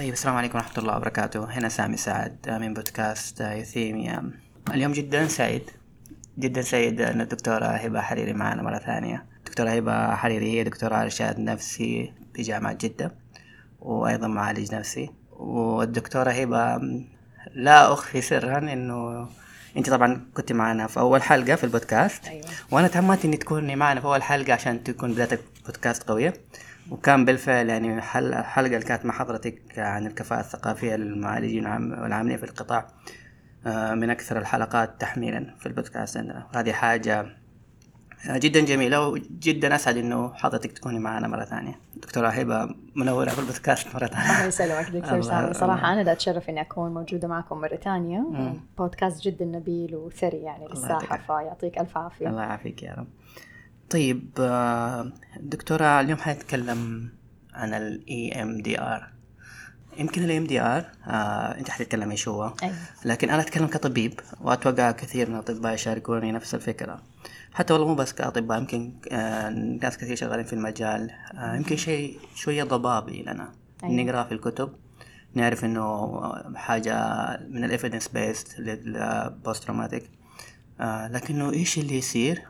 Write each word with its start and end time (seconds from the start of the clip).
طيب 0.00 0.12
السلام 0.12 0.36
عليكم 0.36 0.58
ورحمة 0.58 0.78
الله 0.78 0.96
وبركاته. 0.96 1.44
هنا 1.44 1.68
سامي 1.68 1.96
سعد 1.96 2.50
من 2.60 2.74
بودكاست 2.74 3.40
يوثيميا 3.40 4.30
اليوم 4.70 4.92
جدا 4.92 5.26
سعيد 5.26 5.70
جدا 6.38 6.62
سعيد 6.62 7.00
أن 7.00 7.20
الدكتورة 7.20 7.64
هبة 7.64 8.00
حريري 8.00 8.32
معنا 8.32 8.62
مرة 8.62 8.78
ثانية. 8.78 9.26
الدكتورة 9.38 9.70
هبة 9.70 10.14
حريري 10.14 10.50
هي 10.50 10.64
دكتورة 10.64 11.02
إرشاد 11.02 11.38
نفسي 11.38 12.12
بجامعة 12.34 12.72
جدة 12.72 13.14
وأيضا 13.80 14.28
معالج 14.28 14.74
نفسي. 14.74 15.10
والدكتورة 15.32 16.30
هبة 16.30 16.80
لا 17.54 17.92
أخفي 17.92 18.20
سرا 18.20 18.58
إنه 18.58 19.28
أنت 19.76 19.90
طبعا 19.90 20.26
كنت 20.34 20.52
معنا 20.52 20.86
في 20.86 21.00
أول 21.00 21.22
حلقة 21.22 21.54
في 21.54 21.64
البودكاست. 21.64 22.26
أيوة. 22.26 22.46
وأنا 22.70 22.88
تهمت 22.88 23.24
اني 23.24 23.36
تكوني 23.36 23.76
معنا 23.76 24.00
في 24.00 24.06
أول 24.06 24.22
حلقة 24.22 24.52
عشان 24.52 24.84
تكون 24.84 25.12
بدايه 25.12 25.40
البودكاست 25.58 26.02
قوية. 26.02 26.34
وكان 26.90 27.24
بالفعل 27.24 27.68
يعني 27.68 28.00
حل 28.00 28.34
الحلقة 28.34 28.74
اللي 28.74 28.86
كانت 28.86 29.04
مع 29.04 29.14
حضرتك 29.14 29.78
عن 29.78 30.06
الكفاءة 30.06 30.40
الثقافية 30.40 30.96
للمعالجين 30.96 31.66
والعاملين 31.66 32.36
في 32.36 32.44
القطاع 32.44 32.86
آه، 33.66 33.94
من 33.94 34.10
أكثر 34.10 34.38
الحلقات 34.38 35.00
تحميلا 35.00 35.54
في 35.58 35.66
البودكاست 35.66 36.16
عندنا. 36.16 36.46
هذه 36.54 36.72
حاجة 36.72 37.26
جدا 38.26 38.60
جميلة 38.60 39.08
وجدا 39.08 39.74
أسعد 39.74 39.96
إنه 39.96 40.34
حضرتك 40.34 40.72
تكوني 40.72 40.98
معنا 40.98 41.28
مرة 41.28 41.44
ثانية. 41.44 41.80
دكتورة 41.96 42.28
هبة 42.28 42.74
منورة 42.94 43.28
في 43.28 43.38
البودكاست 43.38 43.94
مرة 43.94 44.06
ثانية. 44.06 44.30
الله 44.30 44.44
يسلمك 44.44 44.90
دكتور 44.90 45.22
سامي. 45.22 45.54
صراحة 45.54 45.92
أنا 45.92 46.00
لا 46.02 46.12
أتشرف 46.12 46.48
إني 46.48 46.60
أكون 46.60 46.94
موجودة 46.94 47.28
معكم 47.28 47.60
مرة 47.60 47.76
ثانية. 47.76 48.26
بودكاست 48.78 49.22
جدا 49.22 49.44
نبيل 49.44 49.96
وثري 49.96 50.36
يعني 50.36 50.68
للساحة 50.68 51.16
فيعطيك 51.16 51.78
ألف 51.78 51.96
عافية. 51.96 52.28
الله 52.28 52.42
يعافيك 52.42 52.82
يا 52.82 52.94
رب. 52.94 53.06
طيب 53.90 54.30
آه، 54.38 55.12
دكتورة 55.40 56.00
اليوم 56.00 56.18
حنتكلم 56.18 57.10
عن 57.54 57.74
ال 57.74 58.04
EMDR 58.08 59.20
يمكن 59.98 60.24
ال 60.24 60.48
EMDR 60.48 61.08
آه، 61.08 61.58
أنت 61.58 61.70
حتتكلمي 61.70 62.16
شو 62.16 62.30
هو. 62.30 62.54
لكن 63.04 63.30
أنا 63.30 63.42
أتكلم 63.42 63.66
كطبيب 63.66 64.20
وأتوقع 64.40 64.90
كثير 64.90 65.28
من 65.28 65.34
الأطباء 65.34 65.74
يشاركوني 65.74 66.32
نفس 66.32 66.54
الفكرة. 66.54 67.02
حتى 67.52 67.72
والله 67.72 67.88
مو 67.88 67.94
بس 67.94 68.12
كأطباء 68.12 68.58
يمكن 68.58 68.92
آه، 69.12 69.48
ناس 69.82 69.98
كثير 69.98 70.16
شغالين 70.16 70.44
في 70.44 70.52
المجال. 70.52 71.10
آه، 71.34 71.54
يمكن 71.54 71.76
شيء 71.76 72.18
شوية 72.34 72.64
ضبابي 72.64 73.22
لنا. 73.22 73.52
أيوة. 73.84 73.94
نقرأ 74.02 74.24
في 74.24 74.32
الكتب 74.32 74.72
نعرف 75.34 75.64
إنه 75.64 76.20
حاجة 76.54 76.96
من 77.48 77.64
ال 77.64 77.69
evidence 77.69 78.08
based 78.08 78.58
لل 78.58 78.93
post 78.93 79.64
traumatic 79.64 80.10
لكنه 80.80 81.52
إيش 81.52 81.78
اللي 81.78 81.98
يصير؟ 81.98 82.42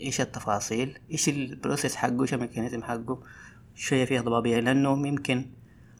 إيش 0.00 0.20
التفاصيل؟ 0.20 0.98
إيش 1.10 1.28
ال 1.28 1.37
process 1.37 1.96
حقه؟ 1.96 2.22
إيش 2.22 2.34
ال 2.34 2.39
mechanism 2.39 2.82
حقه؟ 2.82 3.22
شوية 3.74 4.04
فيها 4.04 4.22
ضبابية 4.22 4.60
لأنه 4.60 5.08
يمكن 5.08 5.46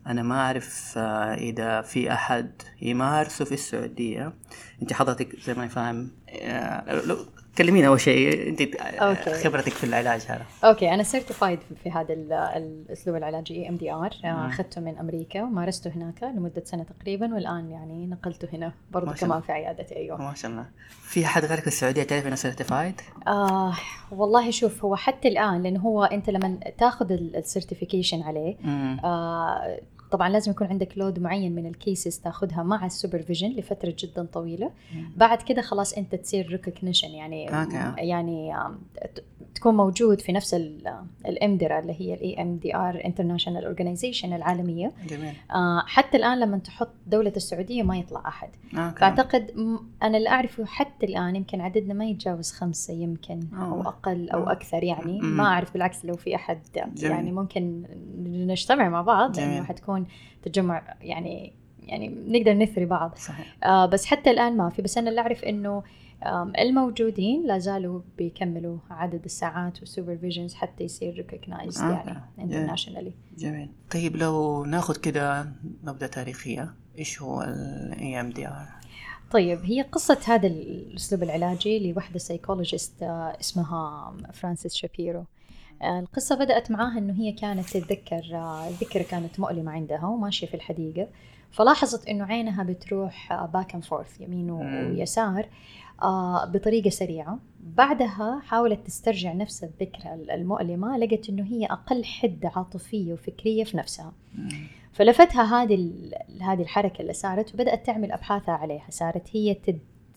أنا 0.06 0.22
ما 0.22 0.34
أعرف 0.34 0.94
آه، 0.96 1.34
إذا 1.34 1.82
في 1.82 2.12
أحد 2.12 2.62
يمارسه 2.82 3.44
في 3.44 3.54
السعودية. 3.54 4.34
أنت 4.82 4.92
حضرتك 4.92 5.40
زي 5.40 5.54
ما 5.54 5.68
فاهم 5.68 6.10
آه، 6.28 7.02
كلمينا 7.58 7.88
أول 7.88 8.00
شيء 8.00 8.48
أنت. 8.48 9.28
خبرتك 9.28 9.72
في 9.72 9.84
العلاج 9.84 10.20
هذا. 10.28 10.42
okay 10.64 10.94
أنا 10.94 11.02
certified 11.02 11.58
في 11.82 11.90
هذا 11.90 12.12
ال- 12.14 12.32
الأسلوب 12.32 13.16
العلاجي 13.16 13.68
EMDR 13.68 14.10
أخذته 14.24 14.80
من 14.80 14.98
أمريكا 14.98 15.42
ومارسته 15.42 15.90
هناك 15.90 16.22
لمدة 16.22 16.62
سنة 16.64 16.84
تقريبا 17.00 17.34
والآن 17.34 17.70
يعني 17.70 18.06
نقلته 18.06 18.48
هنا 18.52 18.72
شاء 19.16 19.28
كمان. 19.28 19.40
في 19.40 19.52
عيادتي 19.52 19.96
أيوه. 19.96 20.22
ما 20.22 20.34
شاء 20.34 20.50
الله. 20.50 20.66
في 21.02 21.24
أحد 21.24 21.44
غيرك 21.44 21.60
في 21.60 21.66
السعودية 21.66 22.02
تعرف 22.02 22.26
إنه 22.26 22.34
certified 22.34 23.00
آه 23.26 23.74
والله 24.12 24.50
شوف 24.50 24.84
هو 24.84 24.96
حتى 24.96 25.28
الآن 25.28 25.62
لأنه 25.62 25.80
هو 25.80 26.04
أنت 26.04 26.30
لما 26.30 26.58
تاخذ 26.78 27.12
ال 27.12 27.20
certification 27.20 28.22
عليه 28.22 28.56
آه 29.04 29.80
طبعا 30.14 30.28
لازم 30.28 30.50
يكون 30.50 30.66
عندك 30.66 30.98
load 30.98 31.18
معين 31.18 31.54
من 31.54 31.66
ال 31.66 31.75
cases 31.75 32.18
تاخذها 32.18 32.62
مع 32.62 32.86
ال 32.86 32.91
supervision 32.91 33.48
لفترة 33.48 33.94
جدا 33.98 34.24
طويلة 34.32 34.70
بعد 35.16 35.42
كده 35.42 35.62
خلاص 35.62 35.92
أنت 35.92 36.14
تصير 36.14 36.48
recognition 36.48 37.10
يعني 37.10 37.60
okay. 37.60 37.94
يعني 37.98 38.54
تكون 39.54 39.76
موجود 39.76 40.20
في 40.20 40.32
نفس 40.32 40.54
ال 41.26 41.34
EMDRIA 41.34 41.78
اللي 41.78 42.00
هي 42.00 42.14
ال 42.14 42.42
EMDR 42.42 43.02
international 43.04 43.64
organization 43.64 44.32
العالمية 44.32 44.92
جميل 45.08 45.32
آه 45.50 45.82
حتى 45.86 46.16
الآن 46.16 46.40
لما 46.40 46.58
تحط 46.58 46.90
دولة 47.06 47.32
السعودية 47.36 47.82
ما 47.82 47.98
يطلع 47.98 48.28
أحد 48.28 48.48
okay 48.74 49.00
فأعتقد 49.00 49.50
أنا 50.02 50.18
اللي 50.18 50.28
أعرفه 50.28 50.64
حتى 50.64 51.06
الآن 51.06 51.36
يمكن 51.36 51.60
عددنا 51.60 51.94
ما 51.94 52.04
يتجاوز 52.04 52.52
خمسة 52.52 52.94
يمكن 52.94 53.40
أو. 53.54 53.80
أقل 53.80 54.30
أو. 54.30 54.50
أكثر 54.50 54.84
يعني. 54.84 55.20
ما 55.20 55.44
أعرف 55.44 55.72
بالعكس 55.72 56.04
لو 56.04 56.14
في 56.14 56.34
أحد. 56.34 56.58
يعني 56.96 57.32
ممكن 57.32 57.82
نجتمع 58.26 58.88
مع 58.88 59.02
بعض. 59.02 59.36
لأنه 59.36 59.64
حتكون 59.64 60.03
تجمع 60.42 60.96
يعني 61.00 61.52
يعني 61.82 62.08
نقدر 62.08 62.52
نثري 62.52 62.86
بعض. 62.86 63.14
صحيح. 63.16 63.56
آه 63.64 63.86
بس 63.86 64.06
حتى 64.06 64.30
الآن 64.30 64.56
ما 64.56 64.70
في 64.70 64.82
بس 64.82 64.98
أنا 64.98 65.10
اللي 65.10 65.20
أعرف 65.20 65.44
إنه 65.44 65.82
الموجودين 66.58 67.46
لا 67.46 67.58
زالوا 67.58 68.00
بيكملوا 68.18 68.78
عدد 68.90 69.24
الساعات 69.24 69.80
وال 69.80 69.91
supervisions 69.91 70.54
حتى 70.54 70.84
يصير 70.84 71.14
recognized 71.14 71.84
آه، 71.84 71.90
يعني. 71.90 72.20
internationally 72.38 73.12
جميل. 73.38 73.68
طيب 73.90 74.16
لو 74.16 74.64
ناخذ 74.64 74.96
كده 74.96 75.52
نبذة 75.84 76.06
تاريخية 76.06 76.74
إيش 76.98 77.22
هو 77.22 77.42
ال 77.42 78.20
EMDR؟ 78.20 78.66
طيب 79.30 79.64
هي 79.64 79.82
قصة 79.82 80.18
هذا 80.26 80.46
الأسلوب 80.46 81.22
العلاجي 81.22 81.92
لوحدة 81.92 82.18
psychologist 82.18 83.02
اسمها 83.40 84.14
فرانسيس 84.32 84.74
شابيرو. 84.74 85.20
آه، 85.20 85.26
القصة 85.84 86.34
بدأت 86.34 86.70
معاها 86.70 86.98
إنه 86.98 87.12
هي 87.14 87.32
كانت 87.32 87.68
تتذكر 87.70 88.22
ذكرى 88.80 89.04
كانت 89.04 89.40
مؤلمة 89.40 89.72
عندها 89.72 90.06
وماشية 90.06 90.46
في 90.46 90.54
الحديقة 90.54 91.08
فلاحظت 91.50 92.08
إنه 92.08 92.24
عينها 92.24 92.62
بتروح 92.62 93.44
back 93.44 93.74
and 93.74 93.84
forth 93.84 94.20
يمين. 94.20 94.50
ويسار 94.50 95.48
آه، 96.02 96.44
بطريقة 96.44 96.90
سريعة. 96.90 97.38
بعدها 97.60 98.40
حاولت 98.44 98.86
تسترجع 98.86 99.32
نفس 99.32 99.64
الذكرى 99.64 100.14
المؤلمة 100.34 100.96
لقت 100.98 101.28
إنه 101.28 101.44
هي 101.44 101.66
أقل 101.66 102.04
حدة 102.04 102.52
عاطفية 102.56 103.12
وفكرية 103.12 103.64
في 103.64 103.76
نفسها. 103.76 104.12
فلفتها 104.92 105.62
هذه 105.62 105.92
هذه 106.40 106.62
الحركة 106.62 107.02
اللي 107.02 107.12
صارت 107.12 107.54
وبدأت 107.54 107.86
تعمل 107.86 108.12
أبحاثها 108.12 108.54
عليها. 108.54 108.86
صارت 108.90 109.28
هي 109.36 109.56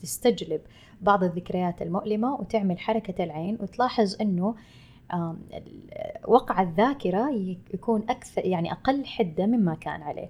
تستجلب 0.02 0.62
بعض 1.02 1.24
الذكريات 1.24 1.82
المؤلمة 1.82 2.34
وتعمل 2.36 2.80
حركة 2.80 3.24
العين 3.24 3.58
وتلاحظ 3.62 4.16
ال- 4.22 4.54
وقع 6.28 6.62
الذاكرة 6.62 7.30
ي- 7.32 7.58
يكون 7.74 8.04
أكثر 8.10 8.46
يعني 8.46 8.72
أقل 8.72 9.06
حدة 9.06 9.46
مما 9.46 9.76
كان 9.76 10.02
عليه. 10.02 10.30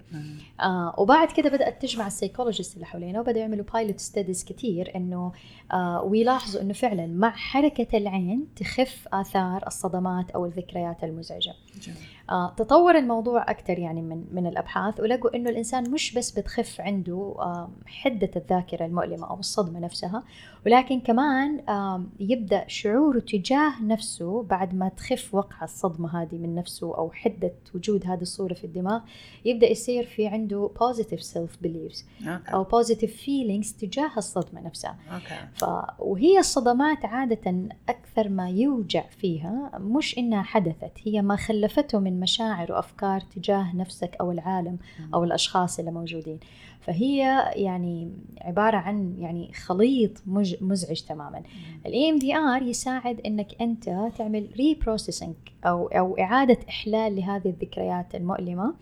آه 0.60 0.94
وبعد 0.98 1.28
كده 1.32 1.50
بدأت 1.50 1.82
تجمع 1.82 2.06
ال 2.06 2.11
psychologist 2.11 2.74
اللي 2.74 2.86
حوالينها 2.86 3.20
وبدأوا 3.20 3.38
يعملوا 3.38 3.64
pilot 3.72 3.98
studies 4.00 4.44
كتير 4.44 4.96
إنه 4.96 5.32
آه 5.72 6.02
ويلاحظوا 6.02 6.60
إنه 6.60 6.72
فعلا 6.72 7.06
مع 7.06 7.30
حركة 7.30 7.98
العين 7.98 8.46
تخف 8.56 9.08
آثار 9.12 9.66
الصدمات 9.66 10.30
أو 10.30 10.46
الذكريات 10.46 11.04
المزعجة. 11.04 11.54
جميل. 11.82 11.98
آه، 12.30 12.54
تطور 12.56 12.98
الموضوع 12.98 13.50
أكثر 13.50 13.78
يعني 13.78 14.02
من 14.02 14.24
من 14.32 14.46
الأبحاث 14.46 15.00
ولقوا 15.00 15.36
إنه 15.36 15.50
الإنسان 15.50 15.90
مش 15.90 16.14
بس 16.14 16.38
بتخف 16.38 16.80
عنده 16.80 17.34
آه، 17.38 17.70
حدة 17.86 18.30
الذاكرة 18.36 18.84
المؤلمة 18.86 19.30
أو 19.30 19.38
الصدمة 19.38 19.78
نفسها 19.80 20.22
ولكن 20.66 21.00
كمان 21.00 21.60
آه، 21.68 22.04
يبدأ 22.20 22.64
شعوره 22.66 23.18
تجاه 23.18 23.82
نفسه 23.82 24.42
بعد 24.42 24.67
ما 24.74 24.88
تخف 24.88 25.34
وقع 25.34 25.64
الصدمة 25.64 26.22
هذه 26.22 26.38
من 26.38 26.54
نفسه 26.54 26.96
أو 26.96 27.10
حدة 27.10 27.52
وجود 27.74 28.06
هذه 28.06 28.22
الصورة 28.22 28.54
في 28.54 28.64
الدماغ 28.64 29.00
يبدأ 29.44 29.70
يصير 29.70 30.04
في 30.06 30.26
عنده 30.26 30.70
positive 30.78 31.20
self 31.20 31.66
beliefs 31.66 32.28
okay. 32.28 32.52
أو 32.52 32.64
positive 32.64 33.10
feelings 33.10 33.76
تجاه 33.80 34.10
الصدمة 34.16 34.60
نفسها. 34.60 34.96
okay. 35.14 35.48
ف... 35.54 35.64
وهي 35.98 36.38
الصدمات 36.38 37.04
عادة 37.04 37.68
أكثر 37.88 38.28
ما 38.28 38.50
يوجع 38.50 39.04
فيها 39.08 39.78
مش 39.78 40.18
إنها 40.18 40.42
حدثت 40.42 40.92
هي 41.04 41.22
ما 41.22 41.36
خلفته 41.36 41.98
من 41.98 42.20
مشاعر 42.20 42.72
وأفكار 42.72 43.20
تجاه 43.20 43.76
نفسك 43.76 44.16
أو 44.20 44.32
العالم 44.32 44.78
أو 45.14 45.24
الأشخاص 45.24 45.78
اللي 45.78 45.90
موجودين. 45.90 46.40
فهي 46.88 47.18
يعني 47.54 48.12
عبارة 48.40 48.76
عن 48.76 49.14
يعني 49.18 49.52
خليط 49.52 50.22
مج... 50.26 50.54
مزعج 50.60 51.00
تماما. 51.00 51.42
ال 51.86 52.10
EMDR 52.10 52.62
يساعد 52.62 53.20
إنك 53.26 53.62
أنت 53.62 54.10
تعمل 54.18 54.48
reprocessing 54.56 55.34
أو 55.64 55.86
أو 55.86 56.18
إعادة 56.18 56.58
إحلال 56.68 57.16
لهذه 57.16 57.48
الذكريات 57.48 58.14
المؤلمة 58.14 58.74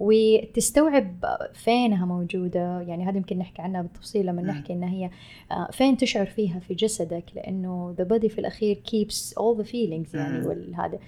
وتستوعب 0.00 1.24
فينها 1.54 2.06
موجودة. 2.06 2.80
يعني 2.80 3.04
هذا 3.04 3.16
يمكن 3.16 3.38
نحكي 3.38 3.62
عنها 3.62 3.82
بالتفصيل 3.82 4.26
لما. 4.26 4.42
نحكي 4.42 4.72
إن 4.72 4.82
هي 4.82 5.10
آه، 5.50 5.68
فين 5.72 5.96
تشعر 5.96 6.26
فيها 6.26 6.58
في 6.58 6.74
جسدك 6.74 7.24
لأنه 7.36 7.94
the 8.00 8.04
body 8.04 8.26
في 8.26 8.38
الأخير 8.38 8.82
keeps 8.86 9.32
all 9.32 9.62
the 9.62 9.66
feelings 9.66 10.14
يعني. 10.14 10.46
والهذا 10.46 10.98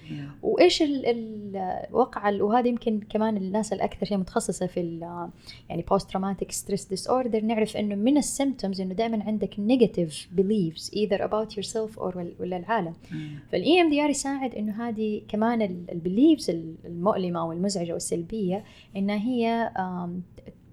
وإيش 0.41 0.81
ال 0.81 1.05
ال 1.05 1.73
وقع 1.91 2.41
وهذا 2.41 2.67
يمكن 2.67 2.99
كمان 3.09 3.37
الناس 3.37 3.73
الأكثر 3.73 4.05
شيء 4.05 4.17
متخصصة 4.17 4.67
في 4.67 4.99
يعني 5.69 5.81
post 5.81 6.11
stress 6.49 6.85
disorder 6.85 7.41
نعرف 7.41 7.77
إنه 7.77 7.95
من 7.95 8.17
ال 8.17 8.24
symptoms 8.24 8.81
إنه 8.81 8.93
دائما 8.93 9.23
عندك 9.23 9.59
negative 9.59 10.27
beliefs 10.31 10.91
either 10.95 11.23
about 11.23 11.57
yourself 11.57 11.99
or 11.99 12.33
ولا 12.39 12.57
العالم. 12.57 12.93
فال 13.51 13.81
EMDR 13.81 14.09
يساعد 14.09 14.55
إنه 14.55 14.89
هذه 14.89 15.21
كمان 15.27 15.85
ال 15.91 15.98
beliefs 15.98 16.49
المؤلمة 16.85 17.39
أو 17.39 17.51
المزعجة 17.51 17.93
والسلبية 17.93 18.63
إنها 18.95 19.17
هي 19.17 19.71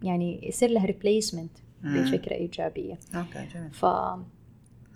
يعني 0.03 0.49
يصير 0.49 0.71
لها 0.71 0.87
replacement 0.87 1.50
بفكره 1.83 2.35
إيجابية. 2.35 2.99
okay 3.15 3.47
جميل. 3.55 3.71
ف 3.71 3.85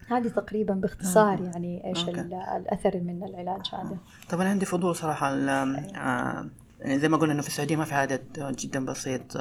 هذه 0.08 0.28
تقريبا 0.28 0.74
باختصار 0.74 1.40
يعني 1.40 1.86
إيش 1.86 2.08
الأثر 2.08 3.00
من 3.00 3.24
العلاج 3.24 3.62
هذا. 3.72 3.98
طبعا 4.30 4.48
عندي 4.48 4.66
فضول 4.66 4.96
صراحة 4.96 5.26
آه 5.26 6.50
يعني 6.80 6.98
زي 6.98 7.08
ما 7.08 7.16
قلنا 7.16 7.32
إنه 7.32 7.42
في 7.42 7.48
السعودية 7.48 7.76
ما 7.76 7.84
في 7.84 7.94
عدد 7.94 8.54
جدا 8.58 8.84
بسيط. 8.84 9.36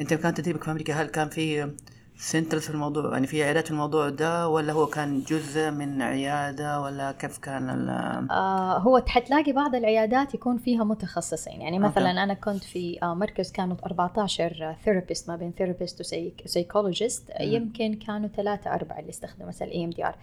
أنت 0.00 0.14
كان 0.14 0.34
تدريبك 0.34 0.64
في 0.64 0.70
أمريكا 0.70 0.94
هل 0.94 1.06
كان 1.06 1.28
في 1.28 1.70
centers 2.18 2.62
في 2.62 2.70
الموضوع 2.70 3.12
يعني 3.12 3.26
في 3.26 3.42
عيادات 3.42 3.64
في 3.64 3.70
الموضوع 3.70 4.08
ده 4.08 4.48
ولا 4.48 4.72
هو 4.72 4.86
كان 4.86 5.20
جزء 5.20 5.70
من 5.70 6.02
عيادة 6.02 6.80
ولا 6.80 7.12
كيف 7.12 7.38
كان 7.38 7.88
آه 8.30 8.78
هو 8.78 9.02
حتلاقي 9.06 9.52
بعض 9.52 9.74
العيادات 9.74 10.34
يكون 10.34 10.58
فيها 10.58 10.84
متخصصين 10.84 11.60
يعني 11.60 11.78
مثلا 11.78 12.10
okay. 12.10 12.22
أنا 12.22 12.34
كنت 12.34 12.64
في 12.64 12.98
آه 13.02 13.14
مركز 13.14 13.52
كانوا 13.52 13.76
14 13.86 14.76
therapist 14.84 15.28
ما 15.28 15.36
بين 15.36 15.52
therapist 15.58 16.00
و 16.44 16.51
psychologist 16.51 17.32
يمكن 17.40 17.94
كانوا 17.94 18.28
ثلاثة 18.36 18.74
أربعة 18.74 18.98
اللي 18.98 19.10
استخدموا 19.10 19.48
مثلا 19.48 19.68
ال 19.68 19.84
EMDR 19.84 20.14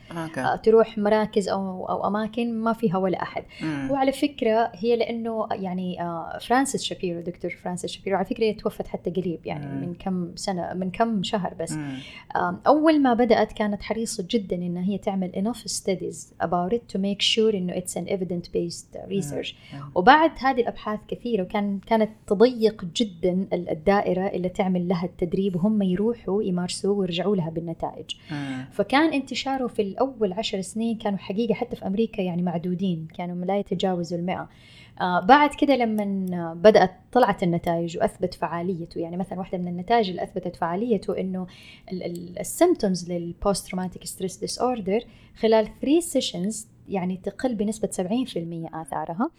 تروح 0.58 0.98
مراكز 0.98 1.50
أو 1.50 1.90
أو 1.90 2.08
أماكن 2.08 2.54
ما 2.60 2.74
فيها 2.74 2.98
ولا 2.98 3.22
أحد 3.22 3.44
مم. 3.62 3.88
وعلى 3.92 4.12
فكرة 4.12 4.72
هي 4.74 4.96
لأنه 4.96 5.48
يعني 5.52 6.02
آه 6.02 6.38
فرانسيس 6.42 6.84
شابيرو 6.84 7.22
دكتور 7.22 7.52
فرانسيس 7.64 7.92
شابيرو 7.92 8.18
على 8.18 8.26
فكرة 8.26 8.44
هي 8.44 8.54
توفت 8.54 8.88
حتى 8.88 9.10
قريب 9.10 9.40
يعني 9.46 9.66
مم. 9.66 9.82
من 9.82 9.94
كم 9.94 10.36
سنة 10.36 10.74
من 10.74 10.92
كم 10.92 11.24
شهر 11.24 11.54
بس 11.60 11.72
مم. 11.72 11.83
أول 12.68 13.02
ما 13.02 13.14
بدأت 13.14 13.54
كانت 13.54 13.82
حريصة 13.82 14.28
جدا 14.30 14.56
إنها 14.56 14.84
هي 14.84 14.98
تعمل 14.98 15.32
enough 15.32 15.72
studies 15.72 16.46
about 16.46 16.74
it 16.74 16.96
to 16.96 17.00
make 17.00 17.22
sure 17.22 17.56
إنه 17.56 17.74
it's 17.74 17.94
an 17.98 18.08
evidence 18.08 18.48
based 18.48 18.98
research 19.10 19.56
وبعد 19.96 20.32
هذه 20.40 20.62
الأبحاث 20.62 21.00
كثيرة 21.08 21.44
وكان 21.44 21.80
كانت 21.80 22.10
تضيق 22.28 22.86
جدا 22.96 23.48
الدائرة 23.54 24.28
اللي 24.28 24.50
تعمل 24.50 24.88
لها 24.88 25.06
التدريب 25.06 25.56
وهم 25.56 25.82
يروحوا 25.82 26.44
يمارسوه 26.44 26.98
ويرجعوا 26.98 27.36
لها 27.36 27.50
بالنتائج. 27.50 28.06
فكان 28.72 29.14
انتشاره 29.14 29.68
في 29.68 29.82
الأول 29.82 30.34
عشر 30.34 30.62
سنين 30.62 30.98
كانوا 30.98 31.18
حقيقة 31.20 31.54
حتى 31.54 31.76
في 31.76 31.88
أمريكا 31.88 32.22
يعني 32.22 32.42
معدودين 32.42 33.08
كانوا 33.18 33.46
لا 33.46 33.58
يتجاوزوا 33.60 34.18
المئة. 34.18 34.34
آه 34.42 34.48
بعد 35.02 35.50
كده 35.56 35.76
لما 35.76 36.54
بدأت 36.54 36.92
طلعت 37.12 37.44
النتائج 37.44 37.98
وأثبت 37.98 38.34
فعاليته 38.34 39.00
يعني 39.00 39.18
مثلا 39.18 39.40
واحدة 39.40 39.58
من 39.58 39.68
النتائج 39.68 40.10
اللي 40.10 40.24
أثبتت 40.24 40.56
فعاليته 40.56 41.20
إنه 41.20 41.48
ال 42.40 42.48
symptoms 42.48 43.12
لل 43.12 43.30
post 43.30 43.68
traumatic 43.68 44.06
stress 44.06 44.38
disorder 44.38 45.00
خلال 45.40 45.68
3 45.82 46.00
sessions 46.00 46.68
يعني 46.90 47.18
تقل 47.18 47.56
بنسبة 47.56 47.88
70% 47.88 47.98
آثارها. 48.76 49.32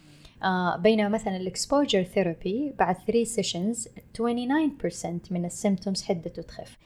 آه 0.43 0.77
بينما 0.77 1.09
مثلا 1.09 1.37
ال 1.37 1.44
exposure 1.44 2.03
therapy 2.03 2.73
بعد 2.79 2.95
3 2.95 3.23
sessions 3.23 3.87
29% 3.87 5.31
من 5.31 5.45
ال 5.45 5.51
symptoms 5.51 6.03
حدته 6.03 6.41
تخف. 6.41 6.77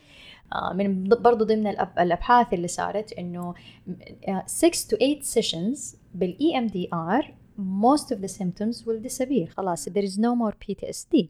آه 0.54 0.74
من 0.74 1.04
برضو 1.10 1.45
ضمن 1.45 1.68
الأبحاث 2.00 2.54
اللي 2.54 2.68
صارت 2.68 3.13
إنه 3.13 3.54
6 4.45 4.69
to 4.69 5.00
8 5.00 5.21
sessions 5.21 5.95
بال 6.14 6.58
EMDR 6.58 7.34
most 7.60 8.12
of 8.12 8.22
the 8.22 8.28
symptoms 8.28 8.86
will 8.86 9.02
disappear. 9.02 9.50
خلاص 9.50 9.90
there 9.90 10.04
is 10.04 10.18
no 10.18 10.36
more 10.36 10.54
PTSD 10.54 11.28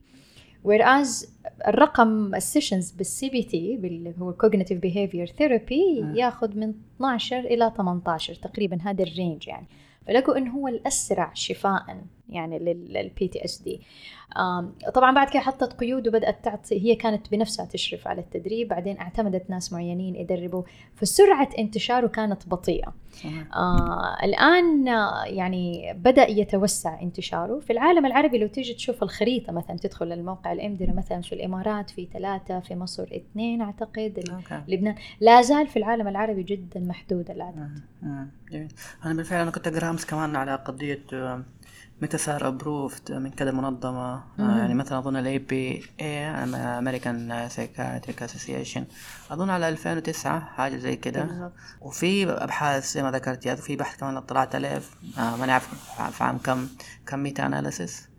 whereas 0.64 1.28
الرقم 1.68 2.36
ال 2.36 2.92
sessions 2.92 3.30
بال 3.30 3.44
CBT 3.44 3.75
اللي 3.76 4.14
هو 4.20 4.34
cognitive 4.34 4.80
behavior 4.80 5.30
therapy 5.30 6.16
ياخذ 6.16 6.58
من 6.58 6.74
12 6.96 7.40
إلى 7.40 7.74
18 7.78 8.34
تقريبا 8.34 8.78
هذا 8.81 9.04
ال 9.04 9.11
range 9.11 9.48
يعني. 9.48 9.68
فلقوا 10.08 10.38
إنه 10.38 10.52
هو 10.52 10.68
الأسرع 10.68 11.31
شفاء 11.34 12.04
يعني 12.30 12.60
لل 12.60 13.28
PTSD 13.28 13.81
طبعا 14.94 15.12
بعد 15.16 15.30
كده 15.30 15.40
حطت 15.40 15.74
قيود 15.74 16.08
وبدأت 16.08 16.46
تعطي 16.46 16.86
هي 16.86 16.96
كانت 16.96 17.31
بنفسها 17.31 17.66
تشرف 17.66 18.08
على 18.08 18.22
التدريب. 18.22 18.68
بعدين 18.68 19.00
اعتمدت 19.00 19.50
ناس 19.50 19.74
معينين 19.74 20.16
يدربوا 20.16 20.64
فسرعه 20.96 21.50
انتشاره 21.60 22.08
كانت 22.08 22.48
بطيئة. 22.48 22.94
آه 23.54 24.18
الآن 24.24 24.88
يعني 25.26 25.94
بدأ 25.94 26.30
يتوسع 26.30 27.02
انتشاره. 27.02 27.60
في 27.60 27.74
العالم 27.74 28.06
العربي 28.06 28.38
لو 28.38 28.48
تيجي 28.48 28.74
تشوف 28.74 29.04
الخريطة 29.04 29.54
مثلا 29.54 29.78
تدخل 29.78 30.12
الموقع 30.12 30.52
الإمدرة 30.52 30.92
مثلا 30.92 31.22
في 31.22 31.34
الإمارات 31.34 31.90
في 31.90 32.08
ثلاثة 32.14 32.60
في 32.60 32.75
مصر 32.75 33.04
اثنين 33.04 33.62
أعتقد 33.62 34.24
أوكي. 34.32 34.62
لبنان. 34.68 34.96
لا 35.20 35.42
زال 35.42 35.68
في 35.68 35.78
العالم 35.78 36.08
العربي 36.08 36.44
جدا 36.44 36.80
محدود 36.80 37.32
العدد 37.32 37.80
جميل. 38.52 38.68
أنا 39.06 39.14
بالفعل 39.14 39.42
أنا 39.42 39.52
كنت 39.52 39.68
أقرأ 39.68 39.90
أمس 39.90 40.06
كمان 40.06 40.36
على 40.36 40.56
قضية 40.56 41.06
متى 42.01 42.18
صار 42.18 42.48
approved 42.48 43.12
من 43.12 43.31
كذا 43.31 43.51
منظمة؟ 43.51 44.13
آه 44.40 44.57
يعني 44.57 44.74
مثلا 44.74 45.00
أظن 45.00 45.16
ال 45.16 45.40
APA 45.40 45.84
American 46.01 47.50
Psychiatric 47.50 48.24
Association 48.24 48.86
أظن 49.31 49.50
على 49.50 49.69
2009 49.69 50.40
حاجة 50.40 50.78
زي 50.78 50.96
كده. 50.96 51.51
وفي 51.81 52.31
أبحاث 52.31 52.94
زي 52.94 53.04
ما 53.04 53.12
ذكرت 53.12 53.46
يا 53.46 53.56
في 53.56 53.75
بحث 53.75 53.98
كمان 54.00 54.19
طلعت 54.19 54.56
عليه 54.56 54.81
آه 55.18 55.36
ما 55.36 55.46
نعرف 55.46 55.74
في 56.12 56.24
عام 56.24 56.38
كم 56.38 56.68
كم 57.07 57.19
meta 57.19 57.46
analysis 57.46 58.10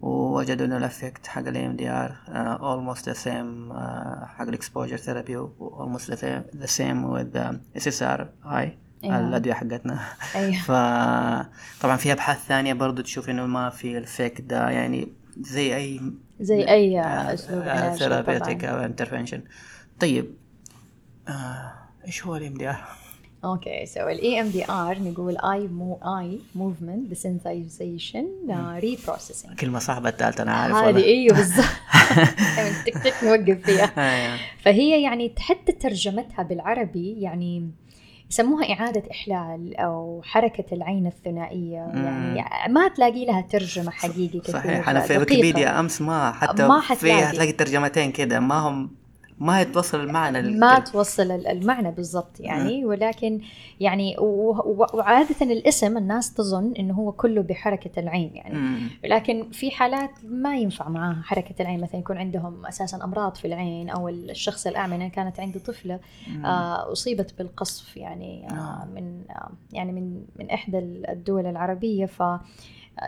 ووجدوا 0.00 0.66
إنه 0.66 0.76
ال 0.76 0.83
effect 0.83 1.26
حق 1.26 1.46
ال 1.46 1.66
EMDR 1.66 2.16
almost 2.28 3.08
the 3.08 3.14
same 3.14 3.72
حق 4.26 4.48
ال 4.48 4.53
exposure 4.53 4.96
therapy 4.96 5.36
almost 5.36 6.10
the 6.56 6.66
same 6.66 7.04
with 7.04 7.36
SSRI 7.76 8.78
أيوة. 9.04 9.28
الادويه 9.28 9.54
حقتنا 9.54 10.00
أيوة. 10.34 10.62
فطبعا 10.68 11.96
في 11.96 12.12
أبحاث 12.12 12.46
ثانية 12.46 12.74
برضو 12.74 13.02
تشوف 13.02 13.30
إنه 13.30 13.46
ما 13.46 13.70
في 13.70 13.98
ال 13.98 14.04
effect 14.04 14.40
ده 14.40 14.70
يعني 14.70 15.08
زي 15.40 15.76
أي 15.76 16.00
زي 16.40 16.68
أي 16.68 17.00
أسلوب 17.34 17.62
علاج 17.62 17.98
therapeutic 17.98 18.64
أو 18.64 18.84
intervention 18.84 19.42
طيب 20.00 20.34
آه، 21.28 21.72
إيش 22.06 22.26
هو 22.26 22.36
ال 22.36 22.54
EMDR؟ 22.54 22.98
okay 23.44 23.86
so 23.86 24.08
ال 24.08 24.40
EMDR 24.40 24.98
نقول 24.98 25.36
eye 25.36 25.68
mo 25.68 25.94
eye 25.94 26.40
movement 26.54 27.08
desensitization 27.08 28.26
reprocessing 28.78 29.54
كلمة 29.54 29.78
صعبة 29.78 30.08
الثالثه 30.08 30.42
أنا 30.42 30.52
عارف 30.52 30.76
هذه 30.76 31.04
إيوه 31.14 31.36
بالضبط 31.36 31.66
تك 32.86 32.94
تك 32.94 33.24
نوقف 33.24 33.64
فيها 33.64 33.92
أيوة. 33.98 34.38
فهي 34.62 35.02
يعني 35.02 35.34
حتى 35.38 35.72
ترجمتها 35.72 36.42
بالعربي 36.42 37.20
يعني 37.20 37.70
يسموها 38.30 38.72
إعادة 38.72 39.02
إحلال 39.10 39.76
أو 39.76 40.22
حركة 40.24 40.64
العين 40.72 41.06
الثنائية. 41.06 41.90
يعني 42.36 42.72
ما 42.72 42.88
تلاقي 42.88 43.26
لها 43.26 43.40
ترجمة 43.40 43.90
حقيقي 43.90 44.40
كثير 44.40 44.54
صحيح. 44.54 44.88
أنا 44.88 45.00
في 45.00 45.18
ويكيبيديا 45.18 45.80
أمس 45.80 46.02
ما 46.02 46.32
حتى 46.32 46.68
ما 46.68 46.80
حتلاقي. 46.80 47.18
في 47.18 47.24
هتلاقي 47.24 47.52
ترجمتين 47.52 48.12
كده. 48.12 48.40
ما 48.40 48.54
هم 48.54 48.97
ما 49.40 49.58
هي 49.58 49.64
توصل 49.64 50.00
المعنى 50.00 50.58
ما 50.58 50.78
توصل 50.78 51.30
المعنى 51.30 51.90
بالضبط 51.90 52.40
يعني 52.40 52.84
ولكن 52.84 53.40
يعني 53.80 54.16
وعادة 54.18 55.36
الاسم 55.42 55.96
الناس 55.96 56.34
تظن 56.34 56.72
إنه 56.78 56.94
هو 56.94 57.12
كله 57.12 57.42
بحركة 57.42 58.00
العين 58.00 58.30
يعني. 58.34 58.80
لكن 59.04 59.50
في 59.50 59.70
حالات 59.70 60.10
ما 60.24 60.56
ينفع 60.56 60.88
معاها 60.88 61.22
حركة 61.24 61.62
العين 61.62 61.80
مثلا 61.80 62.00
يكون 62.00 62.18
عندهم 62.18 62.66
أساسا 62.66 63.04
أمراض 63.04 63.34
في 63.34 63.46
العين 63.46 63.90
أو 63.90 64.08
الشخص 64.08 64.66
الاعمى 64.66 64.96
أنا 64.96 65.08
كانت 65.08 65.40
عندي 65.40 65.58
طفلة 65.58 66.00
آه 66.44 66.92
أصيبت 66.92 67.34
بالقصف 67.38 67.96
يعني 67.96 68.46
آه 68.50 68.88
من 68.94 69.22
آه 69.30 69.50
يعني 69.72 69.92
من 69.92 70.24
من 70.36 70.50
إحدى 70.50 70.78
الدول 70.78 71.46
العربية. 71.46 72.06
ف 72.06 72.22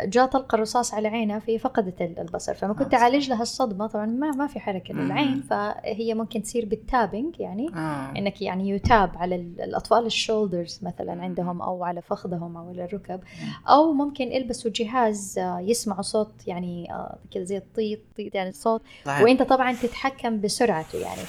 جاء 0.04 0.26
طلق 0.26 0.54
الرصاص 0.54 0.94
على 0.94 1.08
عينها 1.08 1.38
فهي 1.38 1.58
فقدت 1.58 2.00
البصر. 2.00 2.54
فما 2.54 2.74
كنت 2.74 2.94
اعالج 2.94 3.28
لها 3.28 3.42
الصدمه 3.42 3.86
طبعا 3.86 4.06
ما 4.06 4.30
ما 4.30 4.46
في 4.46 4.60
حركة 4.60 4.94
للعين 4.94 5.40
فهي 5.40 6.14
ممكن 6.14 6.42
تصير 6.42 6.66
بالتابنج 6.66 7.40
يعني 7.40 7.68
آه. 7.74 8.12
إنك 8.16 8.42
يعني 8.42 8.68
يتاب 8.68 9.10
على 9.16 9.36
الأطفال 9.36 10.06
الشولدرز 10.06 10.80
مثلا 10.82 11.22
عندهم 11.22 11.62
أو 11.62 11.84
على 11.84 12.02
فخذهم 12.02 12.56
أو 12.56 12.68
على 12.68 12.84
الركب. 12.84 13.20
أو 13.68 13.92
ممكن 13.92 14.32
يلبسوا 14.32 14.70
جهاز 14.74 15.38
آه، 15.38 15.60
يسمعوا 15.60 16.02
صوت 16.02 16.32
يعني 16.46 16.92
آه، 16.92 17.18
كذا 17.30 17.44
زي 17.44 17.56
الطيط 17.56 17.98
طيط 18.16 18.34
يعني 18.34 18.48
الصوت. 18.48 18.82
صحيح. 19.04 19.22
وأنت 19.22 19.42
طبعا 19.42 19.72
تتحكم 19.72 20.40
بسرعته 20.40 20.98
يعني. 20.98 21.20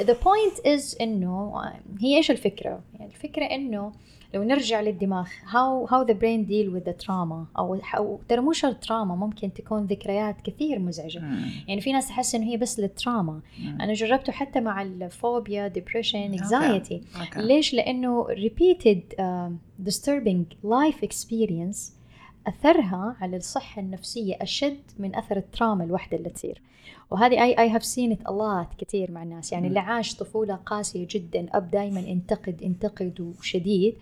the 0.00 0.16
point 0.24 0.66
is 0.66 0.96
إنه 1.00 1.62
هي 2.00 2.16
إيش 2.16 2.30
الفكرة؟ 2.30 2.80
يعني 2.98 3.12
الفكرة 3.12 3.44
إنه 3.44 3.92
لو 4.34 4.42
نرجع 4.42 4.80
للدماغ 4.80 5.26
how 5.26 5.90
how 5.90 6.06
the 6.06 6.14
brain 6.14 6.48
deal 6.48 6.74
with 6.74 6.90
the 6.90 7.06
trauma 7.06 7.58
أو 7.58 8.20
ترى 8.28 8.40
مو 8.40 8.52
شرط 8.52 8.76
trauma 8.76 9.14
ممكن 9.14 9.52
تكون 9.52 9.86
ذكريات 9.86 10.40
كثير 10.40 10.78
مزعجة 10.78 11.18
مم. 11.18 11.50
يعني 11.68 11.80
في 11.80 11.92
ناس 11.92 12.08
تحس 12.08 12.34
إنه 12.34 12.46
هي 12.46 12.56
بس 12.56 12.80
لل 12.80 12.95
trauma 12.95 13.40
أنا 13.80 13.92
جربته 13.92 14.32
حتى 14.32 14.60
مع 14.60 14.82
الفوبيا 14.82 15.72
anxiety 16.38 17.00
okay. 17.14 17.34
Okay. 17.34 17.38
ليش 17.38 17.74
لأنه 17.74 18.26
repeated 18.26 19.00
uh, 19.18 19.50
disturbing 19.88 20.44
life 20.64 21.02
experience 21.02 22.01
أثرها 22.46 23.16
على 23.20 23.36
الصحة 23.36 23.82
النفسية 23.82 24.34
أشد 24.40 24.80
من 24.98 25.16
أثر 25.16 25.36
ال 25.36 25.43
trauma 25.43 25.84
الواحده 25.84 26.16
اللي 26.16 26.30
تصير 26.30 26.62
وهذه 27.10 27.42
I 27.42 27.58
I 27.58 27.70
have 27.70 27.84
seen 27.84 28.12
it 28.12 28.28
الله 28.28 28.66
كثير 28.78 29.10
مع 29.10 29.22
الناس 29.22 29.52
يعني 29.52 29.68
اللي 29.68 29.78
عاش 29.80 30.14
طفولة 30.16 30.54
قاسية 30.54 31.06
جدا 31.10 31.46
أب 31.52 31.70
دائما 31.70 32.00
انتقد 32.00 32.62
انتقد 32.62 33.20
وشديد. 33.38 33.96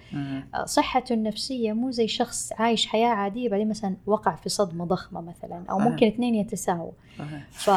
آه، 0.54 0.64
صحته 0.64 1.12
النفسية 1.12 1.72
مو 1.72 1.90
زي 1.90 2.08
شخص 2.08 2.52
عايش 2.52 2.86
حياة 2.86 3.08
عادية 3.08 3.48
بعدين 3.48 3.68
مثلا 3.68 3.96
وقع 4.06 4.34
في 4.34 4.48
صدمة 4.48 4.84
ضخمة 4.84 5.20
مثلا 5.20 5.64
أو. 5.70 5.78
ممكن 5.78 6.06
اثنين 6.06 6.34
يتساووا. 6.34 6.92
ف 7.50 7.70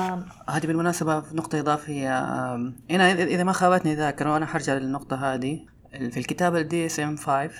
هذه 0.50 0.68
بالمناسبة 0.68 1.24
نقطة 1.34 1.60
إضافية 1.60 2.20
آم، 2.54 2.76
هنا 2.90 3.16
إذا- 3.16 3.20
إذا 3.20 3.44
ما 3.44 3.52
خابتني 3.52 3.96
ذاكرة 3.96 4.34
وأنا 4.34 4.46
حرجع 4.46 4.74
للنقطة 4.74 5.34
هذه 5.34 5.60
في 5.92 6.18
الكتاب 6.18 6.56
ال 6.56 6.86
DSM 6.86 7.16
5 7.18 7.52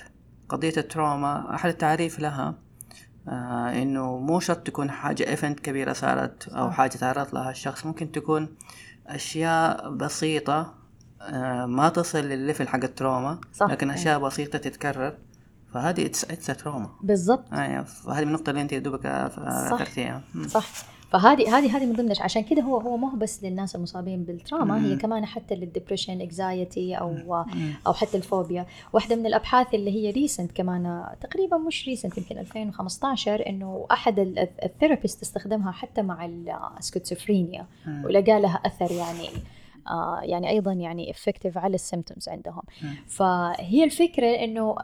قضية 0.48 0.72
ال 0.76 0.87
trauma 0.87 1.54
أحد 1.54 1.70
التعريف 1.70 2.20
لها 2.20 2.54
آه 3.28 3.82
إنه 3.82 4.18
مو 4.18 4.40
شرط 4.40 4.66
تكون 4.66 4.90
حاجة 4.90 5.28
event 5.28 5.60
كبيرة 5.60 5.92
صارت 5.92 6.48
أو 6.48 6.70
صح. 6.70 6.76
حاجة 6.76 6.90
تعرض 6.90 7.34
لها 7.34 7.50
الشخص. 7.50 7.86
ممكن 7.86 8.12
تكون 8.12 8.48
أشياء 9.06 9.90
بسيطة 9.90 10.74
آه 11.22 11.66
ما 11.66 11.88
تصل 11.88 12.18
للل 12.18 12.37
level 12.37 12.68
حق 12.68 12.84
التروما 12.84 13.40
صح. 13.54 13.66
لكن 13.70 13.90
أشياء 13.90 14.18
بسيطة 14.18 14.58
تتكرر. 14.58 15.18
فهذه 15.74 16.06
it's 16.06 16.24
it's 16.24 16.46
trauma 16.46 16.90
بالضبط. 17.02 17.52
آه 17.52 17.82
فهذه 17.82 18.20
من 18.24 18.28
النقطة 18.28 18.50
اللي 18.50 18.60
أنت 18.62 18.74
دوبك 18.74 19.06
آه، 19.06 19.68
ذكرتيها. 19.74 20.22
صح. 20.48 20.68
فهذه 21.14 21.58
هذه 21.58 21.76
هذه 21.76 21.86
من 21.86 21.92
ضمن 21.92 22.12
عشان 22.20 22.42
كده 22.42 22.62
هو 22.62 22.80
هو 22.80 22.96
ما 22.96 23.12
هو 23.12 23.16
بس 23.16 23.44
للناس 23.44 23.76
المصابين 23.76 24.24
بال 24.24 24.38
trauma 24.38 24.78
مم. 24.78 24.84
هي 24.84 24.96
كمان 24.96 25.26
حتى 25.26 25.54
لل 25.54 25.65
depression 25.65 26.20
anxiety 26.20 26.94
أو 26.94 27.12
مم. 27.12 27.74
أو 27.86 27.92
حتى 27.92 28.16
الفوبيا 28.16 28.66
واحدة 28.92 29.16
من 29.16 29.26
الأبحاث 29.26 29.74
اللي 29.74 29.90
هي 29.90 30.10
recent 30.10 30.52
كمان 30.52 31.06
تقريبا 31.20 31.56
مش 31.56 31.88
recent 31.88 32.18
يمكن 32.18 32.38
2015 32.38 33.46
إنه 33.46 33.86
أحد 33.90 34.18
ال 34.64 34.70
therapist 34.70 35.22
استخدمها 35.22 35.72
حتى 35.72 36.02
مع 36.02 36.24
السكيزوفرينيا. 36.78 37.66
ولقى 38.04 38.40
لها 38.40 38.60
أثر 38.66 38.92
يعني 38.92 39.28
آه 39.88 40.20
يعني 40.22 40.50
أيضا 40.50 40.72
يعني 40.72 41.10
effective 41.10 41.58
على 41.58 41.74
ال 41.74 41.80
symptoms 41.80 42.28
عندهم 42.28 42.62
مم. 42.82 42.94
فهي 43.06 43.84
الفكرة 43.84 44.26
إنه 44.26 44.76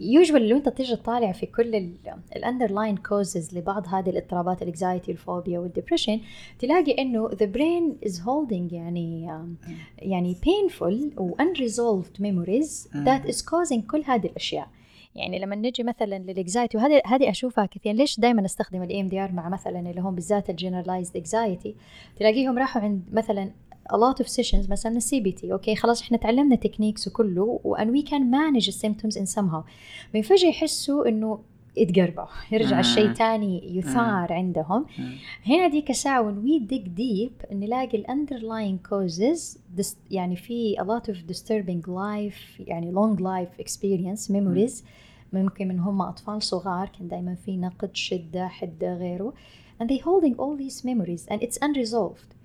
usual 0.00 0.48
لو 0.48 0.56
انت 0.56 0.68
تيجي 0.68 0.96
تطالع 0.96 1.32
في 1.32 1.46
كل 1.46 1.92
ال 2.36 2.42
underlying 2.42 2.96
causes 2.96 3.58
لبعض 3.58 3.86
هذه 3.88 4.10
الاضطرابات 4.10 4.62
ال 4.62 4.68
anxiety 4.68 5.10
والفوبيا 5.10 5.58
وال 5.58 5.68
depression 5.68 6.20
تلاقي 6.58 6.92
إنه 6.98 7.28
the 7.28 7.46
brain 7.56 8.08
is 8.08 8.12
holding 8.16 8.72
يعني 8.72 9.30
آم، 9.30 9.56
يعني 9.98 10.34
painful 10.34 11.18
و 11.20 11.34
unresolved 11.36 12.20
memories 12.20 12.94
مم. 12.96 13.04
that 13.04 13.28
is 13.28 13.36
causing 13.36 13.86
كل 13.90 14.02
هذه 14.06 14.26
الأشياء. 14.26 14.68
يعني 15.14 15.38
لما 15.38 15.56
نجي 15.56 15.82
مثلا 15.82 16.18
لل 16.18 16.31
anxiety 16.31 16.76
وهذه 16.76 17.02
هذه 17.06 17.30
أشوفها 17.30 17.66
كثير 17.66 17.92
ليش 17.94 18.20
دائما 18.20 18.44
أستخدم 18.44 18.82
ال 18.82 19.00
EMDR 19.00 19.32
مع 19.32 19.48
مثلا 19.48 19.80
اللي 19.90 20.00
هم 20.00 20.14
بالذات 20.14 20.50
ال 20.50 20.56
generalized 20.56 21.16
anxiety 21.16 21.74
تلاقيهم 22.18 22.58
راحوا 22.58 22.82
عند 22.82 23.02
مثلا 23.12 23.50
a 23.90 23.96
lot 23.96 24.24
of 24.24 24.26
sessions 24.28 24.70
مثلا 24.70 24.96
ال 24.96 25.20
CBT 25.20 25.52
okay؟ 25.52 25.76
خلاص 25.76 26.02
إحنا 26.02 26.16
تعلمنا 26.16 26.56
techniques 26.56 27.08
وكله 27.08 27.60
و 27.64 27.71
and 27.71 27.90
we 27.90 28.02
can 28.02 28.30
manage 28.30 28.68
ال 28.68 28.74
symptoms 28.74 29.18
in 29.18 29.26
somehow. 29.26 29.62
من 30.14 30.22
فجأة 30.22 30.48
يحسوا 30.48 31.08
إنه 31.08 31.38
يتقربوا 31.76 32.24
يرجع 32.52 32.74
مم. 32.74 32.80
الشيء 32.80 33.12
تاني 33.12 33.76
يثار 33.78 34.32
عندهم. 34.32 34.86
مم. 34.98 35.12
هنا 35.46 35.68
ديك 35.68 35.90
الساعة 35.90 36.22
when 36.32 36.34
we 36.46 36.68
dig 36.72 36.84
deep 36.98 37.52
نلاقي 37.52 37.98
ال 37.98 38.06
underlying 38.06 38.88
causes 38.90 39.58
dis- 39.80 39.96
يعني 40.10 40.36
في 40.36 40.76
a 40.76 40.82
lot 40.84 41.12
of 41.12 41.16
disturbing 41.32 41.86
life 41.88 42.60
يعني 42.68 42.92
long 42.92 43.16
life 43.20 43.64
experience 43.64 44.30
memories. 44.30 44.82
ممكن 45.32 45.68
من 45.68 45.78
هم 45.80 46.02
أطفال 46.02 46.42
صغار 46.42 46.88
كان 46.98 47.08
دايما 47.08 47.34
في 47.34 47.56
نقد 47.56 47.90
شدة 47.96 48.48
حدة 48.48 48.94
غيره. 48.94 49.32
And 49.82 49.86
they 49.86 49.98
holding 49.98 50.34
all 50.34 50.56
these 50.62 50.84
memories 50.84 51.32
and 51.32 51.40
it's 51.42 51.58
unresolved. 51.62 52.39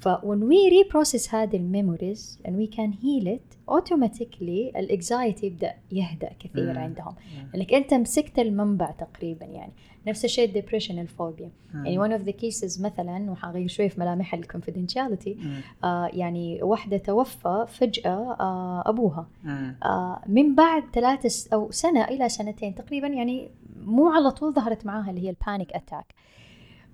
ف 0.00 0.08
when 0.08 0.40
we 0.50 0.72
reprocess 0.84 1.34
هذه 1.34 1.56
ال 1.56 1.65
memories 1.65 2.38
and 2.44 2.50
we 2.50 2.74
can 2.76 2.90
heal 3.02 3.26
it 3.28 3.74
automatically 3.74 4.76
ال 4.76 4.85
anxiety 4.85 5.46
يبدأ 5.46 5.74
يهدأ 5.92 6.30
كثير 6.40 6.72
مم. 6.72 6.78
عندهم 6.78 7.14
لأنك 7.54 7.74
أنت 7.74 7.94
مسكت 7.94 8.38
المنبع 8.38 8.90
تقريبا 8.90 9.46
يعني 9.46 9.72
نفس 10.06 10.24
الشيء 10.24 10.48
ال 10.48 10.52
depression 10.52 10.98
الفوبيا 10.98 11.50
يعني 11.74 11.98
one 12.08 12.20
of 12.20 12.24
the 12.24 12.32
cases 12.32 12.80
مثلا 12.82 13.30
وحغير 13.30 13.68
شوي 13.68 13.88
في 13.88 14.00
ملامح 14.00 14.34
ال 14.34 14.40
confidentiality 14.40 15.34
مم. 15.34 15.60
آه 15.84 16.10
يعني 16.12 16.62
واحدة 16.62 16.96
توفى 16.96 17.64
فجأة 17.68 18.36
آه 18.40 18.82
أبوها 18.86 19.26
مم. 19.44 19.76
آه 19.84 20.20
من 20.26 20.54
بعد 20.54 20.82
ثلاث 20.94 21.26
س- 21.26 21.48
أو 21.52 21.70
سنة 21.70 22.04
إلى 22.04 22.28
سنتين 22.28 22.74
تقريبا 22.74 23.06
يعني 23.08 23.48
مو 23.84 24.08
على 24.08 24.30
طول 24.30 24.52
ظهرت 24.54 24.86
معاها 24.86 25.10
اللي 25.10 25.20
هي 25.26 25.30
ال 25.30 25.37
panic 25.37 25.72
attack 25.72 26.14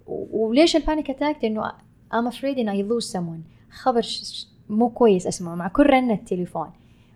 وليش 0.06 0.76
ال 0.76 0.82
panic 0.82 1.10
attack؟ 1.10 1.44
لأنه 1.44 1.72
I'm 2.12 2.26
afraid 2.32 2.58
إن 2.58 2.70
I 2.70 2.88
lose 2.88 3.12
someone. 3.12 3.70
خبر 3.70 4.06
مو 4.68 4.88
كويس 4.88 5.26
أسمعه. 5.26 5.54
مع 5.54 5.68
كل 5.68 5.86
رنة 5.86 6.14
تليفون 6.14 6.70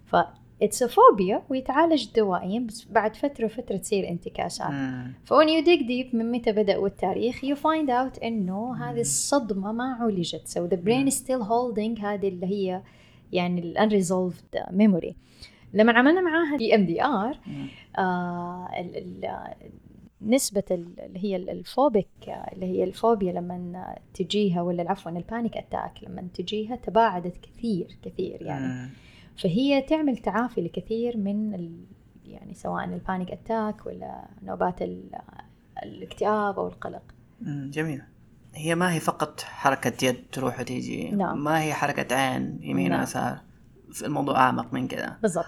ف 0.07 0.17
it's 0.65 0.87
a 0.87 0.89
phobia. 0.89 1.41
ويتعالج 1.49 2.09
دوائيا. 2.17 2.61
بس 2.61 2.87
بعد 2.91 3.17
فترة 3.17 3.45
وفترة 3.45 3.77
تصير 3.77 4.09
انتكاسات. 4.09 4.71
when 5.29 5.49
you 5.49 5.65
dig 5.65 5.81
deep 5.87 6.15
من 6.15 6.33
متى 6.33 6.53
بدأ 6.53 6.77
والتاريخ 6.77 7.37
you 7.45 7.57
find 7.57 7.89
out 7.89 8.23
إنه 8.25 8.75
هذه 8.77 9.01
الصدمة 9.01 9.73
ما 9.73 9.97
عولجت 10.01 10.49
so 10.49 10.75
the 10.75 10.79
brain 10.79 11.13
is 11.13 11.17
still 11.17 11.45
holding 11.45 12.05
هذه 12.05 12.29
اللي 12.29 12.47
هي 12.47 12.83
يعني 13.33 13.61
ال 13.61 13.79
unresolved 13.79 14.59
memory. 14.71 15.15
لما 15.75 15.93
عملنا 15.93 16.21
معاها 16.21 16.57
EMDR. 16.57 17.39
نسبة 20.23 20.63
ال- 20.71 21.01
اللي 21.01 21.25
هي 21.25 21.37
ال- 21.37 21.51
ال 21.51 21.59
phobic 21.59 22.09
اللي 22.53 22.67
هي 22.67 22.85
الفوبيا 22.85 23.33
لما 23.33 23.95
تجيها 24.15 24.63
ولا 24.63 24.91
عفوا 24.91 25.11
ال 25.13 25.20
panic 25.20 25.57
attack 25.57 26.05
لما 26.05 26.23
تجيها 26.35 26.77
تباعدت 26.77 27.37
كثير 27.43 27.97
كثير 28.03 28.43
يعني. 28.43 28.91
فهي 29.37 29.83
تعمل 29.83 30.17
تعافي 30.17 30.61
لكثير 30.61 31.17
من 31.17 31.55
ال... 31.55 31.85
يعني 32.27 32.55
سواء 32.55 32.85
ال 32.85 32.93
panic 32.93 33.31
attack 33.31 33.87
ولا 33.87 34.25
نوبات 34.43 34.83
ال... 34.83 35.05
الاكتئاب 35.83 36.59
أو 36.59 36.67
القلق. 36.69 37.03
جميل 37.47 38.03
هي 38.55 38.75
ما 38.75 38.95
هي 38.95 39.01
فقط 39.01 39.41
حركة 39.41 40.07
يد 40.07 40.17
تروح 40.33 40.61
وتيجي 40.61 41.11
نعم. 41.11 41.45
ما 41.45 41.63
هي 41.63 41.73
حركة 41.75 42.17
عين 42.17 42.59
يمين 42.63 42.91
نعم. 42.91 43.01
ويسار 43.01 43.41
الموضوع 44.05 44.37
أعمق 44.37 44.75
من 44.75 44.89
كذا 44.89 45.17
بالضبط. 45.23 45.47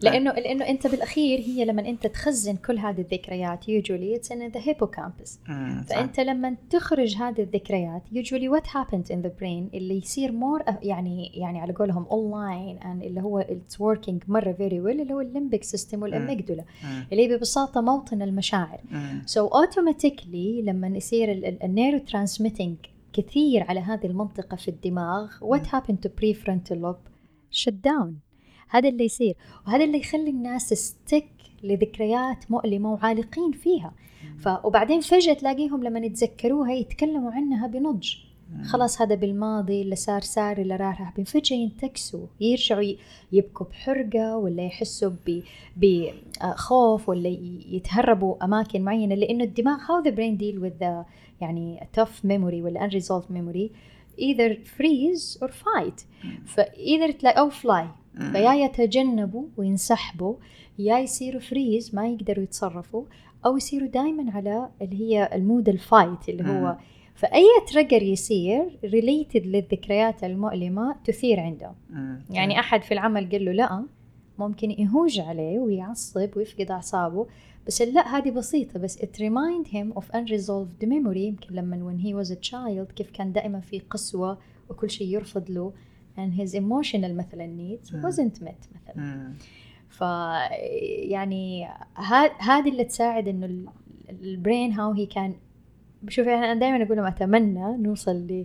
لأنه 0.00 0.32
لأنه 0.32 0.68
أنت 0.68 0.86
بالأخير 0.86 1.38
هي 1.38 1.64
لما 1.64 1.88
أنت 1.88 2.06
تخزن 2.06 2.56
كل 2.56 2.78
هذه 2.78 3.00
الذكريات 3.00 3.68
usually 3.68 4.16
it's 4.16 4.32
in 4.32 4.48
the 4.48 4.60
hippocampus. 4.64 5.40
فأنت 5.88 6.20
لما 6.20 6.56
تخرج 6.70 7.16
هذه 7.16 7.42
الذكريات 7.42 8.02
usually 8.14 8.48
what 8.56 8.66
happens 8.66 9.10
in 9.10 9.18
the 9.26 9.30
brain 9.40 9.74
اللي 9.74 9.98
يصير 9.98 10.30
more 10.32 10.62
يعني 10.82 11.26
يعني 11.34 11.60
على 11.60 11.72
قولهم 11.72 12.04
and 12.80 13.02
اللي 13.02 13.20
هو 13.20 13.42
it's 13.42 13.74
working 13.76 14.28
مرة 14.28 14.52
very 14.52 14.84
well 14.84 15.00
اللي 15.00 15.14
هو 15.14 15.20
ال 15.20 15.26
limbic 15.26 15.64
system 15.64 16.02
وال 16.02 16.13
amygdala. 16.13 16.64
اللي 17.12 17.36
ببساطة 17.36 17.80
موطن 17.80 18.22
المشاعر 18.22 18.80
مم. 18.90 19.22
so 19.26 19.40
automatically 19.40 20.64
لما 20.64 20.88
يصير 20.88 21.58
ال 21.64 21.98
neurotransmitting 21.98 22.76
كثير 23.12 23.62
على 23.62 23.80
هذه 23.80 24.06
المنطقة 24.06 24.56
في 24.56 24.68
الدماغ 24.68 25.30
what 25.40 25.62
happened 25.66 25.98
to 26.06 26.08
prefrontal 26.08 26.76
lobe 26.76 27.13
shut 27.54 27.74
down. 27.90 28.10
هذا 28.68 28.88
اللي 28.88 29.04
يصير. 29.04 29.36
وهذا 29.66 29.84
اللي 29.84 29.98
يخلي 29.98 30.30
الناس 30.30 30.68
ت 30.68 30.78
stuck 30.78 31.28
لذكريات 31.62 32.50
مؤلمة 32.50 32.92
وعالقين 32.92 33.52
فيها. 33.52 33.92
ف... 34.38 34.48
وبعدين 34.64 35.00
فجأة 35.00 35.32
تلاقيهم 35.32 35.84
لما 35.84 36.00
يتذكروها 36.00 36.72
يتكلموا 36.72 37.32
عنها 37.32 37.66
بنضج. 37.66 38.14
خلاص 38.64 39.02
هذا 39.02 39.14
بالماضي 39.14 39.82
اللي 39.82 39.96
صار 39.96 40.20
صار 40.20 40.58
اللي 40.58 40.76
راح 40.76 41.00
راح. 41.00 41.20
فجأة 41.20 41.56
ينتكسوا. 41.56 42.26
يرجعوا 42.40 42.94
يبكوا 43.32 43.66
بحرقة 43.66 44.36
ولا 44.36 44.62
يحسوا 44.62 45.10
بخوف 45.76 47.08
ولا 47.08 47.28
ي- 47.28 47.66
يتهربوا 47.70 48.44
أماكن 48.44 48.82
معينة. 48.82 49.14
لأنه 49.14 49.44
الدماغ 49.44 49.78
how 49.78 50.04
the 50.04 50.10
brain 50.10 50.38
deal 50.40 50.62
with 50.64 50.80
the 50.84 51.04
يعني 51.40 51.88
tough 51.98 52.26
memory 52.26 52.62
ولا 52.64 52.88
unresolved 52.88 53.30
memory 53.30 53.70
either 54.18 54.56
freeze 54.76 55.38
or 55.42 55.48
fight. 55.50 56.04
فإذا 56.46 57.10
تلاقي 57.10 57.40
أو 57.40 57.50
flee. 57.50 57.86
فيا 58.32 58.52
يتجنبوا 58.54 59.44
وينسحبوا 59.56 60.34
يا 60.78 60.98
يصيروا 60.98 61.40
freeze 61.40 61.94
ما 61.94 62.08
يقدروا 62.08 62.44
يتصرفوا 62.44 63.04
أو 63.46 63.56
يصيروا 63.56 63.88
دائما 63.88 64.32
على 64.32 64.68
اللي 64.82 65.00
هي 65.00 65.30
ال 65.32 65.39
mode 65.39 65.68
ال 65.68 65.78
fight 65.78 66.28
اللي 66.28 66.42
هو. 66.42 66.64
مم. 66.64 66.76
فأي 67.14 67.44
trigger 67.72 68.02
يصير 68.02 68.78
related 68.84 69.46
للذكريات 69.46 70.24
المؤلمة 70.24 70.96
تثير 71.04 71.40
عنده 71.40 71.72
مم. 71.90 72.20
يعني 72.30 72.60
أحد 72.60 72.82
في 72.82 72.94
العمل 72.94 73.30
قال 73.30 73.44
له 73.44 73.52
لا 73.52 73.84
ممكن 74.38 74.70
يهوج 74.70 75.20
عليه 75.20 75.58
ويعصب 75.58 76.36
ويفقد 76.36 76.70
أعصابه 76.70 77.26
بس 77.66 77.82
لا 77.82 78.16
هذه 78.18 78.30
بسيطة 78.30 78.78
بس 78.78 78.98
it 78.98 79.16
remind 79.18 79.66
him 79.68 79.98
of 79.98 80.04
unresolved 80.04 80.86
memory. 80.86 81.16
يمكن 81.16 81.54
لما 81.54 81.92
when 81.92 82.02
he 82.04 82.26
was 82.26 82.30
a 82.36 82.40
child 82.50 82.92
كيف 82.94 83.10
كان 83.10 83.32
دائما 83.32 83.60
في 83.60 83.78
قسوة 83.78 84.38
وكل 84.68 84.90
شيء 84.90 85.08
يرفض 85.08 85.50
له. 85.50 85.72
And 86.16 86.40
his 86.40 86.54
emotional 86.54 87.10
مثلا 87.10 87.46
needs 87.46 87.88
wasn't 87.90 88.42
met 88.42 88.66
مثلا. 88.74 89.32
ف 89.88 90.00
يعني 91.10 91.68
هذه 92.38 92.68
اللي 92.68 92.84
تساعد 92.84 93.28
إنه 93.28 93.46
ال- 93.46 93.68
ال 94.10 94.20
brain 94.20 94.72
how 94.72 94.92
هي 94.92 95.06
كان 95.06 95.34
شوفي 96.08 96.34
أنا 96.34 96.54
دائما 96.54 96.82
أقول 96.84 96.96
لهم 96.96 97.06
أتمنى 97.06 97.76
نوصل 97.76 98.44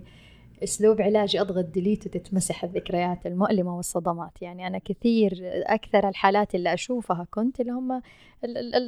لاسلوب 0.60 1.02
علاجي 1.02 1.40
أضغط 1.40 1.64
delete 1.64 2.06
وتتمسح 2.06 2.64
الذكريات 2.64 3.26
المؤلمة 3.26 3.76
والصدمات. 3.76 4.42
يعني 4.42 4.66
أنا 4.66 4.78
كثير 4.78 5.38
أكثر 5.66 6.08
الحالات 6.08 6.54
اللي 6.54 6.74
أشوفها 6.74 7.26
كنت 7.30 7.60
اللي 7.60 7.72
هم 7.72 8.02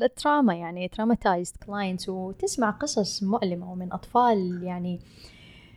ال 0.03 0.10
trauma 0.10 0.55
يعني 0.55 0.89
traumatized 0.89 1.57
clients 1.67 2.09
وتسمع 2.09 2.71
قصص 2.71 3.23
مؤلمة 3.23 3.73
ومن 3.73 3.93
أطفال 3.93 4.61
يعني 4.63 5.01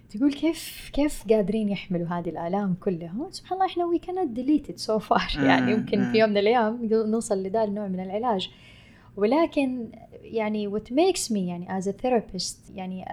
تقول 0.10 0.34
كيف 0.34 0.90
كيف 0.94 1.24
قادرين 1.30 1.70
يحملوا 1.70 2.08
هذه 2.08 2.30
الآلام 2.30 2.74
كلها؟ 2.74 3.28
سبحان 3.32 3.54
الله 3.54 3.72
إحنا 3.72 3.86
وي 3.86 4.00
كانت 4.00 4.32
ديليتد 4.32 4.78
سو 4.78 5.00
فار 5.00 5.46
يعني 5.46 5.72
يمكن 5.72 6.12
في 6.12 6.18
يوم 6.18 6.30
من 6.30 6.38
الأيام 6.38 6.90
نوصل 6.92 7.44
لذا 7.44 7.64
النوع 7.64 7.88
من 7.88 8.00
العلاج. 8.00 8.50
ولكن 9.18 9.90
يعني 10.22 10.70
what 10.72 10.84
makes 10.92 11.32
me 11.32 11.38
يعني 11.38 11.82
as 11.82 11.84
a 11.84 11.92
therapist 11.92 12.72
يعني 12.76 13.06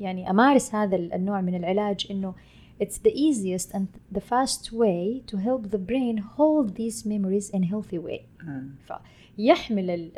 يعني 0.00 0.30
أمارس 0.30 0.74
هذا 0.74 0.96
النوع 0.96 1.40
من 1.40 1.54
العلاج 1.54 2.06
إنه 2.10 2.34
it's 2.82 2.98
the 2.98 3.12
easiest 3.26 3.68
and 3.74 3.86
the 4.12 4.20
fast 4.20 4.72
way 4.72 5.22
to 5.26 5.36
help 5.38 5.70
the 5.70 5.78
brain 5.78 6.18
hold 6.18 6.74
these 6.76 7.06
memories 7.06 7.50
in 7.50 7.62
healthy 7.62 7.98
way. 7.98 8.20
فيحمل 8.86 10.10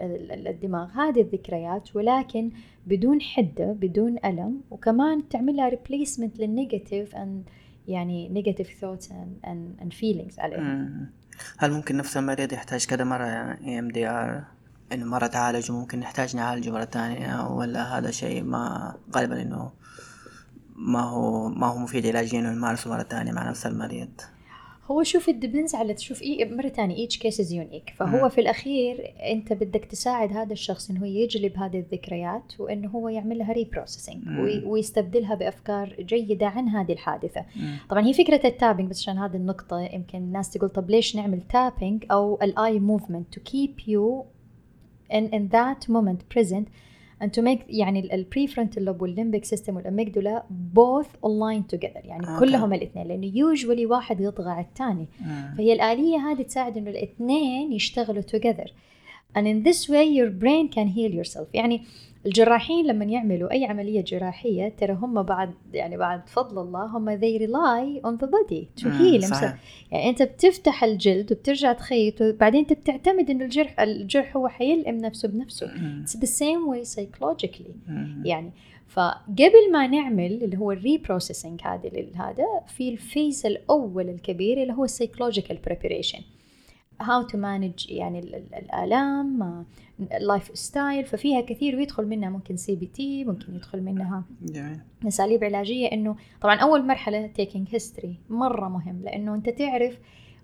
الدماغ 0.47 0.91
هذه 0.91 1.21
الذكريات 1.21 1.97
ولكن 1.97 2.51
بدون 2.87 3.21
حدة 3.21 3.73
بدون 3.73 4.17
ألم 4.25 4.61
وكمان 4.71 5.29
تعمل 5.29 5.57
لها 5.57 5.71
replacement 5.71 6.41
للنيجاتيف 6.41 7.17
and 7.17 7.51
يعني 7.89 8.29
negative 8.43 8.67
thoughts 8.67 9.07
and, 9.07 9.47
and, 9.47 9.83
and 9.83 9.93
feelings 9.95 10.39
عليها. 10.39 10.89
هل 11.59 11.73
ممكن 11.73 11.97
نفس 11.97 12.17
المريض 12.17 12.53
يحتاج 12.53 12.87
كذا 12.87 13.05
مرة 13.05 13.59
EMDR؟ 13.79 14.45
إنه 14.93 15.07
مرة 15.07 15.27
تعالج 15.27 15.71
وممكن 15.71 16.01
نحتاج 16.01 16.37
نعالجه 16.37 16.71
مرة 16.71 16.85
ثانية 16.85 17.49
ولا 17.49 17.99
هذا 17.99 18.11
شيء 18.11 18.43
ما 18.43 18.95
غالبا 19.17 19.43
إنه 19.43 19.71
ما 20.77 21.01
هو 21.01 21.49
ما 21.49 21.67
هو 21.67 21.79
مفيد 21.79 22.07
علاجيا 22.07 22.41
إنه 22.41 22.51
نمارسه 22.51 22.91
مرة 22.91 23.03
ثانية 23.03 23.33
مع 23.33 23.49
نفس 23.49 23.67
المريض 23.67 24.11
هو 24.91 25.03
شوف 25.03 25.29
ال 25.29 25.34
depends 25.34 25.75
على 25.75 25.95
تشوف 25.95 26.23
إيه 26.23 26.51
مرة 26.55 26.69
ثانية 26.69 26.97
each 26.97 27.19
case 27.19 27.53
unique 27.53 27.93
فهو 27.97 28.27
م. 28.27 28.29
في 28.29 28.41
الأخير 28.41 29.15
أنت 29.33 29.53
بدك 29.53 29.85
تساعد 29.85 30.33
هذا 30.33 30.53
الشخص 30.53 30.91
إنه 30.91 31.07
يجلب 31.07 31.57
هذه 31.57 31.79
الذكريات 31.79 32.53
وإنه 32.59 32.89
هو 32.89 33.09
يعمل 33.09 33.39
لها 33.39 33.53
reprocessing 33.53 34.25
ويستبدلها 34.67 35.35
بأفكار 35.35 35.97
جيدة 36.01 36.47
عن 36.47 36.69
هذه 36.69 36.93
الحادثة 36.93 37.41
م. 37.41 37.77
طبعا 37.91 38.07
هي 38.07 38.13
فكرة 38.13 38.41
ال 38.47 38.52
tapping 38.52 38.91
بس 38.91 39.01
عشان 39.01 39.19
هذه 39.19 39.37
النقطة 39.37 39.81
يمكن 39.81 40.19
الناس 40.19 40.51
تقول 40.51 40.69
طب 40.69 40.91
ليش 40.91 41.17
نعمل 41.17 41.43
tapping 41.43 42.05
أو 42.11 42.39
ال 42.43 42.81
eye 42.81 42.95
movement 42.95 43.35
to 43.35 43.41
keep 43.41 43.81
you 43.87 44.27
in, 45.11 45.25
in 45.33 45.49
that 45.49 45.89
moment 45.89 46.29
present 46.35 46.69
and 47.21 47.33
to 47.33 47.43
make 47.43 47.61
يعني 47.69 48.15
ال 48.15 48.21
prefrontal 48.21 48.85
lobe 48.85 49.03
وال 49.03 49.13
limbic 49.13 49.45
system 49.45 49.77
وال 49.77 49.90
amygdala 49.90 50.43
both 50.75 51.27
aligned 51.27 51.77
together 51.77 52.05
يعني 52.05 52.27
okay. 52.27 52.41
كلهم 52.41 52.73
الاثنين 52.73 53.07
لأنه 53.07 53.55
usually 53.55 53.91
واحد 53.91 54.21
يطغى 54.21 54.51
على 54.51 54.65
الثاني 54.65 55.07
mm. 55.21 55.57
فهي 55.57 55.73
الآلية 55.73 56.17
هذه 56.17 56.43
تساعد 56.43 56.77
إنه 56.77 56.91
الاثنين 56.91 57.73
يشتغلوا 57.73 58.23
together 58.23 58.71
and 59.35 59.47
in 59.47 59.63
this 59.63 59.89
way 59.89 60.05
your 60.05 60.31
brain 60.31 60.69
can 60.69 60.89
heal 60.89 61.11
yourself. 61.11 61.49
يعني 61.55 61.83
الجراحين 62.27 62.87
لما 62.87 63.05
يعملوا 63.05 63.53
أي 63.53 63.65
عملية 63.65 64.01
جراحية 64.01 64.69
ترى 64.69 64.93
هم 64.93 65.23
بعد 65.23 65.55
يعني 65.73 65.97
بعد 65.97 66.29
فضل 66.29 66.59
الله 66.63 66.85
هم 66.85 67.19
they 67.21 67.39
rely 67.41 68.07
on 68.07 68.25
the 68.25 68.29
body 68.29 68.83
to 68.83 68.85
heal 68.85 69.27
صحيح. 69.27 69.59
يعني 69.93 70.09
أنت 70.11 70.23
بتفتح 70.23 70.85
الجلد 70.85 71.33
وبترجع 71.33 71.73
تخيط 71.73 72.23
وبعدين 72.23 72.61
أنت 72.61 72.73
بتعتمد 72.73 73.31
إنه 73.31 73.45
الجرح 73.45 73.81
الجرح 73.81 74.37
هو 74.37 74.49
حيلئم 74.49 74.97
نفسه 74.97 75.29
بنفسه. 75.29 75.67
it's 76.05 76.17
the 76.17 76.31
same 76.31 76.73
way 76.73 76.85
psychologically. 76.97 77.91
يعني 78.25 78.53
فقبل 78.89 79.73
ما 79.73 79.87
نعمل 79.87 80.43
اللي 80.43 80.59
هو 80.59 80.73
ال 80.73 80.79
reprocessing 80.79 81.61
هذا 81.65 81.91
هذا 82.15 82.47
في 82.67 82.89
ال 82.89 82.98
phase 82.98 83.47
الأول 83.47 84.09
الكبير 84.09 84.63
اللي 84.63 84.73
هو 84.73 84.85
ال 84.85 84.90
psychological 84.90 85.59
preparation 85.67 86.19
how 87.01 87.23
to 87.23 87.39
manage 87.39 87.91
يعني 87.91 88.19
الآلام 88.59 89.65
ال 90.01 90.51
lifestyle 90.55 91.05
ففيها 91.05 91.41
كثير 91.41 91.77
ويدخل 91.77 92.07
منها 92.07 92.31
ممكن 92.31 92.57
CBT 92.57 93.25
ممكن 93.25 93.55
يدخل 93.55 93.83
منها 93.83 94.25
اساليب 95.09 95.45
علاجية 95.45 95.87
إنه 95.93 96.17
طبعا 96.41 96.57
أول 96.57 96.87
مرحلة 96.87 97.27
taking 97.27 97.69
history 97.71 98.17
مرة 98.31 98.69
مهم 98.69 99.03
لإنه 99.05 99.35
أنت 99.35 99.49
تعرف 99.49 99.99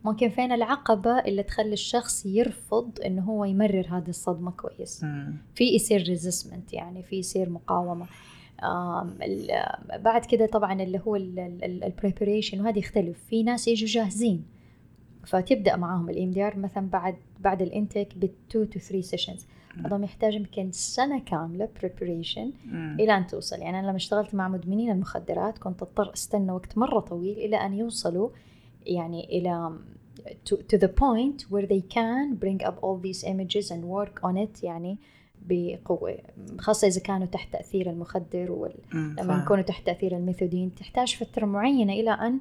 ممكن 0.05 0.29
فين 0.29 0.53
العقبة 0.53 1.19
اللي 1.19 1.43
تخلي 1.43 1.73
الشخص 1.73 2.27
يرفض 2.27 3.01
إنه 3.07 3.23
هو 3.23 3.45
يمرر 3.45 3.87
هذه 3.91 4.09
الصدمة 4.09 4.51
كويس. 4.51 5.05
في 5.55 5.65
يصير 5.65 6.03
resistment 6.03 6.73
يعني 6.73 7.03
في 7.03 7.17
يصير 7.17 7.51
مقاومة. 7.51 8.07
بعد 9.99 10.25
كده 10.25 10.47
طبعا 10.47 10.83
اللي 10.83 11.01
هو 11.07 11.17
ال 11.17 11.29
preparation 11.29 12.61
وهذا 12.61 12.79
يختلف. 12.79 13.19
في 13.29 13.43
ناس 13.43 13.69
يجوا 13.69 13.89
جاهزين 13.89 14.45
فتبدأ 15.27 15.77
معاهم 15.77 16.11
ال 16.11 16.31
EMDR 16.31 16.59
مثلا 16.59 16.89
بعد 16.89 17.17
بعد 17.41 17.63
ال 17.63 17.71
intake 17.71 18.19
ب 18.19 18.25
2 18.25 18.71
to 18.71 18.79
3 18.79 19.01
sessions 19.01 19.47
هذا 19.85 20.05
يحتاج 20.05 20.35
يمكن 20.35 20.73
سنة 20.73 21.21
كاملة 21.21 21.69
preparation 21.81 22.53
إلى 23.01 23.17
أن 23.17 23.27
توصل. 23.27 23.59
يعني 23.59 23.79
أنا 23.81 23.87
لما 23.87 23.97
اشتغلت 23.97 24.35
مع 24.35 24.49
مدمنين 24.49 24.91
المخدرات 24.91 25.59
كنت 25.59 25.83
أضطر 25.83 26.13
أستنى 26.13 26.53
وقت 26.53 26.79
مرة 26.79 27.01
طويل 27.01 27.39
إلى 27.39 27.57
أن 27.57 27.75
يوصلوا 27.75 28.29
يعني 28.87 29.25
إلى 29.39 29.79
to, 30.49 30.57
to 30.57 30.79
the 30.79 30.89
point 30.89 31.43
where 31.51 31.67
they 31.67 31.83
can 31.97 32.35
bring 32.35 32.61
up 32.69 32.77
all 32.83 32.99
these 33.07 33.25
images 33.25 33.71
and 33.71 33.83
work 33.85 34.25
on 34.25 34.37
it 34.37 34.65
يعني 34.65 34.99
بقوة 35.47 36.19
خاصة 36.59 36.89
إذا 36.89 37.01
كانوا 37.01 37.27
تحت 37.27 37.53
تأثير 37.53 37.91
المخدر 37.91 38.53
ولما 38.53 39.43
يكونوا 39.43 39.63
تحت 39.63 39.87
تأثير 39.87 40.17
الميثودين. 40.17 40.75
تحتاج 40.75 41.17
فترة 41.17 41.47
معينة 41.47 41.93
إلى 41.93 42.11
أن 42.11 42.41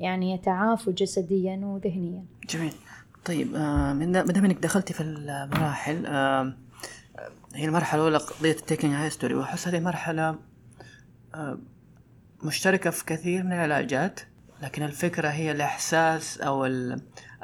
يعني 0.00 0.34
يتعافوا 0.34 0.92
جسديا 0.92 1.56
وذهنيا. 1.56 2.24
جميل. 2.50 2.72
طيب 3.24 3.54
آه 3.54 3.92
من 3.92 4.12
دام 4.12 4.44
إنك 4.44 4.58
دخلتي 4.58 4.94
في 4.94 5.00
المراحل 5.00 6.06
آه 6.06 6.52
هي 7.54 7.64
المرحلة 7.64 8.00
الأولى 8.00 8.18
قضية 8.18 8.52
ال 8.52 8.58
taking 8.58 8.94
history 8.94 9.34
وأحس 9.34 9.68
هذه 9.68 9.80
مرحلة 9.80 10.38
آه 11.34 11.58
مشتركة 12.42 12.90
في 12.90 13.04
كثير 13.04 13.42
من 13.42 13.52
العلاجات 13.52 14.20
لكن 14.62 14.82
الفكرة 14.82 15.28
هي 15.28 15.52
الإحساس 15.52 16.40
أو 16.40 16.66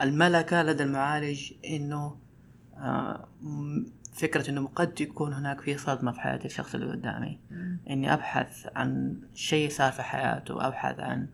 الملكة 0.03 0.63
لدى 0.63 0.83
المعالج 0.83 1.53
آه 2.79 3.29
فكرة 4.13 4.51
إنه 4.51 4.67
قد 4.67 5.01
يكون 5.01 5.33
هناك 5.33 5.61
في 5.61 5.79
صدمة 5.79 6.13
في 6.13 6.21
حياة 6.21 6.41
الشخص 6.45 6.75
اللي 6.75 6.93
قدامي. 6.93 7.41
إني 7.91 8.15
أبحث 8.15 8.67
عن 8.77 9.21
شيء 9.35 9.71
صار 9.71 9.93
في 9.93 10.03
حياته 10.03 10.67
أبحث 10.67 11.01
عن 11.01 11.29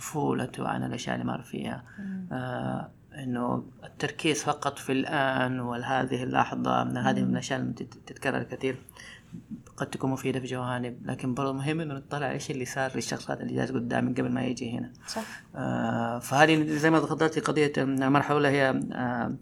طفولته 0.00 0.68
عن 0.68 0.84
الأشياء 0.84 1.14
اللي 1.14 1.26
مر 1.26 1.42
فيها. 1.42 1.84
آه 2.32 2.90
إنه 3.14 3.64
التركيز 3.84 4.42
فقط 4.42 4.78
في 4.78 4.92
الآن 4.92 5.60
وهذه 5.60 6.22
اللحظة 6.22 6.84
من 6.84 6.96
هذه 6.96 7.20
من 7.22 7.32
الأشياء 7.32 7.60
اللي 7.60 7.72
تتكرر 8.06 8.42
كثير. 8.42 8.76
قد 9.76 9.86
تكون 9.86 10.10
مفيدة 10.10 10.40
في 10.40 10.46
جوانب 10.46 10.98
لكن 11.04 11.34
برضو 11.34 11.52
مهم 11.52 11.80
إنه 11.80 11.94
نطلع 11.94 12.30
إيش 12.30 12.50
اللي 12.50 12.64
صار 12.64 12.90
للشخص 12.94 13.30
هذا 13.30 13.42
اللي 13.42 13.54
جالس 13.54 13.70
قدامي 13.70 14.12
قبل 14.12 14.32
ما 14.32 14.44
يجي 14.44 14.78
هنا. 14.78 14.92
صح. 15.06 15.22
آه 15.56 16.18
فهذه 16.18 16.64
زي 16.66 16.90
ما 16.90 16.98
تفضلتي 17.00 17.40
قضية 17.40 17.72
المرحلة 17.78 18.38
الأولى 18.38 18.48
هي 18.48 18.80
آه 18.92 19.34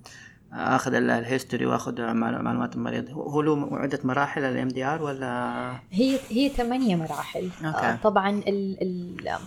آخذ 0.52 0.94
ال 0.94 1.03
history 1.03 1.66
وآخذ 1.66 2.12
معلومات 2.12 2.76
المريض 2.76 3.10
هو 3.10 3.42
له 3.42 3.68
عدة 3.72 4.00
مراحل 4.04 4.44
ال 4.44 4.68
EMDR 4.68 5.02
ولا؟ 5.02 5.72
هي 5.90 6.18
هي 6.28 6.48
ثمانية 6.48 6.96
مراحل. 6.96 7.50
okay. 7.64 7.86
آه 7.86 7.96
طبعا 7.96 8.30
ال 8.30 8.82
ال 8.82 9.38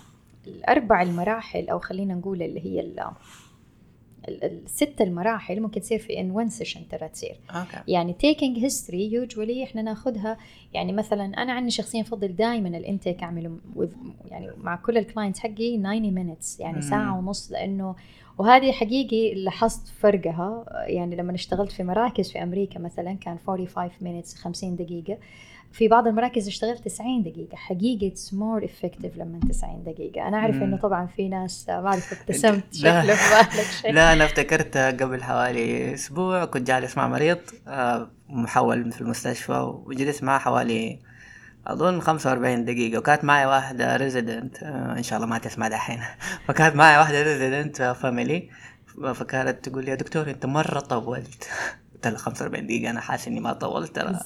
الأربع 0.47 1.01
المراحل 1.01 1.69
أو 1.69 1.79
خلينا 1.79 2.13
نقول 2.13 2.41
اللي 2.41 2.65
هي 2.65 2.91
الست 4.29 5.01
المراحل 5.01 5.61
ممكن 5.61 5.81
تصير 5.81 5.99
في 5.99 6.19
in 6.19 6.31
one 6.31 6.49
session 6.49 6.87
ترى 6.87 7.09
تصير. 7.09 7.35
okay. 7.49 7.77
يعني 7.87 8.13
taking 8.13 8.59
history 8.59 9.13
usually 9.13 9.63
إحنا 9.63 9.81
ناخذها 9.81 10.37
يعني 10.73 10.93
مثلا 10.93 11.25
أنا 11.25 11.53
عني 11.53 11.71
شخصيا 11.71 12.01
أفضل 12.01 12.35
دائما 12.35 12.77
ال 12.77 12.84
intake 12.84 13.23
أعمله 13.23 13.57
يعني 14.31 14.51
مع 14.57 14.75
كل 14.75 14.97
ال 14.97 15.03
clients 15.03 15.39
حقي 15.39 15.77
90 15.77 16.13
minutes 16.13 16.59
يعني 16.59 16.81
ساعة 16.81 17.17
ونص 17.17 17.51
لأنه 17.51 17.95
وهذه 18.37 18.71
حقيقي 18.71 19.33
لاحظت 19.33 19.87
فرقها. 19.87 20.65
يعني 20.87 21.15
لما 21.15 21.35
اشتغلت 21.35 21.71
في 21.71 21.83
مراكز 21.83 22.31
في 22.31 22.43
أمريكا 22.43 22.79
مثلا 22.79 23.13
كان 23.13 23.37
45 23.47 23.91
مينتس 24.01 24.35
50 24.35 24.75
دقيقة. 24.75 25.17
في 25.73 25.87
بعض 25.87 26.07
المراكز 26.07 26.47
اشتغلت 26.47 26.85
90 26.85 27.23
دقيقة. 27.23 27.55
حقيقة 27.55 28.07
it's 28.07 28.33
more 28.33 28.65
effective 28.65 29.17
لما 29.17 29.39
90 29.49 29.83
دقيقة. 29.83 30.27
أنا 30.27 30.37
أعرف 30.37 30.55
إنه 30.55 30.77
طبعا 30.77 31.05
في 31.05 31.29
ناس 31.29 31.65
ما 31.69 31.87
أعرف 31.87 32.13
ابتسمت 32.21 32.63
شكله 32.73 33.15
في 33.15 33.35
بالك 33.53 33.65
شيء. 33.81 33.91
لا 33.93 34.13
أنا 34.13 34.25
افتكرت 34.25 34.77
قبل 34.77 35.23
حوالي 35.23 35.93
أسبوع 35.93 36.45
كنت 36.45 36.67
جالس 36.67 36.97
مع 36.97 37.07
مريض 37.07 37.37
آه، 37.67 38.09
محول 38.29 38.91
في 38.91 39.01
المستشفى 39.01 39.53
وجلست 39.85 40.23
معه 40.23 40.39
حوالي 40.39 40.99
أظن 41.67 42.01
45 42.01 42.65
دقيقة. 42.65 42.99
وكانت 42.99 43.23
معي 43.23 43.45
واحدة 43.45 43.95
resident 43.97 44.63
آه 44.63 44.97
إن 44.97 45.03
شاء 45.03 45.17
الله 45.17 45.29
ما 45.29 45.37
تسمع 45.37 45.67
دحين. 45.67 45.99
فكانت 46.47 46.75
معي 46.75 46.97
واحدة 46.97 47.21
resident 47.23 47.81
family 47.81 48.49
فكانت 49.13 49.69
تقول 49.69 49.85
لي 49.85 49.91
يا 49.91 49.95
دكتور 49.95 50.29
أنت 50.29 50.45
مرة 50.45 50.79
طولت. 50.79 51.49
قلت 52.05 52.17
45 52.17 52.67
دقيقة 52.67 52.89
أنا 52.89 52.99
حاسس 52.99 53.27
إني 53.27 53.39
ما 53.39 53.53
طولت 53.53 53.95
ترى 53.95 54.19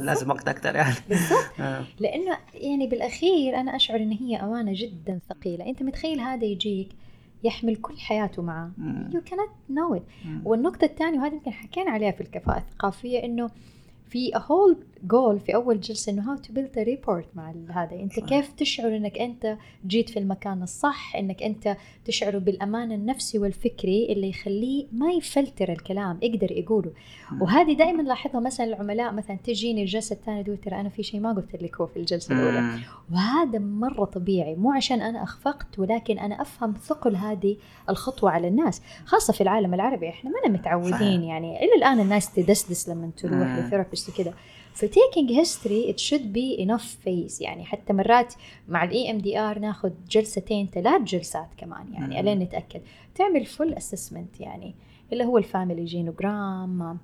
لازم 0.00 0.30
وقت 0.30 0.48
أكثر 0.48 0.74
يعني. 0.74 0.94
بالضبط. 1.08 1.50
آه. 1.60 1.84
لأنه 2.00 2.38
يعني 2.54 2.86
بالأخير 2.86 3.56
أنا 3.60 3.76
أشعر 3.76 3.96
إن 3.96 4.12
هي 4.12 4.36
أمانة 4.36 4.72
جدا 4.74 5.20
ثقيلة. 5.28 5.66
أنت 5.66 5.82
متخيل 5.82 6.20
هذا 6.20 6.44
يجيك؟ 6.44 6.88
يحمل 7.44 7.76
كل 7.76 7.98
حياته 7.98 8.42
معه. 8.42 8.70
know 9.70 9.98
it. 9.98 10.02
مم. 10.26 10.42
والنقطة 10.44 10.84
الثانية 10.84 11.18
وهذه 11.18 11.34
يمكن 11.34 11.50
حكينا 11.50 11.90
عليها 11.90 12.10
في 12.10 12.20
الكفاءة 12.20 12.58
الثقافية 12.58 13.24
إنه 13.24 13.50
في 14.08 14.32
a 14.34 14.38
whole 14.38 14.76
goal 15.08 15.36
في 15.46 15.78
جلسة 15.82 16.12
إنه 16.12 16.36
how 16.36 16.38
to 16.38 16.48
build 16.48 16.76
a 16.76 16.84
rapport 16.88 17.24
مع 17.34 17.50
ال- 17.50 17.72
هذا 17.72 18.08
صحيح. 18.10 18.24
كيف 18.28 18.52
تشعر 18.52 18.96
إنك 18.96 19.18
أنت 19.18 19.56
جيت 19.86 20.10
في 20.10 20.18
المكان 20.18 20.62
الصح 20.62 21.16
إنك 21.16 21.42
أنت 21.42 21.76
تشعر 22.04 22.38
بالأمان 22.38 22.92
النفسي 22.92 23.38
والفكري 23.38 24.12
اللي 24.12 24.28
يخليه 24.28 24.86
ما 24.92 25.12
يفلتر 25.12 25.72
الكلام 25.72 26.18
يقدر 26.22 26.52
يقوله. 26.52 26.90
وهذه 27.40 27.72
دائما 27.72 28.02
لاحظها 28.02 28.40
مثلا 28.40 28.66
العملاء 28.66 29.12
مثلا 29.12 29.36
تجيني 29.44 29.82
الجلسة 29.82 30.14
الثانية 30.14 30.42
تقول 30.42 30.56
ترى 30.56 30.80
أنا 30.80 30.88
في 30.88 31.02
شيء 31.02 31.20
ما 31.20 31.32
قلت 31.32 31.62
لك 31.62 31.80
هو 31.80 31.86
في 31.86 31.96
الجلسة 31.98 32.34
الأولى 32.34 32.60
مم. 32.60 32.80
وهذا 33.12 33.58
مرة 33.58 34.04
طبيعي 34.04 34.54
مو 34.54 34.72
عشان 34.72 35.00
أنا 35.00 35.22
أخفقت 35.22 35.78
ولكن 35.78 36.18
أنا 36.18 36.42
أفهم 36.42 36.72
ثقل 36.74 37.16
هذه 37.16 37.56
الخطوة 37.90 38.30
على 38.30 38.48
الناس 38.48 38.82
خاصة 39.04 39.32
في 39.32 39.40
العالم 39.40 39.74
العربي 39.74 40.08
إحنا 40.08 40.30
ما 40.30 40.52
متعودين. 40.52 41.22
يعني 41.22 41.56
إلى 41.64 41.74
الآن 41.76 42.00
الناس 42.00 42.32
تدسدس 42.34 42.88
لما 42.88 43.10
تروح. 43.16 43.58
ل 43.58 43.63
therapist 43.63 44.08
وكذا 44.08 44.34
ف 44.74 44.82
taking 44.82 45.32
history 45.32 45.94
it 45.94 46.00
should 46.00 46.22
be 46.36 46.64
enough 46.66 46.86
phase 47.06 47.42
يعني 47.42 47.64
حتى 47.64 47.92
مرات 47.92 48.34
مع 48.68 48.84
ال 48.84 49.10
EMDR 49.10 49.58
ناخذ 49.58 49.90
جلستين 50.10 50.66
ثلاث 50.66 51.02
جلسات 51.02 51.48
كمان 51.56 51.92
يعني. 51.92 52.20
الين 52.20 52.38
نتأكد 52.38 52.80
تعمل 53.14 53.44
full 53.44 53.74
assessment 53.74 54.40
يعني 54.40 54.74
اللي 55.12 55.24
هو 55.24 55.38
ال 55.38 55.45
family 55.45 55.84
genogram 55.84 56.98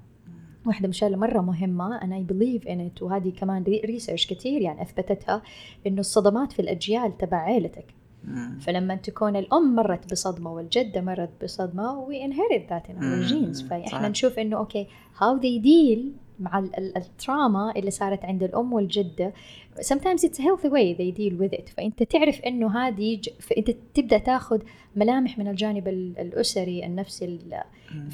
واحدة 0.66 0.83
من 0.83 0.85
الأشياء 0.85 1.16
مرة 1.16 1.40
مهمة 1.40 2.02
أنا 2.02 2.24
I 2.24 2.33
believe 2.33 2.64
in 2.68 2.98
it 2.98 3.02
وهذه 3.02 3.31
كمان 3.31 3.62
research 3.62 4.27
كتير 4.26 4.61
يعني 4.61 4.83
أثبتتها 4.83 5.42
إنه 5.87 6.00
الصدمات 6.00 6.52
في 6.52 6.62
الأجيال 6.62 7.18
تبع 7.18 7.37
عائلتك 7.37 7.94
مم. 8.24 8.59
فلما 8.61 8.94
تكون 8.94 9.37
الأم 9.37 9.74
مرت 9.74 10.12
بصدمة 10.12 10.52
والجدة 10.52 11.00
مرت 11.00 11.44
inherit 11.44 12.70
that 12.70 12.90
in 12.90 12.96
our 12.98 13.02
مم. 13.02 13.26
genes 13.28 13.64
فإحنا 13.64 13.87
صحيح. 13.87 14.09
نشوف 14.09 14.38
إنه 14.38 14.57
okay 14.57 14.87
how 15.20 15.40
they 15.40 15.64
deal 15.64 16.00
مع 16.40 16.59
ال- 16.59 16.77
ال- 16.79 16.96
ال 16.97 17.07
trauma 17.07 17.73
اللي 17.77 17.90
صارت 17.90 18.24
عند 18.24 18.42
الأم 18.42 18.72
والجدة. 18.72 19.33
Sometimes 19.81 20.20
it's 20.24 20.38
a 20.38 20.42
healthy 20.42 20.68
way 20.68 20.96
they 20.98 21.18
deal 21.18 21.35
with 21.42 21.59
it. 21.61 21.68
فأنت 21.77 22.03
تعرف 22.03 22.40
إنه 22.40 22.79
هذه 22.79 23.16
ج- 23.16 23.31
فأنت 23.40 23.70
تبدأ 23.94 24.18
تاخذ 24.18 24.61
ملامح 24.96 25.38
من 25.38 25.48
الجانب 25.48 25.88
ال- 25.88 26.18
الأسري 26.18 26.87
النفسي 26.87 27.24
ال- 27.24 27.62
مم. 27.94 28.09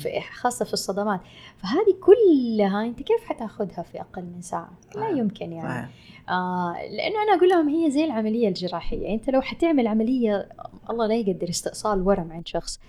في 0.65 0.73
الصدمات. 0.73 1.21
فهذه 1.59 1.95
كلها 2.01 2.85
أنت 2.87 3.03
كيف 3.03 3.25
حتاخذها 3.25 3.83
في 3.83 4.01
أقل 4.01 4.23
من 4.23 4.41
ساعة؟ 4.43 4.71
لا. 4.97 5.09
يمكن 5.09 5.53
يعني. 5.53 5.89
آه 6.29 6.73
لأنه 6.91 7.23
أنا 7.23 7.35
أقول 7.39 7.49
لهم 7.49 7.69
هي 7.69 7.91
زي 7.91 8.05
العملية 8.05 8.49
الجراحية. 8.49 9.15
أنت 9.15 9.31
لو 9.31 9.41
حتعمل 9.41 9.87
عملية 9.87 10.49
الله 10.91 11.07
لا 11.07 11.15
يقدر 11.15 11.49
استئصال 11.49 12.01
ورم 12.03 12.33
عند 12.33 12.49
شخص. 12.49 12.81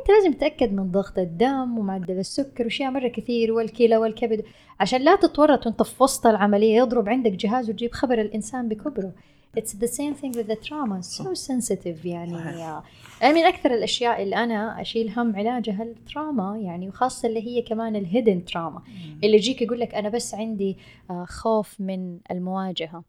أنت 0.00 0.10
لازم 0.10 0.32
تتأكد 0.32 0.72
من 0.72 0.90
ضغط 0.90 1.18
الدم 1.18 1.78
ومعدل 1.78 2.18
السكر 2.18 2.64
واشياء 2.64 2.90
مرة 2.90 3.08
كثير 3.08 3.52
والكلى 3.52 3.96
والكبد 3.96 4.44
عشان 4.80 5.00
لا 5.00 5.16
تتورط 5.16 5.66
وأنت 5.66 5.82
في 5.82 6.02
وسط 6.02 6.26
العملية. 6.26 6.76
يضرب 6.76 7.08
عندك 7.08 7.32
جهاز 7.32 7.70
وتجيب 7.70 7.92
خبر 7.92 8.20
الإنسان 8.20 8.68
بكبره. 8.68 9.12
It's 9.56 9.72
the 9.72 9.86
same 9.86 10.14
thing 10.20 10.32
with 10.32 10.48
the 10.52 10.58
trauma. 10.68 11.02
So 11.02 11.34
sensitive 11.34 12.04
يعني. 12.06 12.34
صحيح. 12.34 12.56
آه، 12.56 12.82
أنا 13.22 13.32
من 13.32 13.44
أكثر 13.44 13.74
الأشياء 13.74 14.22
اللي 14.22 14.36
أنا 14.36 14.80
أشيل 14.80 15.12
هم 15.16 15.36
علاجها 15.36 15.82
التراما 15.82 16.58
يعني 16.58 16.88
وخاصة 16.88 17.28
اللي 17.28 17.46
هي 17.46 17.62
كمان 17.62 17.96
الهيدن 17.96 18.44
تراما 18.44 18.82
اللي 19.24 19.36
يجيك 19.36 19.62
يقول 19.62 19.80
لك 19.80 19.94
أنا 19.94 20.08
بس 20.08 20.34
عندي 20.34 20.76
آه، 21.10 21.24
خوف 21.28 21.80
من 21.80 22.18
المواجهة. 22.30 23.04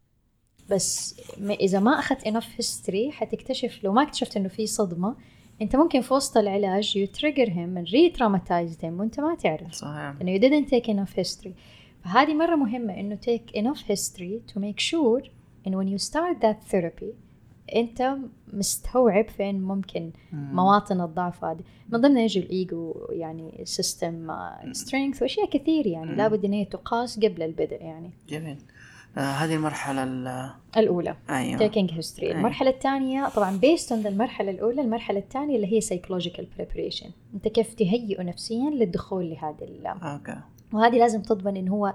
بس 0.70 1.20
إذا 1.50 1.80
ما 1.80 1.98
أخذت 1.98 2.28
enough 2.28 2.62
history 2.62 3.10
حتكتشف 3.10 3.84
لو 3.84 3.92
ما 3.92 4.02
اكتشفت 4.02 4.36
إنه 4.36 4.48
في 4.48 4.66
صدمة 4.66 5.16
انت 5.62 5.76
ممكن 5.76 6.00
في 6.00 6.14
وسط 6.14 6.36
العلاج 6.36 6.98
you 6.98 7.18
trigger 7.18 7.48
him 7.48 7.78
and 7.78 7.90
re-traumatize 7.92 8.84
وانت 8.84 9.20
ما 9.20 9.34
تعرف. 9.34 9.74
صحيح. 9.74 10.14
انه 10.22 10.38
you 10.38 10.40
didn't 10.40 10.68
take 10.68 10.86
enough 10.88 11.24
history. 11.24 11.50
فهذه 12.04 12.34
مرة 12.34 12.56
مهمة 12.56 13.00
إنه 13.00 13.18
take 13.22 13.52
enough 13.56 13.80
history 13.92 14.52
to 14.52 14.60
make 14.60 14.80
sure 14.80 15.22
and 15.66 15.74
when 15.74 15.88
you 15.88 15.98
start 15.98 16.40
that 16.40 16.72
therapy 16.72 17.14
أنت 17.76 18.16
مستوعب 18.52 19.28
فين 19.28 19.62
ممكن 19.62 20.10
مم. 20.32 20.56
مواطن 20.56 21.00
الضعف 21.00 21.44
هذه 21.44 21.60
من 21.88 22.00
ضمنها 22.00 22.22
يجي 22.22 22.40
الايجو 22.40 23.06
يعني 23.10 23.60
system 23.64 24.32
strength 24.72 25.22
وأشياء 25.22 25.50
كثير 25.50 25.86
يعني. 25.86 26.16
لابد 26.16 26.44
إن 26.44 26.52
هي 26.52 26.64
تقاس 26.64 27.18
قبل 27.18 27.42
البدء 27.42 27.82
يعني. 27.82 28.10
جميل. 28.28 28.56
آه 28.56 28.75
هذه 29.20 29.54
المرحلة 29.54 30.02
ال- 30.04 30.50
الأولى. 30.76 31.16
أيوه. 31.30 31.58
Taking 31.68 31.90
history. 31.90 32.22
أي. 32.22 32.32
المرحلة 32.32 32.70
الثانية 32.70 33.28
طبعا 33.28 33.60
based 33.60 33.88
on 33.88 34.06
المرحلة 34.06 34.50
الأولى 34.50 34.80
المرحلة 34.82 35.18
الثانية 35.18 35.56
اللي 35.56 35.72
هي 35.72 35.80
psychological 35.80 36.44
preparation. 36.60 37.06
أنت 37.34 37.48
كيف 37.48 37.74
تهيئه 37.74 38.22
نفسيا 38.22 38.70
للدخول 38.70 39.30
لهذه 39.30 39.62
ال- 39.62 39.86
okay. 39.86 40.36
وهذه 40.72 40.98
لازم 40.98 41.22
تضمن 41.22 41.56
إنه 41.56 41.72
هو 41.72 41.94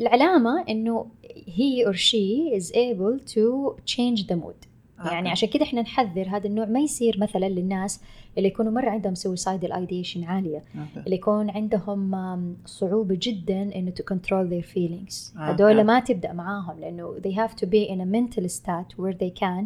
العلامة 0.00 0.64
إنه 0.68 1.06
he 1.46 1.86
or 1.88 1.92
she 1.94 2.56
is 2.58 2.70
able 2.72 3.18
to 3.34 3.74
change 3.94 4.26
the 4.26 4.34
mood. 4.36 4.66
يعني 5.04 5.18
okay. 5.18 5.28
عشان 5.28 5.48
كده 5.48 5.62
إحنا 5.64 5.82
نحذر 5.82 6.28
هذا 6.28 6.46
النوع 6.46 6.66
ما 6.66 6.80
يصير 6.80 7.16
مثلا 7.20 7.48
للناس 7.48 8.00
اللي 8.38 8.48
يكونوا 8.48 8.72
مرة 8.72 8.90
عندهم 8.90 9.14
suicidal 9.14 9.70
ideation 9.70 10.24
عالية 10.24 10.62
okay. 10.78 11.04
اللي 11.06 11.16
يكون 11.16 11.50
عندهم 11.50 12.14
آم، 12.14 12.56
صعوبة 12.66 13.18
جدا 13.22 13.62
إنه 13.62 13.90
to 14.00 14.14
control 14.14 14.50
their 14.52 14.66
feelings 14.74 15.36
آه، 15.38 15.50
هذول 15.52 15.78
آه. 15.78 15.82
ما 15.82 16.00
تبدأ 16.00 16.32
معاهم 16.32 16.80
لأنه 16.80 17.14
they 17.26 17.32
have 17.36 17.52
to 17.54 17.66
be 17.66 17.88
in 17.90 18.00
a 18.00 18.06
mental 18.16 18.48
state 18.48 18.96
where 18.98 19.14
they 19.14 19.40
can 19.42 19.64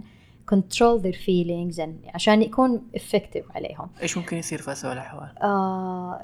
control 0.54 1.02
their 1.02 1.16
feelings 1.26 1.78
and 1.78 2.14
عشان 2.14 2.42
يكون 2.42 2.82
effective 2.96 3.56
عليهم 3.56 3.88
إيش 4.02 4.18
ممكن 4.18 4.36
يصير 4.36 4.58
في 4.62 4.72
أسوأ 4.72 4.92
الأحوال؟ 4.92 5.38
آه 5.42 6.20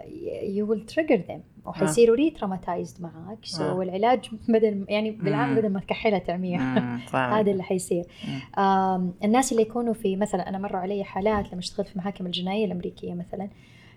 you 0.56 0.68
will 0.70 0.94
trigger 0.94 1.18
them 1.30 1.66
وحيصيروا 1.66 2.16
ري 2.16 2.34
traumatized 2.40 3.00
معاك 3.00 3.38
so 3.46 3.60
آه. 3.60 3.82
العلاج 3.82 4.30
بدل 4.48 4.84
يعني 4.88 5.10
بالعام. 5.10 5.54
بدل 5.54 5.68
ما 5.68 5.80
تكحلها 5.80 6.18
تعميها. 6.18 7.00
هذا 7.14 7.50
اللي 7.50 7.62
حيصير. 7.62 8.04
آم، 8.58 9.12
الناس 9.24 9.52
اللي 9.52 9.62
يكونوا 9.62 9.94
في 9.94 10.16
مثلا 10.16 10.48
أنا 10.48 10.58
مروا 10.58 10.80
علي 10.80 11.04
حالات 11.04 11.46
لما 11.52 11.58
اشتغلت 11.58 11.88
في 11.88 11.94
المحاكم 11.94 12.26
الجنائيه 12.26 12.64
الأمريكية 12.64 13.14
مثلا 13.14 13.48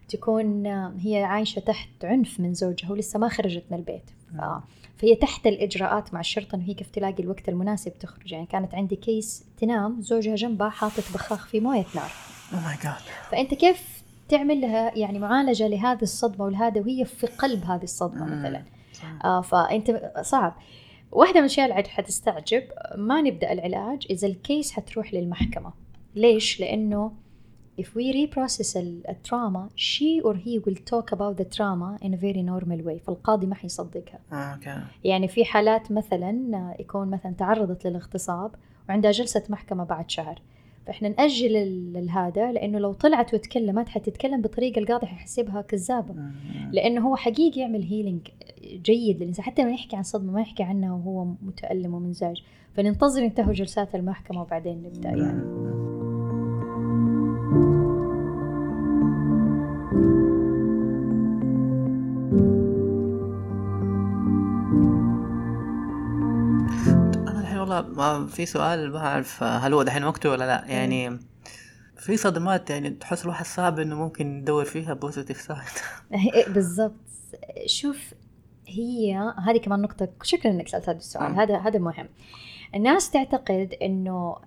تكون 0.10 0.66
هي 1.00 1.24
عايشة 1.24 1.60
تحت 1.60 1.90
عنف 2.04 2.40
من 2.40 2.54
زوجها 2.54 2.92
ولسه 2.92 3.20
ما 3.20 3.28
خرجت 3.30 3.64
من 3.72 3.78
البيت. 3.78 4.12
فهي 4.98 5.16
تحت 5.16 5.48
الإجراءات 5.48 6.14
مع 6.14 6.20
الشرطة 6.20 6.56
إنه 6.56 6.64
هي 6.64 6.74
كيف 6.74 6.90
تلاقي 6.90 7.24
الوقت 7.24 7.50
المناسب 7.50 7.94
تخرج. 8.00 8.32
يعني 8.32 8.46
كانت 8.46 8.76
عندي 8.76 8.96
كيس 8.96 9.46
تنام 9.58 10.02
زوجها 10.02 10.36
جنبها 10.36 10.70
حاطط 10.70 11.04
بخاخ 11.14 11.48
في 11.48 11.60
موية 11.60 11.86
نار. 11.96 12.12
oh 12.54 12.64
my 12.64 12.76
God 12.84 12.94
فأنت 13.32 13.54
كيف 13.54 14.04
تعمل 14.30 14.62
لها 14.62 14.98
يعني 14.98 15.20
معالجة 15.20 15.68
لهذه 15.68 16.02
الصدمة 16.02 16.46
ولهذا 16.46 16.82
وهي 16.82 17.06
في 17.06 17.28
قلب 17.28 17.64
هذه 17.64 17.84
الصدمة 17.84 18.26
مم. 18.26 18.40
مثلا. 18.40 18.64
آه 19.24 19.42
فأنت 19.42 20.12
صعب. 20.22 20.56
واحدة 21.12 21.34
من 21.34 21.40
الأشياء 21.40 21.72
اللي 21.72 21.90
حتستعجب 21.90 22.64
ما 22.96 23.22
نبدأ 23.22 23.52
العلاج 23.52 24.08
إذا 24.10 24.28
ال 24.28 24.36
case 24.36 24.72
حتروح 24.72 25.14
للمحكمة. 25.14 25.74
ليش؟ 26.16 26.60
لأنه 26.60 27.12
if 27.80 27.86
we 27.88 28.14
reprocess 28.16 28.78
ال- 28.78 29.10
ال 29.10 29.18
trauma 29.18 29.70
she 29.78 30.24
or 30.26 30.36
he 30.36 30.64
will 30.66 30.78
talk 30.78 31.18
about 31.18 31.42
the 31.42 31.46
trauma 31.46 32.02
in 32.04 32.14
a 32.14 32.18
very 32.22 32.44
normal 32.50 32.86
way. 32.88 33.06
فالقاضي 33.06 33.46
ما 33.48 33.56
حيصدقها. 33.56 34.20
آه، 34.32 34.36
okay. 34.36 34.82
يعني 35.04 35.28
في 35.28 35.46
حالات 35.46 35.92
مثلا 35.92 36.30
آه، 36.54 36.76
يكون 36.82 37.08
مثلا 37.10 37.34
تعرضت 37.34 37.88
للاغتصاب 37.88 38.52
وعندها 38.90 39.12
جلسة 39.12 39.44
محكمة 39.50 39.84
بعد 39.84 40.10
شهر. 40.10 40.42
فإحنا 40.88 41.10
نأجل 41.10 42.10
هذا 42.10 42.52
لأنه 42.52 42.80
لو 42.80 42.94
طلعت 42.94 43.34
وتكلمت 43.34 43.90
حتتكلم 43.90 44.42
بطريقة 44.42 44.80
القاضي 44.80 45.08
حيحسبها 45.08 45.62
كذابة. 45.62 46.14
مم. 46.14 46.32
لأنه 46.74 47.08
هو 47.08 47.16
حقيقي 47.16 47.62
يعمل 47.62 47.84
هيلينج 47.84 48.28
جيد 48.64 49.18
للإنسان. 49.18 49.46
حتى 49.46 49.62
لما 49.62 49.72
يحكي 49.72 49.96
عن 49.96 50.04
صدمة 50.04 50.32
ما 50.32 50.42
يحكي 50.42 50.64
عنها 50.64 50.94
وهو 50.94 51.26
متألم 51.26 51.94
ومنزعج. 51.94 52.38
فننتظر 52.74 53.24
ينتهوا 53.24 53.54
جلسات 53.54 53.96
المحكمة 53.96 54.42
وبعدين 54.42 54.84
نبدأ. 54.84 55.10
يعني. 55.10 55.99
أنا 57.50 57.62
الحين 67.42 67.58
والله 67.58 67.82
ما 67.82 68.28
في 68.28 68.46
سؤال 68.46 68.92
ما 68.92 68.98
أعرف 68.98 69.44
هل 69.44 69.74
هو 69.74 69.84
دحين 69.84 70.04
وقته 70.04 70.30
ولا 70.30 70.44
لا. 70.46 70.66
يعني 70.68 71.20
في 71.98 72.18
صدمات 72.18 72.70
يعني 72.70 72.90
تحس 72.90 73.24
الواحد 73.24 73.46
صعب 73.46 73.80
إنه 73.80 73.96
ممكن 73.96 74.40
يدور 74.40 74.66
فيها 74.66 74.94
positive 74.94 75.42
side. 75.42 75.60
بالضبط. 76.54 76.94
شوف 77.66 78.14
هي 78.68 79.34
هذه 79.48 79.58
كمان 79.58 79.82
نقطة. 79.82 80.10
شكرا 80.24 80.52
إنك 80.52 80.68
سألت 80.68 80.90
هذا 80.90 80.98
السؤال. 80.98 81.32
مم. 81.32 81.40
هذا 81.40 81.58
هذا 81.58 81.80
مهم. 81.80 82.10
الناس 82.76 83.12
تعتقد 83.12 83.76
إنه 83.82 84.38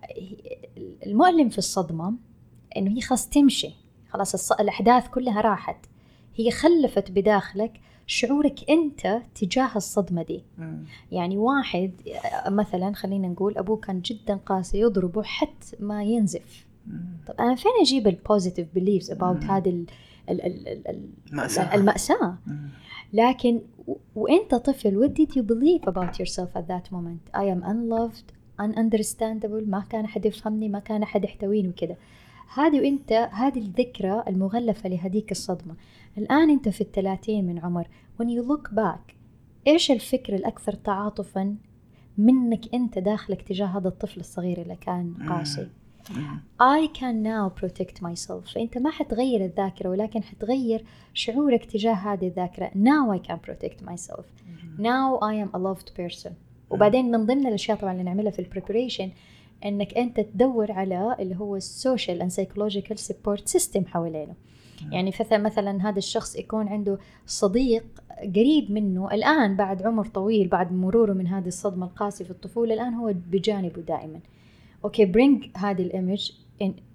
المؤلم 1.06 1.48
في 1.48 1.58
الصدمة 1.58 2.14
إنه 2.76 2.90
هي 2.96 3.00
خلاص 3.00 3.28
تمشي 3.28 3.70
خلاص 4.10 4.34
الص... 4.34 4.52
الأحداث 4.52 5.08
كلها 5.08 5.40
راحت 5.40 5.86
هي 6.36 6.50
خلفت 6.50 7.10
بداخلك 7.10 7.80
شعورك 8.06 8.70
أنت 8.70 9.22
تجاه 9.34 9.70
الصدمة 9.76 10.22
دي 10.22 10.42
مم. 10.58 10.84
يعني 11.12 11.36
واحد 11.38 11.92
مثلا 12.48 12.92
خلينا 12.94 13.28
نقول 13.28 13.58
أبوه 13.58 13.76
كان 13.76 14.00
جدا 14.00 14.36
قاسي 14.46 14.80
يضربه 14.80 15.22
حتى 15.22 15.76
ما 15.80 16.04
ينزف 16.04 16.66
مم. 16.86 17.04
طب 17.26 17.34
أنا 17.40 17.54
فين 17.54 17.70
أجيب 17.82 18.06
البوزيتيف 18.08 18.68
about 19.10 19.22
مم. 19.22 19.50
هذه 19.50 19.68
ال- 19.70 19.86
ال- 20.30 20.42
ال- 20.46 20.68
ال- 20.68 20.88
ال- 20.88 21.10
مأساة. 21.32 21.74
المأساة 21.74 22.34
مم. 22.46 22.68
لكن 23.12 23.60
وأنت 24.14 24.54
طفل 24.54 25.00
what 25.08 25.18
did 25.20 25.34
you 25.34 25.42
believe 25.42 25.92
about 25.92 26.18
yourself 26.20 26.56
at 26.56 26.66
that 26.68 26.92
moment 26.92 27.36
I 27.36 27.44
am 27.44 27.62
unloved 27.64 28.32
ununderstandable 28.62 29.68
ما 29.68 29.84
كان 29.90 30.04
أحد 30.04 30.26
يفهمني 30.26 30.68
ما 30.68 30.78
كان 30.78 31.02
أحد 31.02 31.24
يحتويني 31.24 31.68
وكذا 31.68 31.96
هذه 32.54 32.80
وإنت 32.80 33.12
هذه 33.32 33.58
الذكرى 33.58 34.24
المغلفة 34.28 34.88
لهذيك 34.88 35.30
الصدمة. 35.30 35.74
الآن 36.18 36.50
إنت 36.50 36.68
في 36.68 36.80
الثلاثين 36.80 37.46
من 37.46 37.58
عمر 37.58 37.88
when 38.22 38.26
you 38.26 38.48
look 38.48 38.74
back 38.74 39.14
إيش 39.66 39.90
الفكرة 39.90 40.36
الأكثر 40.36 40.72
تعاطفا 40.72 41.56
منك 42.18 42.74
إنت 42.74 42.98
داخلك 42.98 43.42
تجاه 43.42 43.66
هذا 43.66 43.88
الطفل 43.88 44.20
الصغير 44.20 44.62
اللي 44.62 44.76
كان 44.76 45.14
قاسي. 45.28 45.68
I 46.60 46.88
can 46.98 47.22
now 47.22 47.62
protect 47.62 48.02
myself. 48.02 48.54
فأنت 48.54 48.78
ما 48.78 48.90
حتغير 48.90 49.44
الذاكرة 49.44 49.88
ولكن 49.88 50.22
حتغير 50.22 50.84
شعورك 51.14 51.64
تجاه 51.64 51.94
هذه 51.94 52.28
الذاكرة. 52.28 52.68
Now 52.68 53.18
I 53.18 53.28
can 53.28 53.36
protect 53.36 53.84
myself. 53.84 54.24
now 54.78 55.18
I 55.22 55.34
am 55.34 55.50
a 55.54 55.58
loved 55.58 55.94
person. 55.94 56.32
وبعدين 56.70 57.10
من 57.10 57.26
ضمن 57.26 57.46
الأشياء 57.46 57.78
طبعا 57.78 57.92
اللي 57.92 58.02
نعملها 58.02 58.30
في 58.30 58.38
ال 58.38 58.44
preparation 58.44 59.10
إنك 59.64 59.98
أنت 59.98 60.20
تدور 60.20 60.72
على 60.72 61.16
اللي 61.18 61.36
هو 61.36 61.56
ال 61.56 61.66
social 61.66 62.22
and 62.22 62.30
psychological 62.30 62.98
support 62.98 63.48
system 63.48 63.84
حوالينه. 63.86 64.34
يعني 64.90 65.12
مثلا 65.32 65.88
هذا 65.88 65.98
الشخص 65.98 66.36
يكون 66.36 66.68
عنده 66.68 66.98
صديق 67.26 67.84
قريب 68.34 68.70
منه 68.70 69.14
الآن 69.14 69.56
بعد 69.56 69.82
عمر 69.82 70.06
طويل 70.06 70.48
بعد 70.48 70.72
مروره 70.72 71.12
من 71.12 71.26
هذه 71.26 71.46
الصدمة 71.46 71.86
القاسية 71.86 72.24
في 72.24 72.30
الطفولة 72.30 72.74
الآن 72.74 72.94
هو 72.94 73.14
بجانبه 73.30 73.82
دائما. 73.82 74.20
okay 74.84 75.04
bring 75.04 75.46
هذه 75.56 75.82
ال 75.82 75.90
image 75.90 76.32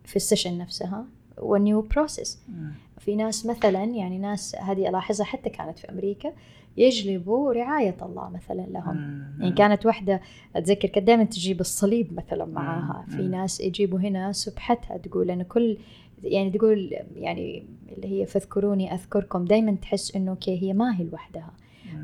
في 0.05 0.15
ال 0.15 0.20
session 0.21 0.57
نفسها 0.57 1.05
and 1.37 1.81
you 1.81 1.99
process 1.99 2.39
مم. 2.49 2.71
في 2.99 3.15
ناس 3.15 3.45
مثلا 3.45 3.83
يعني 3.83 4.17
ناس 4.17 4.55
هذه 4.55 4.89
ألاحظها 4.89 5.25
حتى 5.25 5.49
كانت 5.49 5.79
في 5.79 5.89
أمريكا 5.89 6.33
يجلبوا 6.77 7.53
رعاية 7.53 7.97
الله 8.01 8.29
مثلا 8.29 8.65
لهم. 8.69 9.23
يعني 9.39 9.51
كانت 9.51 9.85
واحدة 9.85 10.21
أتذكر 10.55 10.87
كانت 10.87 11.07
دائما 11.07 11.23
تجيب 11.23 11.59
الصليب 11.59 12.13
مثلا 12.13 12.45
معاها. 12.45 13.05
في. 13.09 13.21
ناس 13.27 13.61
يجيبوا 13.61 13.99
هنا 13.99 14.31
سبحتها 14.31 14.97
تقول 14.97 15.31
أنا 15.31 15.43
كل 15.43 15.77
يعني 16.23 16.49
تقول 16.51 16.95
يعني 17.15 17.63
اللي 17.97 18.07
هي 18.21 18.25
فاذكروني 18.25 18.93
أذكركم 18.93 19.45
دائما 19.45 19.71
تحس 19.81 20.15
إنه 20.15 20.31
okay 20.31 20.61
هي 20.63 20.73
ما 20.73 20.99
هي 20.99 21.03
لوحدها. 21.03 21.53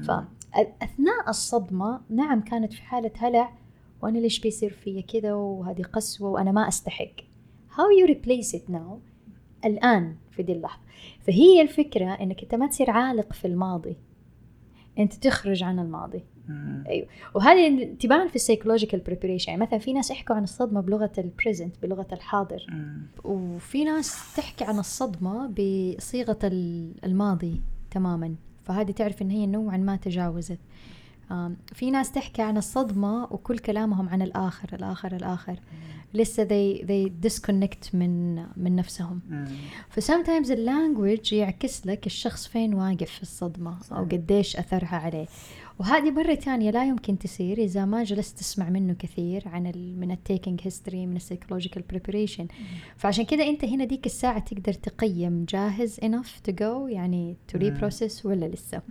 فأثناء 0.04 1.30
الصدمة 1.30 2.02
نعم 2.10 2.42
كانت 2.42 2.74
في 2.74 2.82
حالة 2.82 3.12
هلع 3.18 3.52
وأنا 4.02 4.18
ليش 4.18 4.40
بيصير 4.40 4.74
فيا 4.74 5.02
كذا 5.02 5.34
وهذه 5.34 5.82
قسوة 5.82 6.30
وأنا 6.30 6.52
ما 6.52 6.68
أستحق 6.68 7.12
how 7.72 7.88
you 8.02 8.14
replace 8.14 8.54
it 8.56 8.72
now 8.74 8.98
الآن 9.66 10.16
في 10.32 10.44
دي 10.44 10.52
اللحظة 10.54 10.82
فهي 11.22 11.62
الفكرة 11.62 12.06
إنك 12.06 12.44
أنت 12.44 12.56
ما 12.56 12.68
تصير 12.68 12.90
عالق 12.90 13.34
في 13.34 13.48
الماضي 13.48 13.96
أنت 15.00 15.14
تخرج 15.14 15.64
عن 15.64 15.80
الماضي. 15.80 16.24
مم. 16.48 16.84
أيوه. 16.88 17.08
وهذه 17.34 17.94
تبان 18.00 18.28
في 18.28 18.36
ال 18.36 18.40
psychological 18.40 19.00
preparation 19.00 19.52
يعني 19.52 19.62
مثلا 19.62 19.80
في 19.80 19.94
ناس 19.94 20.12
يحكوا 20.12 20.36
عن 20.36 20.44
الصدمة 20.44 20.82
بلغة 20.82 21.12
ال 21.18 21.25
present 21.25 21.76
بلغة 21.84 22.08
الحاضر. 22.12 22.66
مم. 22.70 23.02
وفي 23.24 23.84
ناس 23.84 24.36
تحكي 24.38 24.64
عن 24.64 24.80
الصدمة 24.80 25.48
بصيغة 25.48 26.40
ال- 26.44 26.94
الماضي 27.06 27.62
تماما. 27.92 28.36
فهذه 28.64 28.92
تعرف 28.92 29.22
إن 29.22 29.30
هي 29.30 29.46
نوعا 29.48 29.78
ما 29.78 29.96
تجاوزت. 29.96 30.60
في 31.74 31.92
ناس 31.92 32.12
تحكي 32.12 32.42
عن 32.42 32.58
الصدمة 32.58 33.24
وكل 33.24 33.60
كلامهم 33.60 34.10
عن 34.10 34.22
الآخر 34.22 34.70
الآخر 34.74 35.16
الآخر. 35.16 35.60
لسه 36.14 36.44
they 36.48 36.82
they 36.82 37.30
disconnect 37.30 37.96
من 37.96 38.36
من 38.36 38.76
نفسهم. 38.76 39.20
ف 39.90 39.96
sometimes 39.96 40.52
ال 40.52 40.61
language 40.61 41.34
يعكس 41.34 41.88
لك 41.88 42.06
الشخص 42.06 42.48
فين 42.48 42.74
واقف 42.74 43.12
في 43.12 43.22
الصدمة 43.22 43.78
أو 43.92 44.04
قديش 44.04 44.56
أثرها 44.56 44.96
عليه. 44.96 45.28
وهذه 45.80 46.12
مرة 46.12 46.34
تانية 46.34 46.72
لا 46.72 46.86
يمكن 46.86 47.18
تصير 47.18 47.58
إذا 47.58 47.86
ما 47.86 48.04
جلست 48.04 48.40
تسمع 48.40 48.70
منه 48.70 48.94
كثير 48.94 49.44
عن 49.48 49.68
ال 49.68 50.00
من 50.00 50.12
ال 50.12 50.19
taking 50.19 50.62
history 50.64 51.06
من 51.06 51.16
ال 51.16 51.20
psychological 51.20 51.84
preparation 51.90 52.48
فعشان 52.98 53.26
كده 53.26 53.48
أنت 53.48 53.66
هنا 53.66 53.86
ديك 53.86 54.06
الساعة 54.06 54.40
تقدر 54.40 54.74
تقيم 54.74 55.46
جاهز 55.50 56.00
enough 56.00 56.50
to 56.50 56.54
go 56.54 56.90
يعني 56.90 57.36
to 57.52 57.56
مم. 57.56 57.78
reprocess 57.78 58.26
ولا 58.26 58.46
لسه. 58.46 58.82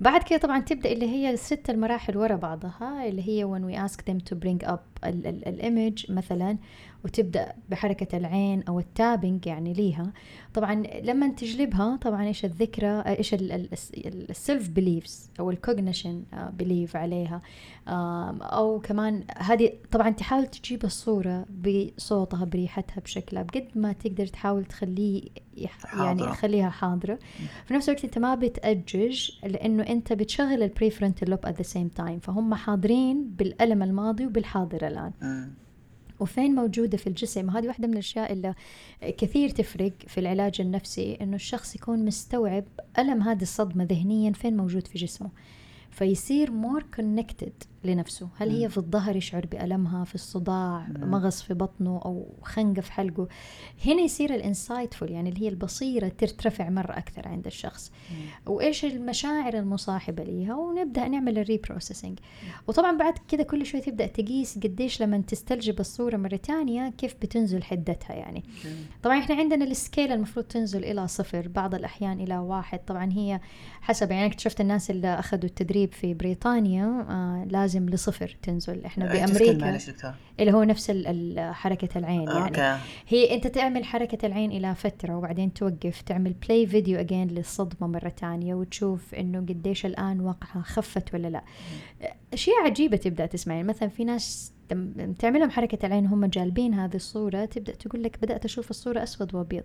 بعد 0.00 0.22
كده 0.22 0.38
طبعا 0.38 0.60
تبدأ 0.60 0.92
اللي 0.92 1.06
هي 1.06 1.30
الست 1.30 1.70
المراحل 1.70 2.16
ورا 2.16 2.36
بعضها 2.36 3.08
اللي 3.08 3.28
هي 3.28 3.44
when 3.46 3.62
we 3.62 3.90
ask 3.90 3.96
them 4.10 4.18
to 4.30 4.36
bring 4.46 4.68
up 4.68 4.95
ال 5.04 5.22
image 5.22 6.12
مثلا 6.12 6.58
وتبدأ 7.04 7.52
بحركة 7.70 8.16
العين 8.16 8.62
أو 8.62 8.78
ال 8.78 8.87
tapping 8.87 9.46
يعني 9.46 9.72
ليها. 9.72 10.12
طبعا 10.54 10.82
لما 11.02 11.28
تجلبها 11.28 11.96
طبعا 11.96 12.24
إيش 12.24 12.44
الذكرى 12.44 13.00
إيش 13.00 13.34
ال 13.34 13.61
self 13.61 14.68
beliefs 14.68 15.30
أو 15.40 15.50
ال 15.50 15.57
cognition 15.57 16.22
belief 16.58 16.96
عليها. 16.96 17.42
آم، 17.88 18.42
أو 18.42 18.80
كمان 18.80 19.24
هذه 19.36 19.72
طبعا 19.92 20.10
تحاول 20.10 20.46
تجيب 20.46 20.84
الصورة 20.84 21.46
بصوتها 21.64 22.44
بريحتها 22.44 23.00
بشكلها 23.00 23.42
بقد 23.42 23.68
ما 23.74 23.92
تقدر 23.92 24.26
تحاول 24.26 24.64
تخليه 24.64 25.22
يعني 25.56 25.70
حاضرة. 25.78 26.32
خليها 26.32 26.70
حاضرة. 26.70 27.18
في 27.66 27.74
نفس 27.74 27.88
الوقت 27.88 28.04
أنت 28.04 28.18
ما 28.18 28.34
بتأجج 28.34 29.30
لأنه 29.42 29.82
أنت 29.82 30.12
بتشغل 30.12 30.62
ال 30.62 30.90
prefrontal 30.90 31.30
lobe 31.30 31.46
at 31.46 31.56
the 31.56 31.62
same 31.62 31.88
time 31.88 32.18
فهم 32.18 32.54
حاضرين 32.54 33.30
بالألم 33.38 33.82
الماضي 33.82 34.26
وبالحاضر 34.26 34.86
الآن. 34.86 35.12
مم. 35.22 35.50
وفين 36.20 36.54
موجودة 36.54 36.98
في 36.98 37.06
الجسم؟ 37.06 37.50
هذه 37.50 37.66
واحدة 37.66 37.86
من 37.86 37.92
الأشياء 37.92 38.32
اللي 38.32 38.54
كثير 39.18 39.48
تفرق 39.48 39.92
في 40.06 40.20
العلاج 40.20 40.60
النفسي 40.60 41.14
إنه 41.20 41.34
الشخص 41.34 41.76
يكون 41.76 42.04
مستوعب 42.04 42.64
ألم 42.98 43.22
هذه 43.22 43.42
الصدمة 43.42 43.84
ذهنيا 43.84 44.32
فين 44.32 44.56
موجود 44.56 44.86
في 44.86 44.98
جسمه. 44.98 45.30
فيصير 45.90 46.50
more 46.50 46.84
connected 46.96 47.52
لنفسه. 47.86 48.28
هل 48.36 48.50
هي 48.50 48.68
في 48.68 48.78
الظهر 48.78 49.16
يشعر 49.16 49.46
بألمها 49.46 50.04
في 50.04 50.14
الصداع. 50.14 50.86
مغص 50.98 51.42
في 51.42 51.54
بطنه 51.54 52.00
أو 52.04 52.34
خنقة 52.42 52.80
في 52.80 52.92
حلقه؟ 52.92 53.28
هنا 53.84 54.02
يصير 54.02 54.34
ال 54.34 54.41
insightful 54.41 55.10
يعني 55.10 55.28
اللي 55.28 55.42
هي 55.42 55.48
البصيرة 55.48 56.08
ترتفع 56.08 56.70
مرة 56.70 56.92
أكثر 56.98 57.28
عند 57.28 57.46
الشخص. 57.46 57.92
وإيش 58.46 58.84
المشاعر 58.84 59.54
المصاحبة 59.54 60.24
ليها؟ 60.24 60.54
ونبدأ 60.54 61.08
نعمل 61.08 61.38
ال 61.38 61.44
reprocessing 61.44 62.18
وطبعا 62.66 62.96
بعد 62.96 63.14
كده 63.28 63.42
كل 63.42 63.66
شوي 63.66 63.80
تبدأ 63.80 64.06
تقيس 64.06 64.58
قديش 64.58 65.02
لما 65.02 65.18
تستجلب 65.18 65.80
الصورة 65.80 66.16
مرة 66.16 66.36
تانية 66.36 66.90
كيف 66.90 67.14
بتنزل 67.22 67.62
حدتها 67.62 68.14
يعني. 68.14 68.44
طبعا 69.02 69.18
إحنا 69.18 69.34
عندنا 69.34 69.64
ال 69.64 69.72
scale 69.72 70.12
المفروض 70.12 70.44
تنزل 70.44 70.84
إلى 70.84 71.08
صفر 71.08 71.48
بعض 71.48 71.74
الأحيان 71.74 72.20
إلى 72.20 72.38
واحد. 72.38 72.78
طبعا 72.78 73.12
هي 73.12 73.40
حسب 73.80 74.10
يعني 74.10 74.26
اكتشفت 74.26 74.60
الناس 74.60 74.90
اللي 74.90 75.18
أخذوا 75.18 75.44
التدريب 75.44 75.92
في 75.92 76.14
بريطانيا 76.14 77.06
آه 77.10 77.46
لازم 77.50 77.75
لصفر 77.78 78.36
تنزل. 78.42 78.84
إحنا 78.84 79.12
بأمريكا 79.12 79.78
اللي 80.40 80.52
هو 80.52 80.62
نفس 80.62 80.90
حركة 81.38 81.98
العين 81.98 82.28
يعني. 82.28 82.44
okay. 82.44 82.78
هي 83.08 83.34
أنت 83.34 83.46
تعمل 83.46 83.84
حركة 83.84 84.26
العين 84.26 84.52
إلى 84.52 84.74
فترة 84.74 85.16
وبعدين 85.16 85.54
توقف 85.54 86.00
تعمل 86.00 86.32
play 86.32 86.66
video 86.66 87.00
again 87.00 87.28
للصدمة 87.28 87.88
مرة 87.88 88.08
تانية 88.08 88.54
وتشوف 88.54 89.14
إنه 89.14 89.38
قديش 89.38 89.86
الآن 89.86 90.20
وقعها 90.20 90.62
خفت 90.62 91.14
ولا 91.14 91.28
لا. 91.28 91.42
اشياء 92.32 92.56
عجيبة 92.64 92.96
تبدأ 92.96 93.26
تسمع 93.26 93.54
يعني 93.54 93.68
مثلا 93.68 93.88
في 93.88 94.04
ناس 94.04 94.52
تعملهم 95.18 95.50
حركة 95.50 95.86
العين 95.86 96.06
هم 96.06 96.26
جالبين 96.26 96.74
هذه 96.74 96.96
الصورة 96.96 97.44
تبدأ 97.44 97.74
تقول 97.74 98.02
لك 98.02 98.18
بدأت 98.22 98.44
أشوف 98.44 98.70
الصورة 98.70 99.02
أسود 99.02 99.34
وأبيض. 99.34 99.64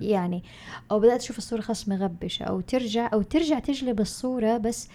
يعني 0.00 0.42
أو 0.90 1.00
بدأت 1.00 1.20
أشوف 1.20 1.38
الصورة 1.38 1.60
خلاص 1.60 1.88
مغبشة 1.88 2.44
أو 2.44 2.60
ترجع 2.60 3.10
أو 3.12 3.22
ترجع 3.22 3.58
تجلب 3.58 4.00
الصورة 4.00 4.56
بس 4.56 4.88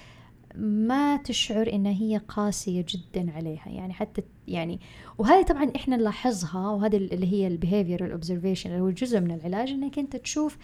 ما 0.56 1.18
تشعر 1.18 1.70
انها 1.74 1.92
هي 1.92 2.18
قاسية 2.18 2.86
جدا 2.90 3.32
عليها. 3.32 3.70
يعني 3.70 3.94
حتى 3.94 4.24
يعني 4.48 4.80
وهذه 5.18 5.44
طبعا 5.44 5.72
إحنا 5.76 5.96
نلاحظها 5.98 6.70
وهذه 6.70 6.98
اللي 6.98 7.32
هي 7.34 7.48
ال 7.48 7.54
behavior 7.54 8.06
ال 8.06 8.11
observation 8.11 8.70
اللي 8.70 8.82
هو 8.82 8.90
جزء 8.90 9.20
من 9.20 9.32
العلاج 9.32 9.70
إنك 9.70 10.00
أنت 10.00 10.16
تشوف 10.16 10.58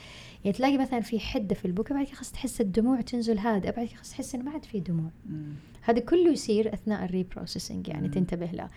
يعني 0.45 0.57
تلاقي 0.57 0.77
مثلا 0.77 0.99
في 0.99 1.19
حدة 1.19 1.55
في 1.55 1.65
البكاء 1.65 1.97
بعد 1.97 2.05
كده 2.05 2.15
خلاص 2.15 2.31
تحس 2.31 2.61
الدموع 2.61 3.01
تنزل 3.01 3.37
هادئه 3.37 3.71
بعد 3.71 3.85
كده 3.87 3.95
خلاص 3.95 4.09
تحس 4.11 4.35
انه 4.35 4.43
ما 4.43 4.51
عاد 4.51 4.65
في 4.65 4.79
دموع. 4.79 5.09
هذا 5.81 5.99
كله 5.99 6.31
يصير 6.31 6.73
أثناء 6.73 7.05
ال 7.05 7.11
reprocessing 7.11 7.87
يعني 7.87 8.07
مم. 8.07 8.13
تنتبه 8.13 8.45
له. 8.45 8.69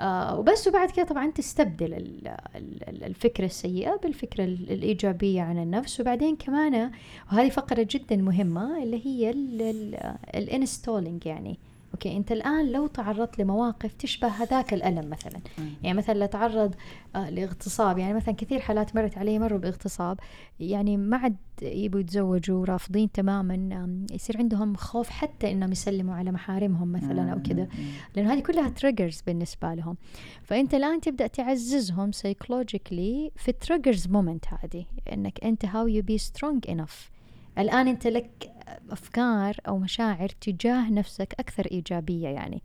آه 0.00 0.38
وبس 0.38 0.68
وبعد 0.68 0.90
كده 0.90 1.04
طبعا 1.06 1.30
تستبدل 1.30 1.94
ال- 1.94 2.28
ال- 2.56 2.88
ال- 2.88 3.04
الفكرة 3.04 3.44
السيئة 3.44 3.96
بالفكرة 4.02 4.44
ال- 4.44 4.70
الإيجابية 4.72 5.42
عن 5.42 5.58
النفس 5.58 6.00
وبعدين 6.00 6.36
كمان 6.36 6.90
وهذه 7.32 7.48
فقرة 7.48 7.86
جدا 7.90 8.16
مهمة 8.16 8.82
اللي 8.82 9.06
هي 9.06 9.30
ال 10.34 10.42
installing 10.42 11.26
يعني 11.26 11.58
okay 11.94 12.16
أنت 12.16 12.32
الآن 12.32 12.72
لو 12.72 12.86
تعرضت 12.86 13.38
لمواقف 13.38 13.92
تشبه 13.92 14.28
هذاك 14.28 14.74
الألم 14.74 15.10
مثلا. 15.10 15.40
مم. 15.58 15.70
يعني 15.82 15.98
مثلا 15.98 16.14
لا 16.14 16.26
تعرض 16.26 16.74
آه، 17.16 17.30
لاغتصاب. 17.30 17.98
يعني 17.98 18.14
مثلا 18.14 18.34
كثير 18.34 18.60
حالات 18.60 18.96
مرت 18.96 19.18
علي 19.18 19.38
مروا 19.38 19.58
باغتصاب. 19.58 20.20
يعني 20.60 20.96
ما 20.96 21.16
عاد 21.16 21.36
يبوا 21.62 22.00
يتزوجوا 22.00 22.64
رافضين 22.64 23.12
تماما 23.12 24.06
يصير 24.12 24.38
عندهم 24.38 24.74
خوف 24.74 25.10
حتى 25.10 25.52
إنهم 25.52 25.72
يسلموا 25.72 26.14
على 26.14 26.32
محارمهم 26.32 26.92
مثلا 26.92 27.32
أو 27.32 27.42
كذا. 27.42 27.68
لأنه 28.16 28.32
هذه 28.32 28.40
كلها 28.40 28.68
triggers 28.68 29.22
بالنسبة 29.26 29.74
لهم. 29.74 29.96
فأنت 30.42 30.74
الآن 30.74 31.00
تبدأ 31.00 31.26
تعززهم 31.26 32.12
psychologically 32.12 33.30
في 33.36 33.48
ال 33.48 33.55
triggers 33.55 34.08
moment 34.08 34.44
هذه. 34.46 34.84
إنك 35.12 35.44
أنت 35.44 35.64
how 35.64 35.86
you 35.86 36.02
be 36.02 36.18
strong 36.18 36.70
enough 36.70 37.10
الآن 37.58 37.88
أنت 37.88 38.06
لك 38.06 38.52
أفكار 38.90 39.56
أو 39.68 39.78
مشاعر 39.78 40.28
تجاه 40.28 40.90
نفسك 40.90 41.34
أكثر 41.40 41.66
إيجابية 41.70 42.28
يعني. 42.28 42.62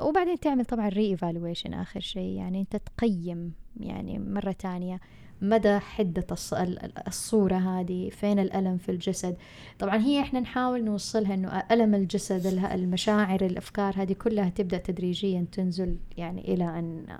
وبعدين 0.00 0.40
تعمل 0.40 0.64
طبعا 0.64 0.88
re-evaluation 0.88 1.74
آخر 1.74 2.00
شيء. 2.00 2.36
يعني 2.36 2.60
أنت 2.60 2.76
تقيم 2.76 3.52
يعني 3.80 4.18
مرة 4.18 4.52
تانية 4.52 5.00
مدى 5.42 5.78
حدة 5.78 6.26
الص- 6.32 6.52
ال- 6.60 6.84
ال- 6.84 7.06
الصورة 7.08 7.54
هذه 7.54 8.10
فين 8.10 8.38
الألم 8.38 8.76
في 8.78 8.88
الجسد. 8.88 9.36
طبعا 9.78 9.96
هي 9.96 10.20
إحنا 10.20 10.40
نحاول 10.40 10.84
نوصلها 10.84 11.34
إنه 11.34 11.62
ألم 11.70 11.94
الجسد 11.94 12.46
ال- 12.46 12.58
المشاعر 12.66 13.40
الأفكار 13.44 13.94
هذه 13.96 14.12
كلها 14.12 14.48
تبدأ 14.48 14.78
تدريجيا 14.78 15.46
تنزل 15.52 15.98
يعني 16.16 16.54
إلى 16.54 16.64
أن 16.78 17.18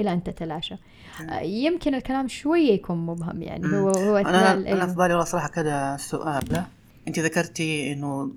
إلى 0.00 0.12
أن 0.12 0.22
تتلاشى. 0.22 0.74
آه، 1.30 1.40
يمكن 1.40 1.94
الكلام 1.94 2.28
شوية 2.28 2.72
يكون 2.72 3.06
مبهم 3.06 3.42
يعني. 3.42 3.66
هو 3.66 3.90
هو 3.90 4.16
أنا 4.16 4.52
أنا 4.52 4.86
في. 4.86 4.94
بالي 4.94 5.14
والله 5.14 5.24
صراحة 5.24 5.48
كذا 5.48 5.96
سؤال. 5.96 6.64
أنت 7.08 7.18
ذكرتي 7.18 7.92
إنه 7.92 8.32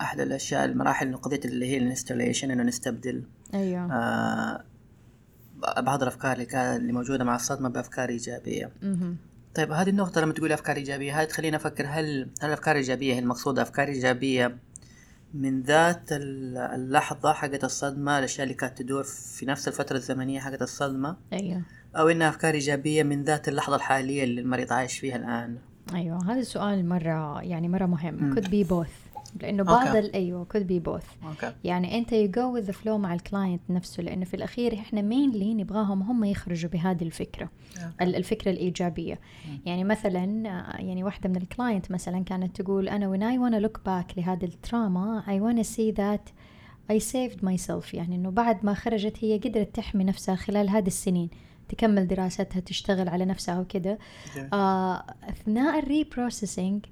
أحد 0.00 0.20
الأشياء 0.20 0.64
المراحل 0.64 1.06
إنه 1.06 1.16
قضية 1.16 1.40
اللي 1.44 1.66
هي 1.66 1.78
الانستليشن 1.78 2.50
إنه 2.50 2.62
نستبدل. 2.62 3.22
أيوه. 3.54 3.92
آه 3.92 4.64
بعض 5.78 6.02
الأفكار 6.02 6.32
اللي 6.32 6.44
كان 6.44 6.76
اللي 6.76 6.92
موجودة 6.92 7.24
مع 7.24 7.36
الصدمة 7.36 7.68
بأفكار 7.68 8.08
إيجابية. 8.08 8.70
طيب 9.54 9.72
هذه 9.72 9.88
النقطة 9.88 10.20
لما 10.20 10.32
تقولي 10.32 10.54
أفكار 10.54 10.76
إيجابية 10.76 11.18
هاي 11.18 11.26
تخليني 11.26 11.56
أفكر 11.56 11.86
هل 11.86 12.28
هل 12.42 12.48
الأفكار 12.48 12.74
الإيجابية 12.74 13.14
هي 13.14 13.18
المقصودة؟ 13.18 13.62
أفكار 13.62 13.88
إيجابية 13.88 14.56
من 15.34 15.62
ذات 15.62 16.12
ال- 16.12 16.56
اللحظة 16.58 17.32
حقت 17.32 17.64
الصدمة 17.64 18.18
الأشياء 18.18 18.42
اللي 18.44 18.54
كانت 18.54 18.78
تدور 18.78 19.02
في 19.04 19.46
نفس 19.46 19.68
الفترة 19.68 19.96
الزمنية 19.96 20.40
حقت 20.40 20.62
الصدمة. 20.62 21.16
أيوه. 21.32 21.62
أو 21.96 22.08
إنها 22.08 22.28
أفكار 22.28 22.54
إيجابية 22.54 23.02
من 23.02 23.24
ذات 23.24 23.48
اللحظة 23.48 23.76
الحالية 23.76 24.24
اللي 24.24 24.40
المريض 24.40 24.72
عايش 24.72 24.98
فيها 24.98 25.16
الآن. 25.16 25.56
أيوه 25.94 26.32
هذا 26.32 26.40
السؤال 26.40 26.88
مرة 26.88 27.42
يعني 27.42 27.68
مرة 27.68 27.86
مهم. 27.86 28.14
مم. 28.14 28.34
could 28.34 28.44
be 28.44 28.68
both. 28.70 29.11
لأنه 29.40 29.62
بعض 29.62 29.96
okay. 29.96 30.14
أيوه 30.14 30.46
could 30.56 30.62
be 30.66 30.88
both. 30.90 31.26
okay. 31.28 31.52
يعني 31.64 31.98
أنت 31.98 32.10
you 32.10 32.28
go 32.28 32.60
with 32.62 32.68
the 32.72 32.76
flow 32.78 32.88
مع 32.88 33.14
ال 33.14 33.21
client 33.21 33.60
نفسه 33.70 34.02
لأنه 34.02 34.24
في 34.24 34.34
الأخير 34.34 34.74
إحنا 34.74 35.02
mainly 35.02 35.54
نبغاهم 35.54 36.02
هم 36.02 36.24
يخرجوا 36.24 36.70
بهذه 36.70 37.02
الفكرة 37.02 37.50
ال- 38.02 38.16
الفكرة 38.16 38.50
الإيجابية. 38.50 39.20
يعني 39.66 39.84
مثلا 39.84 40.48
آه، 40.48 40.80
يعني 40.80 41.04
واحدة 41.04 41.28
من 41.28 41.36
ال 41.36 41.44
client 41.44 41.90
مثلا 41.90 42.24
كانت 42.24 42.60
تقول 42.62 42.88
أنا 42.88 43.06
when 43.16 43.20
I 43.20 43.38
wanna 43.42 43.66
look 43.68 43.78
back 43.80 44.18
لهذه 44.18 44.44
ال 44.44 44.55
trauma 44.55 45.22
I 45.26 45.40
wanna 45.42 45.66
see 45.66 45.96
that 45.96 46.32
I 46.92 46.98
saved 47.12 47.42
myself. 47.44 47.94
يعني 47.94 48.16
إنه 48.16 48.30
بعد 48.30 48.64
ما 48.64 48.74
خرجت 48.74 49.24
هي 49.24 49.38
قدرت 49.38 49.74
تحمي 49.76 50.04
نفسها 50.04 50.34
خلال 50.34 50.70
هذه 50.70 50.86
السنين 50.86 51.30
تكمل 51.68 52.06
دراستها 52.06 52.60
تشتغل 52.60 53.08
على 53.08 53.24
نفسها 53.24 53.60
وكذا. 53.60 53.98
آه 54.52 55.04
أثناء 55.28 55.78
ال 55.78 55.86
reprocessing 55.86 56.84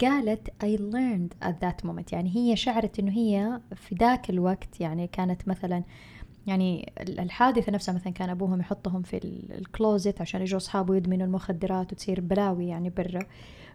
قالت 0.00 0.48
I 0.48 0.78
learned 0.78 1.48
at 1.48 1.54
that 1.64 1.86
moment. 1.88 2.12
يعني 2.12 2.36
هي 2.36 2.56
شعرت 2.56 2.98
إنه 2.98 3.12
هي 3.12 3.60
في 3.74 3.94
ذاك 3.94 4.30
الوقت 4.30 4.80
يعني 4.80 5.06
كانت 5.06 5.48
مثلا 5.48 5.82
يعني 6.46 6.92
ال- 7.00 7.20
الحادثة 7.20 7.72
نفسها 7.72 7.94
مثلا 7.94 8.12
كان 8.12 8.30
أبوهم 8.30 8.60
يحطهم 8.60 9.02
في 9.02 9.16
ال- 9.16 9.52
ال 9.58 9.67
closet 9.67 10.20
عشان 10.20 10.40
يجوا 10.42 10.56
أصحابه 10.56 10.96
يدمنوا 10.96 11.26
المخدرات 11.26 11.92
وتصير 11.92 12.20
بلاوي 12.20 12.66
يعني 12.68 12.90
برا. 12.90 13.26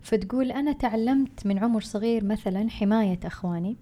فتقول 0.02 0.52
أنا 0.52 0.72
تعلمت 0.72 1.46
من 1.48 1.60
عمر 1.60 1.82
صغير 1.82 2.26
مثلا 2.26 2.70
حماية 2.70 3.20
أخواني. 3.26 3.78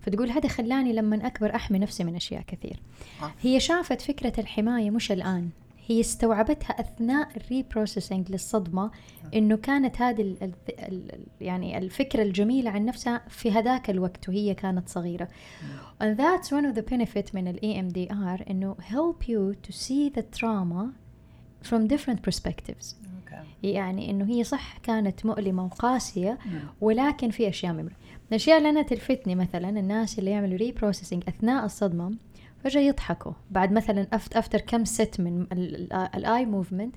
فتقول 0.00 0.30
هذا 0.30 0.48
خلاني 0.48 0.92
لما 0.92 1.26
أكبر 1.26 1.54
أحمي 1.54 1.78
نفسي 1.78 2.04
من 2.04 2.16
أشياء 2.16 2.42
كثير. 2.46 2.80
آه. 3.22 3.30
هي 3.42 3.60
شافت 3.60 4.00
فكرة 4.00 4.40
الحماية 4.40 4.90
مش 4.90 5.12
الآن. 5.12 5.50
هي 5.90 6.00
استوعبتها 6.00 6.80
أثناء 6.80 7.28
الريبروسيسنج 7.36 8.30
للصدمة 8.30 8.90
إنه 9.34 9.56
كانت 9.56 10.02
هذه 10.02 10.22
ال 10.22 10.42
ال 10.42 10.54
ال 10.68 11.26
يعني 11.40 11.78
الفكرة 11.78 12.22
الجميلة 12.22 12.70
عن 12.70 12.84
نفسها 12.84 13.22
في 13.28 13.52
هذاك 13.52 13.90
الوقت 13.90 14.28
وهي 14.28 14.54
كانت 14.54 14.88
صغيرة. 14.88 15.28
And 16.02 16.16
that's 16.16 16.46
one 16.46 16.64
of 16.64 16.74
the 16.74 16.82
benefit 16.94 17.34
من 17.34 17.48
ال 17.48 17.56
EMDR 17.56 18.50
إنه 18.50 18.76
help 18.80 19.28
you 19.28 19.68
to 19.68 19.72
see 19.72 20.10
the 20.18 20.22
trauma 20.38 20.86
from 21.70 21.88
different 21.88 22.22
perspectives. 22.30 22.94
يعني 23.62 24.10
إنه 24.10 24.24
هي 24.24 24.44
صح 24.44 24.78
كانت 24.78 25.26
مؤلمة 25.26 25.64
وقاسية 25.64 26.38
مم. 26.46 26.60
ولكن 26.80 27.30
في 27.30 27.48
أشياء 27.48 27.72
ممر 27.72 27.92
الأشياء 28.28 28.58
اللي 28.58 28.70
أنا 28.70 28.82
تلفتني 28.82 29.34
مثلا 29.34 29.68
الناس 29.68 30.18
اللي 30.18 30.30
يعملوا 30.30 30.58
reprocessing 30.58 31.22
أثناء 31.28 31.64
الصدمة 31.64 32.12
فجأة 32.64 32.80
يضحكوا. 32.80 33.32
بعد 33.50 33.72
مثلا 33.72 34.06
after 34.12 34.60
كم 34.60 34.84
ست 34.84 35.20
من 35.20 35.46
ال 36.14 36.46
eye 36.46 36.59
movement 36.59 36.94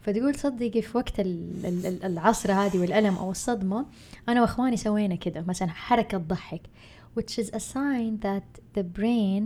فتقول 0.00 0.34
صدقي 0.34 0.82
في 0.82 0.96
وقت 0.98 1.20
ال- 1.20 1.66
ال- 1.66 1.86
ال- 1.86 2.04
العصر 2.04 2.52
هذه 2.52 2.78
والألم 2.78 3.16
أو 3.16 3.30
الصدمة 3.30 3.86
أنا 4.28 4.40
وإخواني 4.40 4.76
سوينا 4.76 5.14
كذا 5.14 5.40
مثلا 5.48 5.68
حركة 5.68 6.18
ضحك 6.18 6.60
which 7.20 7.32
is 7.42 7.46
a 7.46 7.58
sign 7.58 8.22
that 8.24 8.60
the 8.78 8.82
brain 8.98 9.42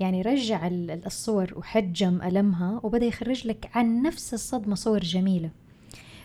يعني 0.00 0.22
رجع 0.22 0.66
ال- 0.66 0.90
ال- 0.90 1.06
الصور 1.06 1.52
وحجم 1.56 2.22
ألمها 2.22 2.80
وبدأ 2.82 3.06
يخرج 3.06 3.46
لك 3.46 3.70
عن 3.74 4.02
نفس 4.02 4.34
الصدمة 4.34 4.74
صور 4.74 5.00
جميلة. 5.00 5.50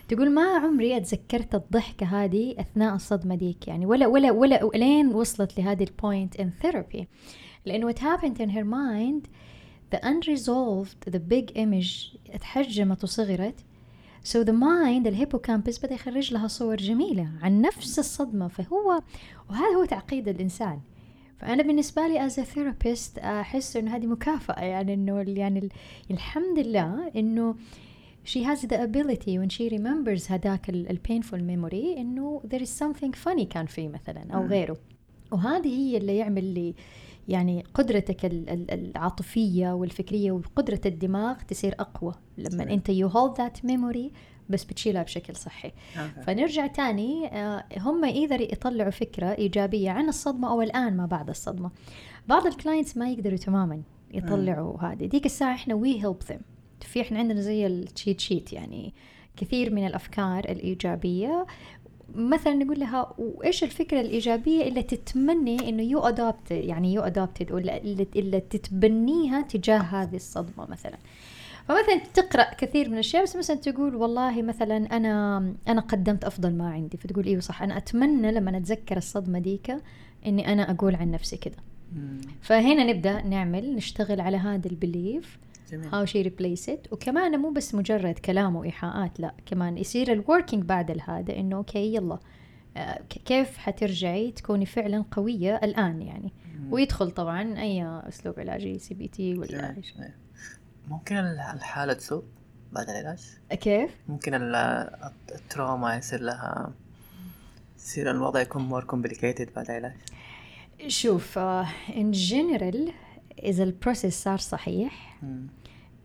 تقول 0.08 0.30
ما 0.30 0.42
عمري 0.56 0.96
أتذكرت 0.96 1.54
الضحكة 1.54 2.06
هذه 2.06 2.54
أثناء 2.60 2.94
الصدمة 2.94 3.34
ديك 3.34 3.68
يعني 3.68 3.86
ولا 3.86 4.06
ولا 4.06 4.30
ولا 4.30 4.70
لين 4.74 5.14
وصلت 5.14 5.58
لهذه 5.60 5.82
ال 5.84 5.93
point 5.93 6.36
in 6.40 6.64
therapy. 6.66 7.04
لأنه 7.66 7.92
what 7.92 7.96
happened 7.98 8.38
in 8.40 8.48
her 8.50 8.64
mind 8.64 9.28
the 9.94 10.00
unresolved 10.06 11.12
the 11.14 11.18
big 11.18 11.56
image 11.56 12.16
اتحجمت 12.30 13.04
وصغرت. 13.04 13.54
So 14.24 14.36
the 14.44 14.52
mind 14.52 15.06
ال 15.06 15.12
hippocampus 15.12 15.78
بدأ 15.78 15.94
يخرج 15.94 16.32
لها 16.34 16.46
صور 16.48 16.76
جميلة 16.76 17.28
عن 17.42 17.60
نفس 17.60 17.98
الصدمة 17.98 18.48
فهو 18.48 19.00
وهذا 19.50 19.74
هو 19.76 19.84
تعقيد 19.84 20.28
الإنسان. 20.28 20.80
فأنا 21.38 21.62
بالنسبة 21.62 22.06
لي 22.06 22.28
as 22.28 22.32
a 22.32 22.42
therapist 22.56 23.18
أحس 23.24 23.76
إنه 23.76 23.96
هذه 23.96 24.06
مكافأة 24.06 24.64
يعني 24.64 24.94
إنه 24.94 25.24
يعني 25.28 25.58
ال- 25.58 25.70
الحمد 26.10 26.58
لله 26.58 27.10
إنه 27.16 27.54
she 28.24 28.40
has 28.44 28.60
the 28.66 28.76
ability 28.88 29.38
when 29.38 29.50
she 29.56 29.68
remembers 29.78 30.30
هذاك 30.30 30.68
ال 30.70 30.98
painful 31.08 31.38
memory 31.40 31.98
إنه 31.98 32.42
there 32.54 32.60
is 32.62 32.68
something 32.82 33.12
funny 33.28 33.42
كان 33.42 33.66
فيه 33.66 33.88
مثلا 33.88 34.24
مم. 34.24 34.46
غيره. 34.46 34.76
وهذه 35.32 35.68
هي 35.68 35.96
اللي 35.96 36.16
يعمل 36.16 36.44
لي 36.44 36.74
يعني 37.28 37.64
قدرتك 37.74 38.24
ال- 38.24 38.50
ال- 38.50 38.70
العاطفية 38.70 39.72
والفكرية 39.72 40.32
وقدرة 40.32 40.80
الدماغ 40.86 41.36
تصير 41.48 41.74
أقوى. 41.80 42.14
لما 42.38 42.50
صحيح. 42.64 42.70
أنت 42.70 42.90
you 42.90 43.08
hold 43.12 43.36
that 43.38 43.60
memory 43.70 44.12
بس 44.48 44.64
بتشيلها 44.64 45.02
بشكل 45.02 45.36
صحي. 45.36 45.72
أوكي. 45.98 46.22
فنرجع 46.22 46.66
تاني 46.66 47.26
آه، 47.26 47.64
هم 47.78 48.04
إذا 48.04 48.42
يطلعوا 48.42 48.90
فكرة 48.90 49.26
إيجابية 49.26 49.90
عن 49.90 50.08
الصدمة 50.08 50.50
أو 50.50 50.62
الآن 50.62 50.96
ما 50.96 51.06
بعد 51.06 51.28
الصدمة. 51.28 51.70
بعض 52.28 52.46
ال 52.46 52.52
clients 52.52 52.96
ما 52.96 53.10
يقدروا 53.10 53.36
تماما 53.38 53.82
يطلعوا 54.14 54.80
هذه. 54.80 55.06
ديك 55.06 55.26
الساعة 55.26 55.54
إحنا 55.54 55.80
we 55.82 56.02
help 56.02 56.32
them. 56.32 56.40
في 56.84 57.00
إحنا 57.00 57.18
عندنا 57.18 57.40
زي 57.40 57.66
ال 57.66 57.75
cheat 57.75 58.20
sheet 58.20 58.52
يعني 58.52 58.92
كثير 59.36 59.72
من 59.72 59.86
الأفكار 59.86 60.44
الإيجابية. 60.44 61.46
مثلا 62.14 62.54
نقول 62.54 62.80
لها 62.80 63.14
وإيش 63.18 63.64
الفكرة 63.64 64.00
الإيجابية 64.00 64.68
اللي 64.68 64.82
تتمني 64.82 65.68
إنه 65.68 65.82
you 65.82 66.00
adopt 66.00 66.50
يعني 66.50 66.94
you 66.94 67.02
adopted 67.02 67.52
ولا 67.52 67.76
اللي, 67.76 68.06
اللي 68.16 68.40
تتبنيها 68.40 69.42
تجاه 69.42 69.78
هذه 69.78 70.16
الصدمة 70.16 70.66
مثلا؟ 70.70 70.96
فمثلا 71.68 72.00
تقرأ 72.14 72.54
كثير 72.54 72.88
من 72.88 72.94
الأشياء 72.94 73.22
بس 73.22 73.36
مثلا 73.36 73.56
تقول 73.56 73.94
والله 73.94 74.42
مثلا 74.42 74.76
أنا 74.76 75.38
أنا 75.68 75.80
قدمت 75.80 76.24
أفضل 76.24 76.52
ما 76.52 76.70
عندي. 76.70 76.96
فتقول 76.96 77.26
إيوه 77.26 77.40
صح 77.40 77.62
أنا 77.62 77.76
أتمنى 77.76 78.32
لما 78.32 78.56
اتذكر 78.56 78.96
الصدمة 78.96 79.38
ديك 79.38 79.76
إني 80.26 80.52
أنا 80.52 80.70
أقول 80.70 80.94
عن 80.94 81.10
نفسي 81.10 81.36
كده. 81.36 81.56
فهنا 82.40 82.84
نبدأ 82.84 83.22
نعمل 83.22 83.74
نشتغل 83.74 84.20
على 84.20 84.36
هذا 84.36 84.68
ال 84.68 84.78
belief 84.78 85.38
جميل 85.76 85.88
how 85.94 86.04
she 86.04 86.22
replace 86.22 86.68
it 86.68 86.92
وكمان 86.92 87.38
مو 87.40 87.50
بس 87.50 87.74
مجرد 87.74 88.18
كلام 88.18 88.56
وإيحاءات 88.56 89.20
لا 89.20 89.34
كمان 89.46 89.78
يصير 89.78 90.12
ال 90.12 90.18
working 90.18 90.62
بعد 90.64 90.98
هذا 91.08 91.36
إنه 91.36 91.56
أوكي 91.56 91.94
يلا 91.94 92.18
آه، 92.76 93.00
كيف 93.24 93.56
حترجعي 93.58 94.30
تكوني 94.30 94.66
فعلا 94.66 95.04
قوية 95.10 95.56
الآن 95.56 96.02
يعني 96.02 96.32
مم. 96.60 96.72
ويدخل 96.72 97.10
طبعا 97.10 97.58
أي 97.60 97.84
أسلوب 98.08 98.40
علاجي 98.40 98.78
CBT 98.78 99.34
ولا. 99.38 99.76
أي 99.76 99.82
شيء. 99.82 99.96
ممكن 100.88 101.16
ال- 101.16 101.40
الحالة 101.54 101.92
تسوء 101.92 102.24
بعد 102.72 102.90
العلاج 102.90 103.20
كيف 103.50 103.90
ممكن 104.08 104.34
ال- 104.34 104.54
ال 105.34 105.43
trauma 105.43 105.96
يصير 105.96 106.20
لها 106.20 106.72
يصير 107.78 108.10
الوضع 108.10 108.40
يكون 108.40 108.68
more 108.80 108.84
complicated 108.84 109.48
بعد 109.56 109.70
العلاج 109.70 109.92
شوف 110.86 111.38
in 111.38 112.10
general 112.10 112.92
إذا 113.42 113.64
ال 113.64 113.71
process 113.71 114.22
صار 114.22 114.38
صحيح 114.38 115.18
مم. 115.22 115.46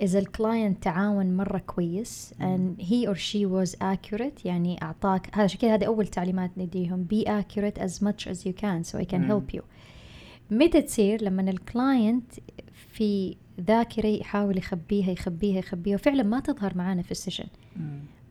إذا 0.01 0.19
ال 0.19 0.28
client 0.28 0.83
تعاون 0.83 1.37
مرة 1.37 1.57
كويس 1.57 2.33
and 2.39 2.81
he 2.81 3.07
or 3.07 3.15
she 3.15 3.45
was 3.45 3.75
accurate. 3.81 4.45
يعني 4.45 4.81
أعطاك 4.81 5.37
هذا 5.37 5.47
كذا 5.47 5.75
هذه 5.75 5.85
أول 5.85 6.07
تعليمات 6.07 6.51
نديهم. 6.57 7.07
Be 7.13 7.27
accurate 7.27 7.81
as 7.81 8.01
much 8.01 8.27
as 8.27 8.45
you 8.45 8.53
can 8.61 8.83
so 8.91 8.99
I 8.99 9.05
can 9.05 9.15
مم. 9.15 9.39
help 9.39 9.55
you. 9.55 9.61
متى 10.51 10.81
تصير؟ 10.81 11.23
لما 11.23 11.41
ال 11.41 11.54
client 11.54 12.33
في 12.91 13.35
ذاكرة 13.61 14.07
يحاول 14.07 14.57
يخبيها 14.57 15.11
يخبيها 15.11 15.59
يخبيها 15.59 15.95
وفعلا 15.95 16.23
ما 16.23 16.39
تظهر 16.39 16.77
معانا 16.77 17.01
في 17.01 17.11
ال 17.11 17.15
session. 17.15 17.47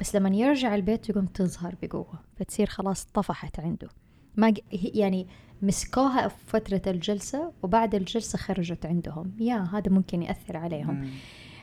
بس 0.00 0.16
لما 0.16 0.36
يرجع 0.36 0.74
البيت 0.74 1.08
يقوم 1.08 1.26
تظهر 1.26 1.74
بقوة. 1.82 2.18
فتصير 2.36 2.66
خلاص 2.66 3.04
طفحت 3.04 3.60
عنده. 3.60 3.88
ما 4.36 4.54
يعني 4.72 5.26
مسكوها 5.62 6.28
في 6.28 6.36
فترة 6.46 6.82
الجلسة 6.86 7.52
وبعد 7.62 7.94
الجلسة 7.94 8.38
خرجت 8.38 8.86
عندهم. 8.86 9.32
يا 9.40 9.56
هذا 9.72 9.90
ممكن 9.90 10.22
يأثر 10.22 10.56
عليهم. 10.56 10.94
مم. 10.94 11.08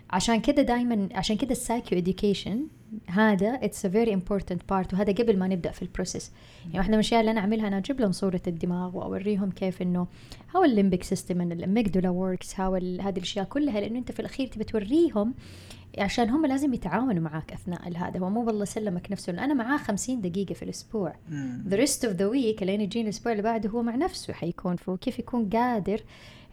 عشان 0.09 0.41
كده 0.41 0.61
دائما 0.61 1.09
عشان 1.11 1.37
كده 1.37 1.51
السايكو 1.51 1.95
education 1.95 2.57
هذا 3.07 3.49
it's 3.49 3.87
a 3.87 3.89
very 3.89 4.09
important 4.09 4.57
part 4.71 4.93
وهذا 4.93 5.13
قبل 5.13 5.39
ما 5.39 5.47
نبدأ 5.47 5.71
في 5.71 5.81
ال 5.81 5.87
process 5.87 6.31
يعني 6.65 6.77
واحدة 6.77 6.87
من 6.87 6.93
الأشياء 6.93 7.19
اللي 7.19 7.31
أنا 7.31 7.39
أعملها 7.39 7.67
أنا 7.67 7.77
أجيب 7.77 8.01
لهم 8.01 8.11
صورة 8.11 8.41
الدماغ 8.47 8.97
وأوريهم 8.97 9.51
كيف 9.51 9.81
إنه 9.81 10.07
how 10.55 10.63
ال 10.63 10.69
limbic 10.69 11.03
system 11.03 11.41
and 11.41 11.51
ال 11.51 11.57
amygdala 11.57 12.09
works 12.09 12.59
how 12.59 12.75
هذه 12.75 13.17
الأشياء 13.17 13.45
كلها 13.45 13.79
لأنه 13.81 13.99
أنت 13.99 14.11
في 14.11 14.19
الأخير 14.19 14.47
تبي 14.47 14.63
توريهم 14.63 15.33
عشان 15.97 16.29
هم 16.29 16.45
لازم 16.45 16.73
يتعاونوا 16.73 17.23
معاك 17.23 17.53
أثناء 17.53 17.97
هذا. 17.97 18.19
هو 18.19 18.29
مو 18.29 18.43
والله 18.45 18.65
سلمك 18.65 19.11
نفسه 19.11 19.33
أنا 19.33 19.53
معاه 19.53 19.77
50 19.77 20.21
دقيقة 20.21 20.53
في 20.53 20.63
الأسبوع. 20.63 21.13
the 21.69 21.75
rest 21.75 22.07
of 22.07 22.11
the 22.17 22.31
week 22.33 22.63
لين 22.63 22.81
يجيني 22.81 23.03
الأسبوع 23.03 23.31
اللي 23.31 23.43
بعده 23.43 23.69
هو 23.69 23.81
مع 23.81 23.95
نفسه 23.95 24.33
حيكون 24.33 24.75
فكيف 24.75 25.19
يكون 25.19 25.49
قادر 25.49 26.01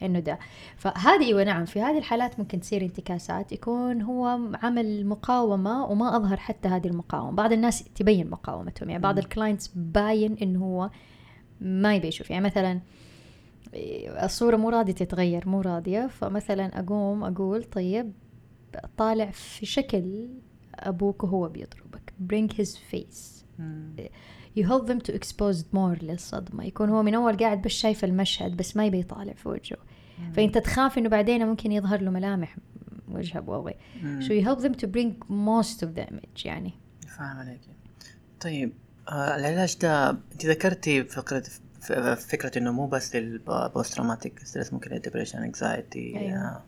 إنه 0.03 0.19
ده. 0.19 0.39
فهذه 0.77 1.25
إيوه 1.25 1.45
نعم 1.45 1.65
في 1.65 1.81
هذه 1.81 1.99
الحالات 1.99 2.39
ممكن 2.39 2.61
تصير 2.61 2.83
انتكاسات 2.83 3.53
يكون 3.53 4.03
هو 4.03 4.27
عمل 4.63 5.07
مقاومة 5.07 5.85
وما 5.85 6.17
أظهر 6.17 6.37
حتى 6.37 6.69
هذه 6.69 6.87
المقاومة. 6.87 7.33
بعض 7.33 7.53
الناس 7.53 7.85
تبين 7.85 8.31
مقاومتهم 8.31 8.91
يعني 8.91 9.03
بعض. 9.03 9.19
الكلاينتس 9.19 9.71
باين 9.77 10.37
إنه 10.43 10.65
هو 10.65 10.91
ما 11.61 11.97
يبي 11.97 12.09
يشوف. 12.09 12.31
يعني 12.31 12.45
مثلا 12.45 12.81
الصورة 14.25 14.57
مو 14.57 14.69
راضية 14.69 14.93
تتغير 14.93 15.49
مو 15.49 15.61
راضية. 15.61 16.07
فمثلا 16.07 16.81
أقوم 16.81 17.25
أقول 17.25 17.65
طيب 17.65 18.13
طالع 18.97 19.31
في 19.31 19.67
شكل 19.67 20.29
أبوك 20.75 21.25
وهو 21.25 21.49
بيضربك. 21.49 22.13
Bring 22.33 22.55
his 22.57 22.77
face. 22.77 23.43
you 24.55 24.65
help 24.65 24.87
them 24.87 25.01
to 25.01 25.13
expose 25.13 25.65
more 25.75 26.03
للصدمة. 26.03 26.65
يكون 26.65 26.89
هو 26.89 27.03
من 27.03 27.15
أول 27.15 27.37
قاعد 27.37 27.63
بس 27.63 27.71
شايف 27.71 28.05
المشهد 28.05 28.57
بس 28.57 28.77
ما 28.77 28.87
يبي 28.87 28.99
يطالع 28.99 29.33
في 29.33 29.49
وجهه. 29.49 29.79
فأنت 30.37 30.59
تخاف 30.59 30.99
إنه 30.99 31.09
بعدين 31.09 31.47
ممكن 31.47 31.73
يظهر 31.73 32.01
له 32.03 32.11
ملامح 32.11 32.57
وجه 33.09 33.39
أبوه 33.39 33.75
مم. 34.03 34.21
so 34.23 34.27
you 34.31 34.47
help 34.49 34.63
them 34.65 34.75
to 34.83 34.87
bring 34.87 35.13
most 35.31 35.79
of 35.87 35.89
the 35.99 36.11
image 36.13 36.47
يعني 36.47 36.73
فاهم 37.19 37.37
عليك 37.37 37.61
طيب 38.41 38.73
آه 39.09 39.37
العلاج 39.37 39.77
ده 39.81 40.11
أنت 40.11 40.47
ذكرتي 40.47 41.05
فكرة 41.05 41.43
ف- 41.81 41.93
فكرة 41.93 42.59
إنه 42.59 42.73
مو 42.73 42.87
بس 42.87 43.17
لل 43.17 43.43
post 43.43 43.95
traumatic 43.95 44.39
stress 44.45 44.73
ممكن 44.73 44.91
لل 44.91 44.99
depression 44.99 45.39
anxiety 45.39 46.19
أيوة. 46.19 46.63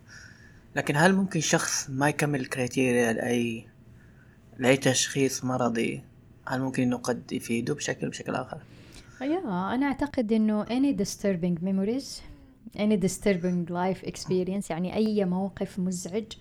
لكن 0.77 0.97
هل 0.97 1.15
ممكن 1.15 1.41
شخص 1.41 1.91
ما 1.91 2.09
يكمل 2.09 2.41
ال 2.41 2.49
criteria 2.49 3.13
لأي 3.13 3.67
لأي 4.59 4.77
تشخيص 4.77 5.45
مرضي 5.45 6.03
هل 6.49 6.61
ممكن 6.61 6.83
إنه 6.83 6.97
قد 6.97 7.33
يفيده 7.33 7.75
بشكل 7.75 8.09
بشكل 8.09 8.35
آخر؟ 8.35 8.59
yeah 9.21 9.75
أنا 9.75 9.87
أعتقد 9.87 10.33
إنه 10.33 10.65
any 10.65 10.97
disturbing 11.05 11.63
memories 11.65 12.21
any 12.77 12.97
disturbing 12.97 13.67
life 13.71 14.07
experience 14.07 14.71
يعني 14.71 14.95
أي 14.95 15.25
موقف 15.25 15.79
مزعج 15.79 16.33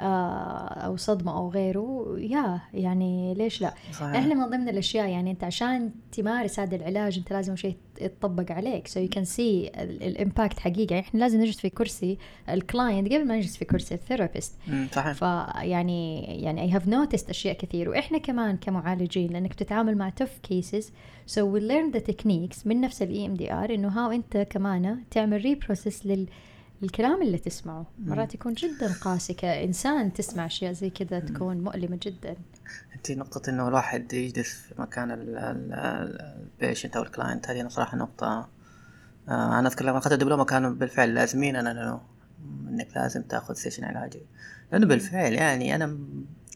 آه، 0.00 0.68
أو 0.68 0.96
صدمة 0.96 1.38
أو 1.38 1.48
غيره. 1.48 2.16
yeah 2.18 2.60
يعني 2.74 3.34
ليش 3.34 3.60
لا؟ 3.60 3.74
صحيح. 3.92 4.16
إحنا 4.16 4.34
من 4.34 4.50
ضمن 4.50 4.68
الأشياء 4.68 5.08
يعني 5.08 5.30
أنت 5.30 5.44
عشان 5.44 5.90
تمارس 6.12 6.60
هذا 6.60 6.76
العلاج 6.76 7.18
أنت 7.18 7.32
لازم 7.32 7.56
شيء 7.56 7.76
يتطبق 8.00 8.52
عليك. 8.52 8.88
So 8.88 8.92
you 8.92 9.18
can 9.18 9.24
see 9.24 9.78
ال 9.78 9.89
impact 9.89 10.58
حقيقي. 10.58 10.94
يعني 10.94 11.06
إحنا 11.06 11.20
لازم 11.20 11.40
نجلس 11.40 11.60
في 11.60 11.70
كرسي 11.70 12.18
ال 12.48 12.57
client 12.57 13.12
قبل 13.12 13.26
ما 13.26 13.36
نجلس 13.36 13.56
في 13.56 13.64
كرسي 13.64 13.94
ال 13.94 13.99
therapist. 13.99 14.54
صحيح. 14.92 15.12
فيعني 15.12 16.24
يعني 16.42 16.72
I 16.72 16.74
have 16.74 16.84
noticed 16.84 17.28
أشياء 17.28 17.56
كثير. 17.56 17.88
وإحنا 17.88 18.18
كمان 18.18 18.56
كمعالجين 18.56 19.32
لأنك 19.32 19.54
تتعامل 19.54 19.96
مع 19.96 20.12
tough 20.22 20.52
cases 20.52 20.84
so 21.28 21.40
we 21.44 21.60
learn 21.60 21.92
the 21.92 22.00
techniques 22.00 22.66
من 22.66 22.80
نفس 22.80 23.02
ال 23.02 23.36
EMDR 23.36 23.70
إنه 23.70 23.88
how 23.88 24.10
أنت 24.10 24.36
كمان 24.36 25.02
تعمل 25.10 25.42
reprocess 25.42 26.06
لل 26.06 26.26
الكلام 26.82 27.22
اللي 27.22 27.38
تسمعه. 27.38 27.86
مرات 27.98 28.34
يكون 28.34 28.54
جدا 28.54 28.92
قاسي 29.00 29.34
كإنسان 29.34 30.12
تسمع 30.12 30.46
أشياء 30.46 30.72
زي 30.72 30.90
كذا 30.90 31.20
تكون 31.20 31.64
مؤلمة 31.64 31.98
جدا. 32.02 32.36
أنت 32.94 33.10
نقطة 33.10 33.50
إنه 33.50 33.68
الواحد 33.68 34.12
يجلس 34.12 34.54
في 34.54 34.74
مكان 34.78 35.08
ال 36.60 36.64
patient 36.64 36.96
أو 36.96 37.02
ال 37.02 37.09
client 37.09 37.50
هذه 37.50 37.60
أنا 37.60 37.68
صراحة 37.68 37.96
نقطة 37.96 38.48
آه 39.28 39.58
أنا 39.58 39.68
أذكر 39.68 39.84
لما 39.84 39.98
أخذت 39.98 40.12
الدبلومة 40.12 40.44
كانوا 40.44 40.70
بالفعل 40.70 41.14
لازمين 41.14 41.56
أنا 41.56 41.70
إنه 41.70 42.00
إنك 42.68 42.88
لازم 42.96 43.22
تأخذ 43.22 43.54
session 43.54 43.84
علاجي. 43.84 44.22
لأنه 44.72 44.86
بالفعل 44.86 45.32
يعني 45.32 45.74
أنا 45.74 45.98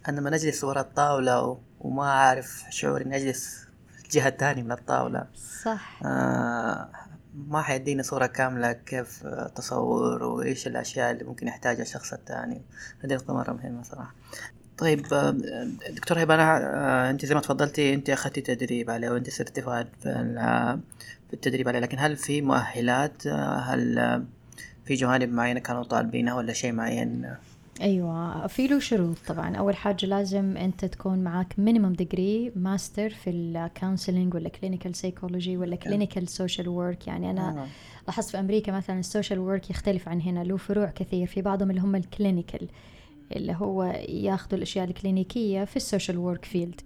أنا 0.08 0.20
لما 0.20 0.34
اجلس 0.36 0.64
ورا 0.64 0.80
الطاولة 0.80 1.60
وما 1.80 2.02
أعرف 2.02 2.64
شعور 2.70 3.02
إني 3.02 3.16
أجلس 3.16 3.66
في 3.96 4.04
الجهة 4.04 4.28
الثانية 4.28 4.62
من 4.62 4.72
الطاولة. 4.72 5.26
صح. 5.62 6.00
آه 6.04 6.88
ما 7.34 7.62
حيديني 7.62 8.02
صورة 8.02 8.26
كاملة 8.26 8.72
كيف 8.72 9.26
تصور 9.26 10.22
وإيش 10.22 10.66
الأشياء 10.66 11.10
اللي 11.10 11.24
ممكن 11.24 11.48
يحتاجها 11.48 11.82
الشخص 11.82 12.12
الثاني 12.12 12.62
هذه 13.04 13.14
نقطة 13.14 13.34
مرة 13.34 13.52
مهمة 13.52 13.82
صراحة. 13.82 14.14
طيب 14.78 15.06
دكتور 15.90 16.22
هبة 16.22 16.34
أنا 16.34 16.56
آه، 17.06 17.10
أنت 17.10 17.26
زي 17.26 17.34
ما 17.34 17.40
تفضلتي 17.40 17.94
أنت 17.94 18.10
أخذتي 18.10 18.40
تدريب 18.40 18.90
عليه 18.90 19.10
وأنت 19.10 19.30
certified 19.30 19.86
في 20.02 21.32
التدريب 21.32 21.68
عليه 21.68 21.78
لكن 21.78 21.98
هل 21.98 22.16
في 22.16 22.42
مؤهلات؟ 22.42 23.26
آه، 23.26 23.58
هل 23.58 23.98
آه، 23.98 24.24
في 24.84 24.94
جوانب 24.94 25.32
معينة 25.32 25.60
كانوا 25.60 25.82
طالبينها 25.84 26.34
ولا 26.34 26.52
شيء 26.52 26.72
معين؟ 26.72 27.34
أيوه. 27.82 28.46
في 28.46 28.66
له 28.66 28.78
شروط 28.78 29.16
طبعا. 29.26 29.56
أول 29.56 29.76
حاجة 29.76 30.06
لازم 30.06 30.56
أنت 30.56 30.84
تكون 30.84 31.18
معك 31.18 31.54
minimum 31.58 31.92
degree 31.92 32.52
master 32.56 33.10
في 33.10 33.30
ال 33.30 33.40
counseling 33.40 34.34
ولا 34.34 34.48
clinical 34.48 34.94
psychology 34.94 35.56
ولا 35.56 35.76
clinical 35.76 36.28
social 36.28 36.68
work 36.68 37.06
يعني 37.06 37.30
أنا 37.30 37.48
آه. 37.48 37.66
لاحظت 38.06 38.30
في 38.30 38.40
أمريكا 38.40 38.72
مثلا 38.72 38.98
ال 38.98 39.04
social 39.04 39.38
work 39.38 39.70
يختلف 39.70 40.08
عن 40.08 40.20
هنا. 40.20 40.44
له 40.44 40.56
فروع 40.56 40.86
كثير. 40.86 41.26
في 41.26 41.42
بعضهم 41.42 41.70
اللي 41.70 41.80
هم 41.80 41.96
ال 41.96 42.04
clinical 42.04 42.68
اللي 43.36 43.56
هو 43.58 43.84
ياخذوا 44.08 44.56
الأشياء 44.56 44.88
الكلينيكية 44.88 45.64
في 45.64 45.76
ال 45.76 45.82
social 45.82 46.18
work 46.18 46.44
field 46.44 46.80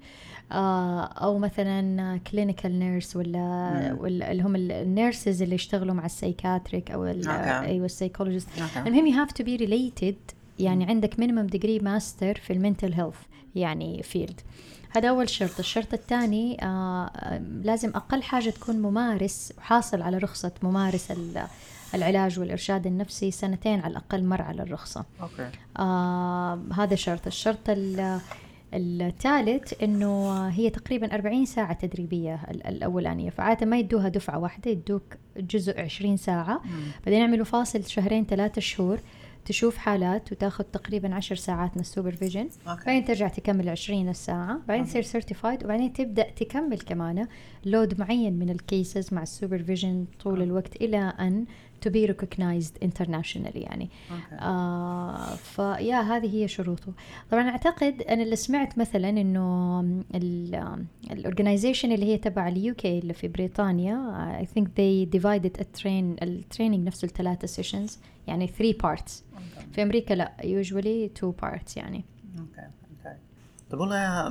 أو 0.52 1.38
مثلا 1.38 2.16
clinical 2.18 2.78
nurse 2.78 3.16
ولا 3.16 3.96
اللي 4.06 4.42
هم 4.42 4.56
ال 4.56 4.69
nurses 4.69 5.42
اللي 5.42 5.54
يشتغلوا 5.54 5.94
مع 5.94 6.06
ال 6.06 6.13
psychiatric 6.13 6.90
أو. 6.90 7.04
أيوه 7.04 7.86
ال 7.86 7.91
psychologist. 7.91 8.48
المهم 8.86 9.12
you 9.12 9.28
have 9.28 9.32
to 9.32 9.42
be 9.42 9.60
related 9.66 10.35
يعني 10.58 10.84
عندك 10.84 11.14
minimum 11.14 11.50
degree 11.56 11.82
master 11.82 12.40
في 12.40 12.52
ال 12.52 12.58
mental 12.58 12.92
health 12.92 13.16
يعني 13.54 14.02
field 14.02 14.40
هذا 14.90 15.08
أول 15.08 15.28
شرط. 15.28 15.58
الشرط 15.58 15.94
الثاني 15.94 16.62
آه 16.62 17.06
آه، 17.06 17.38
لازم 17.62 17.88
أقل 17.88 18.22
حاجة 18.22 18.50
تكون 18.50 18.76
ممارس 18.82 19.52
وحاصل 19.58 20.02
على 20.02 20.18
رخصة 20.18 20.52
ممارس 20.62 21.10
ال- 21.10 21.46
العلاج 21.94 22.38
والإرشاد 22.40 22.86
النفسي 22.86 23.30
سنتين 23.30 23.80
على 23.80 23.90
الأقل 23.90 24.24
مر 24.24 24.42
على 24.42 24.62
الرخصة. 24.62 25.04
أوكي. 25.22 25.50
آه 25.78 26.60
هذا 26.72 26.94
شرط. 26.94 27.26
الشرط 27.26 27.58
ال- 27.68 28.20
الثالث 28.74 29.82
إنه 29.82 30.46
هي 30.48 30.70
تقريبا 30.70 31.14
40 31.14 31.44
ساعة 31.44 31.72
تدريبية 31.72 32.40
ال- 32.50 32.66
الأولانية. 32.66 33.30
فعادة 33.30 33.66
ما 33.66 33.78
يدوها 33.78 34.08
دفعة 34.08 34.38
واحدة 34.38 34.70
يدوك 34.70 35.02
جزء 35.36 35.80
20 35.80 36.16
ساعة. 36.16 36.60
بعدين 37.04 37.20
يعملوا 37.20 37.44
فاصل 37.44 37.84
شهرين 37.84 38.24
ثلاثة 38.26 38.60
شهور. 38.60 38.98
تشوف 39.46 39.76
حالات 39.76 40.32
وتاخذ 40.32 40.64
تقريبا 40.64 41.14
عشر 41.14 41.34
ساعات 41.34 41.70
من 41.76 41.80
ال 41.80 41.86
supervision. 41.86 42.48
بعدين 42.86 43.04
ترجع 43.04 43.28
تكمل 43.28 43.68
20 43.68 44.08
الساعة 44.08 44.60
بعدين 44.68 44.84
تصير 44.84 45.02
certified 45.02 45.64
وبعدين 45.64 45.92
تبدأ 45.92 46.30
تكمل 46.30 46.78
كمان 46.80 47.26
load 47.64 48.00
معين 48.00 48.38
من 48.38 48.50
ال 48.50 48.61
cases 48.61 49.14
مع 49.14 49.22
ال 49.22 49.29
supervision 49.29 50.06
طول 50.22 50.42
الوقت 50.42 50.76
إلى 50.76 50.98
أن 51.20 51.44
to 51.84 51.90
be 51.90 52.10
recognized 52.12 52.84
internationally 52.84 53.56
يعني. 53.56 53.90
أوكي. 54.10 54.34
آه 54.40 55.34
ف 55.34 55.48
yeah 55.48 56.00
هذه 56.00 56.34
هي 56.34 56.48
شروطه. 56.48 56.92
طبعا 57.30 57.48
أعتقد 57.48 58.02
أنا 58.02 58.22
اللي 58.22 58.36
سمعت 58.36 58.78
مثلا 58.78 59.08
إنه 59.08 59.80
ال 61.10 61.17
organization 61.17 61.92
اللي 61.92 62.06
هي 62.06 62.18
تبع 62.18 62.48
ال 62.48 62.74
UK 62.74 62.98
اللي 62.98 63.12
في 63.14 63.28
بريطانيا 63.28 63.96
I 64.42 64.58
think 64.58 64.64
they 64.64 65.18
divided 65.20 65.60
الترين 65.60 66.16
ال 66.22 66.29
training 66.29 66.86
نفسه 66.86 67.06
لثلاثة 67.06 67.46
sessions 67.46 67.98
يعني 68.26 68.46
3 68.46 68.72
parts. 68.72 69.12
okay. 69.34 69.72
في 69.72 69.82
أمريكا 69.82 70.14
لا 70.14 70.32
usually 70.40 71.16
2 71.16 71.34
parts 71.42 71.76
يعني. 71.76 72.04
أوكي 72.38 72.68
طب 73.70 73.80
والله 73.80 74.26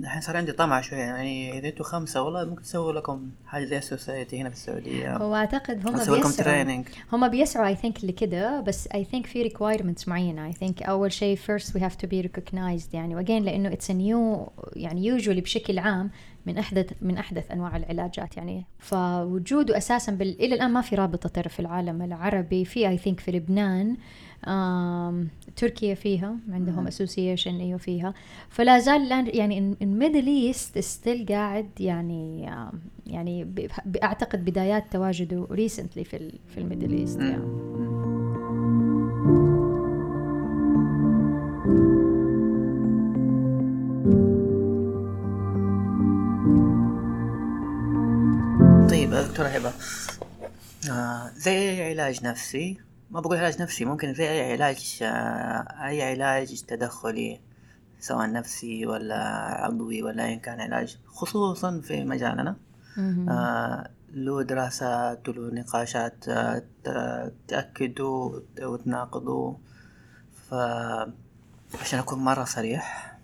الحين 0.00 0.20
صار 0.20 0.36
عندي 0.36 0.52
طمع 0.52 0.80
شوية 0.80 0.98
يعني 0.98 1.58
إذا 1.58 1.68
أنتوا 1.68 1.84
خمسة 1.84 2.22
والله 2.22 2.44
ممكن 2.44 2.62
تسووا 2.62 2.92
لكم 2.92 3.30
حاجة 3.46 3.64
زي 3.64 3.78
ال 3.78 3.86
society 3.86 4.40
هنا 4.40 4.50
في 4.50 4.56
السعودية. 4.56 5.16
هو 5.16 5.34
أعتقد 5.34 5.86
هم 5.86 5.92
بيسعوا 5.92 6.32
training 6.32 6.86
هم 7.12 7.28
بيسعوا 7.28 7.66
I 7.66 7.76
think 7.76 8.04
لكده 8.04 8.60
بس 8.60 8.88
I 8.94 9.04
think 9.04 9.26
في 9.26 9.50
requirements 9.50 10.08
معينة. 10.08 10.46
I 10.46 10.52
think 10.52 10.82
أول 10.82 11.12
شيء 11.12 11.38
first 11.38 11.64
we 11.64 11.80
have 11.80 11.96
to 12.02 12.06
be 12.06 12.28
recognized 12.28 12.94
يعني 12.94 13.16
واجين 13.16 13.44
لأنه 13.44 13.72
it's 13.72 13.90
new 13.90 14.52
يعني 14.76 15.18
usually 15.18 15.42
بشكل 15.42 15.78
عام 15.78 16.10
من 16.46 16.58
أحدث 16.58 16.92
من 17.02 17.18
أحدث 17.18 17.50
أنواع 17.50 17.76
العلاجات 17.76 18.36
يعني. 18.36 18.64
فوجوده 18.78 19.76
أساسا 19.76 20.12
بال... 20.12 20.40
إلى 20.40 20.54
الآن 20.54 20.70
ما 20.70 20.80
في 20.80 20.94
رابطة 20.94 21.28
ترى 21.28 21.48
في 21.48 21.60
العالم 21.60 22.02
العربي 22.02 22.64
في 22.64 22.88
I 22.88 22.98
think 22.98 23.20
في 23.20 23.32
لبنان. 23.32 23.88
آم... 23.90 23.96
تركيا 25.56 25.94
فيها 25.94 26.36
عندهم. 26.52 26.86
association 26.86 27.60
إيوه 27.60 27.78
فيها 27.78 28.14
فلا 28.48 28.78
زال 28.78 29.36
يعني 29.36 29.76
ال 29.82 29.88
Middle 29.88 30.26
East 30.26 30.78
still 30.78 31.26
قاعد 31.28 31.68
يعني 31.80 32.50
يعني 33.06 33.54
أعتقد 34.02 34.44
بدايات 34.44 34.92
تواجده 34.92 35.46
recently 35.50 36.04
في. 36.04 36.32
في 36.48 36.58
ال 36.60 36.65
Middle 36.65 36.92
East 36.92 37.20
يعني. 37.20 37.66
طيب 48.90 49.10
دكتورة 49.14 49.46
هبة 49.48 49.72
آه 50.90 51.30
زي 51.36 51.82
علاج 51.90 52.24
نفسي 52.24 52.85
ما 53.10 53.20
بقول 53.20 53.36
علاج 53.36 53.62
نفسي 53.62 53.84
ممكن 53.84 54.14
زي 54.14 54.28
أي 54.28 54.52
علاج 54.52 54.98
آه 55.02 55.86
أي 55.86 56.02
علاج 56.02 56.62
تدخلي 56.62 57.40
سواء 58.00 58.32
نفسي 58.32 58.86
ولا 58.86 59.18
عضوي 59.64 60.02
ولا 60.02 60.24
أيا 60.24 60.36
كان 60.36 60.60
علاج 60.60 60.98
خصوصا 61.06 61.80
في 61.80 62.04
مجالنا. 62.04 62.56
آه 63.28 63.90
له 64.14 64.42
دراسات 64.42 65.28
وله 65.28 65.54
نقاشات 65.54 66.28
آه 66.28 66.62
تأكدوا 67.48 68.40
وتناقضوا 68.62 69.54
فعشان 70.50 71.98
أكون 71.98 72.18
مرة 72.18 72.44
صريح. 72.44 73.16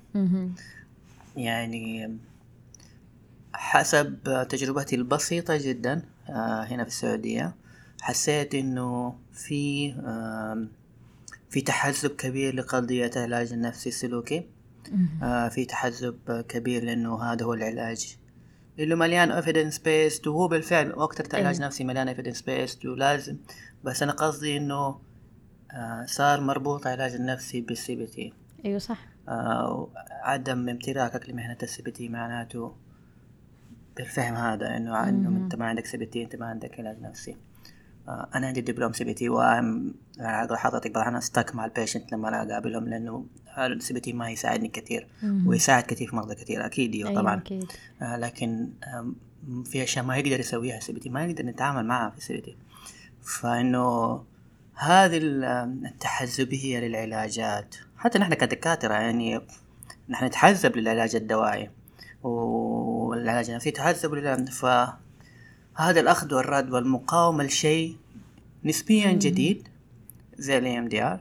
يعني 1.37 2.19
حسب 3.55 4.19
تجربتي 4.49 4.97
البسيطة 4.97 5.57
جدا 5.57 6.03
آه، 6.29 6.63
هنا 6.65 6.83
في 6.85 6.89
السعودية 6.89 7.55
حسيت 8.01 8.55
إنه 8.55 9.15
في 9.33 9.93
في 11.51 11.61
تحزب 11.61 12.11
كبير 12.11 12.55
لقضية 12.55 13.11
العلاج 13.17 13.53
النفسي 13.53 13.89
السلوكي. 13.89 14.47
آه، 15.23 15.49
في 15.49 15.65
تحزب 15.65 16.45
كبير 16.49 16.85
لأنه 16.85 17.23
هذا 17.23 17.45
هو 17.45 17.55
العلاج 17.55 18.17
اللي 18.79 18.95
مليان 18.95 19.43
evidence 19.43 19.75
based 19.75 20.27
وهو 20.27 20.49
بالفعل 20.49 20.93
أكتر 20.93 21.39
علاج 21.39 21.55
أيوة. 21.55 21.67
نفسي 21.67 21.85
مليان 21.85 22.15
evidence 22.15 22.39
based 22.39 22.85
ولازم 22.85 23.37
بس 23.85 24.03
أنا 24.03 24.13
قصدي 24.13 24.57
إنه 24.57 25.01
آه، 25.73 26.05
صار 26.07 26.41
مربوط 26.41 26.87
العلاج 26.87 27.15
النفسي 27.15 27.61
بال 27.61 27.97
CBT 27.97 28.33
أيوه 28.65 28.79
صح 28.79 29.07
آه، 29.29 29.91
عدم 30.11 30.69
امتلاكك 30.69 31.31
لمهنة 31.31 31.59
ال 31.63 31.83
CBT 31.83 32.09
معناته 32.09 32.77
بالفهم 33.97 34.35
هذا 34.35 34.77
إنه 34.77 35.09
إنه. 35.09 35.29
أنت 35.29 35.55
ما 35.55 35.67
عندك 35.67 35.87
CBT 35.87 36.25
أنت 36.25 36.37
ما 36.37 36.47
عندك 36.47 36.81
علاج 36.81 37.01
نفسي 37.01 37.37
أنا 38.09 38.47
عندي 38.47 38.61
دبلوم 38.61 38.93
CBT 38.93 39.29
وام 39.29 39.95
أقول 40.21 40.59
حضرتك 40.59 40.97
أنا 40.97 41.19
stuck 41.19 41.55
مع 41.55 41.65
ال 41.65 41.71
patient 41.71 42.13
لما 42.13 42.29
أنا 42.29 42.43
أقابلهم 42.43 42.89
لأنه 42.89 43.27
ال 43.59 43.95
CBT 43.95 44.13
ما 44.13 44.31
يساعدني 44.31 44.69
كثير. 44.69 45.09
ويساعد 45.47 45.83
كثير 45.83 46.09
في 46.09 46.17
مرضى 46.17 46.35
كثير 46.35 46.67
أكيد 46.67 46.95
أيوه 46.95 47.15
طبعا. 47.15 47.37
أكيد. 47.37 47.73
آه، 48.03 48.17
لكن 48.17 48.69
في 49.65 49.83
أشياء 49.83 50.05
ما 50.05 50.17
يقدر 50.17 50.41
يسويها 50.41 50.79
ال 50.79 50.93
CBT 50.93 51.09
ما 51.09 51.27
نقدر 51.27 51.47
نتعامل 51.47 51.87
معها 51.87 52.11
في 52.11 52.19
ال 52.19 52.33
CBT. 52.33 52.57
فإنه 53.23 54.23
هذه 54.75 55.21
التحزبيه 55.23 56.79
للعلاجات. 56.81 57.75
حتى 57.97 58.19
نحن 58.19 58.35
كدكاترة 58.35 58.95
يعني 58.95 59.41
نحن 60.09 60.25
نتحزب 60.25 60.77
للعلاج 60.77 61.17
الدوائي 61.17 61.71
والعلاج 62.23 63.51
النفسي 63.51 63.69
يتحزب 63.69 64.15
لل 64.15 64.27
فهذا 65.77 66.01
الأخذ 66.01 66.35
والرد 66.35 66.71
والمقاومة 66.71 67.45
لشيء 67.45 67.97
نسبيا. 68.65 69.13
جديد 69.13 69.69
زي 70.39 70.59
ال 70.59 70.79
EMDR 70.79 71.21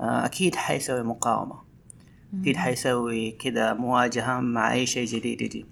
أكيد 0.00 0.54
حيسوي 0.54 1.02
مقاومة 1.02 1.54
أكيد 2.40 2.56
حيسوي 2.56 3.30
كذا 3.30 3.72
مواجهة 3.72 4.40
مع 4.40 4.72
أي 4.72 4.86
شيء 4.86 5.06
جديد 5.06 5.42
يجي 5.42 5.66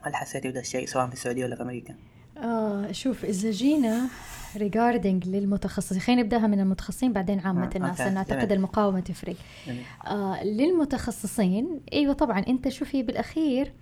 هل 0.00 0.14
حسيتي 0.14 0.48
بهذا 0.48 0.60
الشيء 0.60 0.86
سواء 0.86 1.06
في 1.06 1.12
السعودية 1.12 1.44
ولا 1.44 1.56
في 1.56 1.62
أمريكا؟ 1.62 1.94
آه 2.38 2.92
شوف 2.92 3.24
إذا 3.24 3.50
جينا 3.50 4.08
regarding 4.56 5.26
للمتخصصين 5.26 6.00
خلينا 6.00 6.22
نبدأها 6.22 6.46
من 6.46 6.60
المتخصصين 6.60 7.12
بعدين 7.12 7.40
عامة 7.40 7.70
آه، 7.74 7.76
الناس 7.76 7.90
okay، 8.00 8.04
لأن 8.04 8.16
أعتقد. 8.16 8.52
المقاومة 8.52 9.00
تفرق. 9.00 9.36
آه 10.06 10.44
للمتخصصين 10.44 11.80
أيوة 11.92 12.12
طبعا 12.14 12.38
أنت 12.48 12.68
شوفي 12.68 13.02
بالأخير 13.02 13.72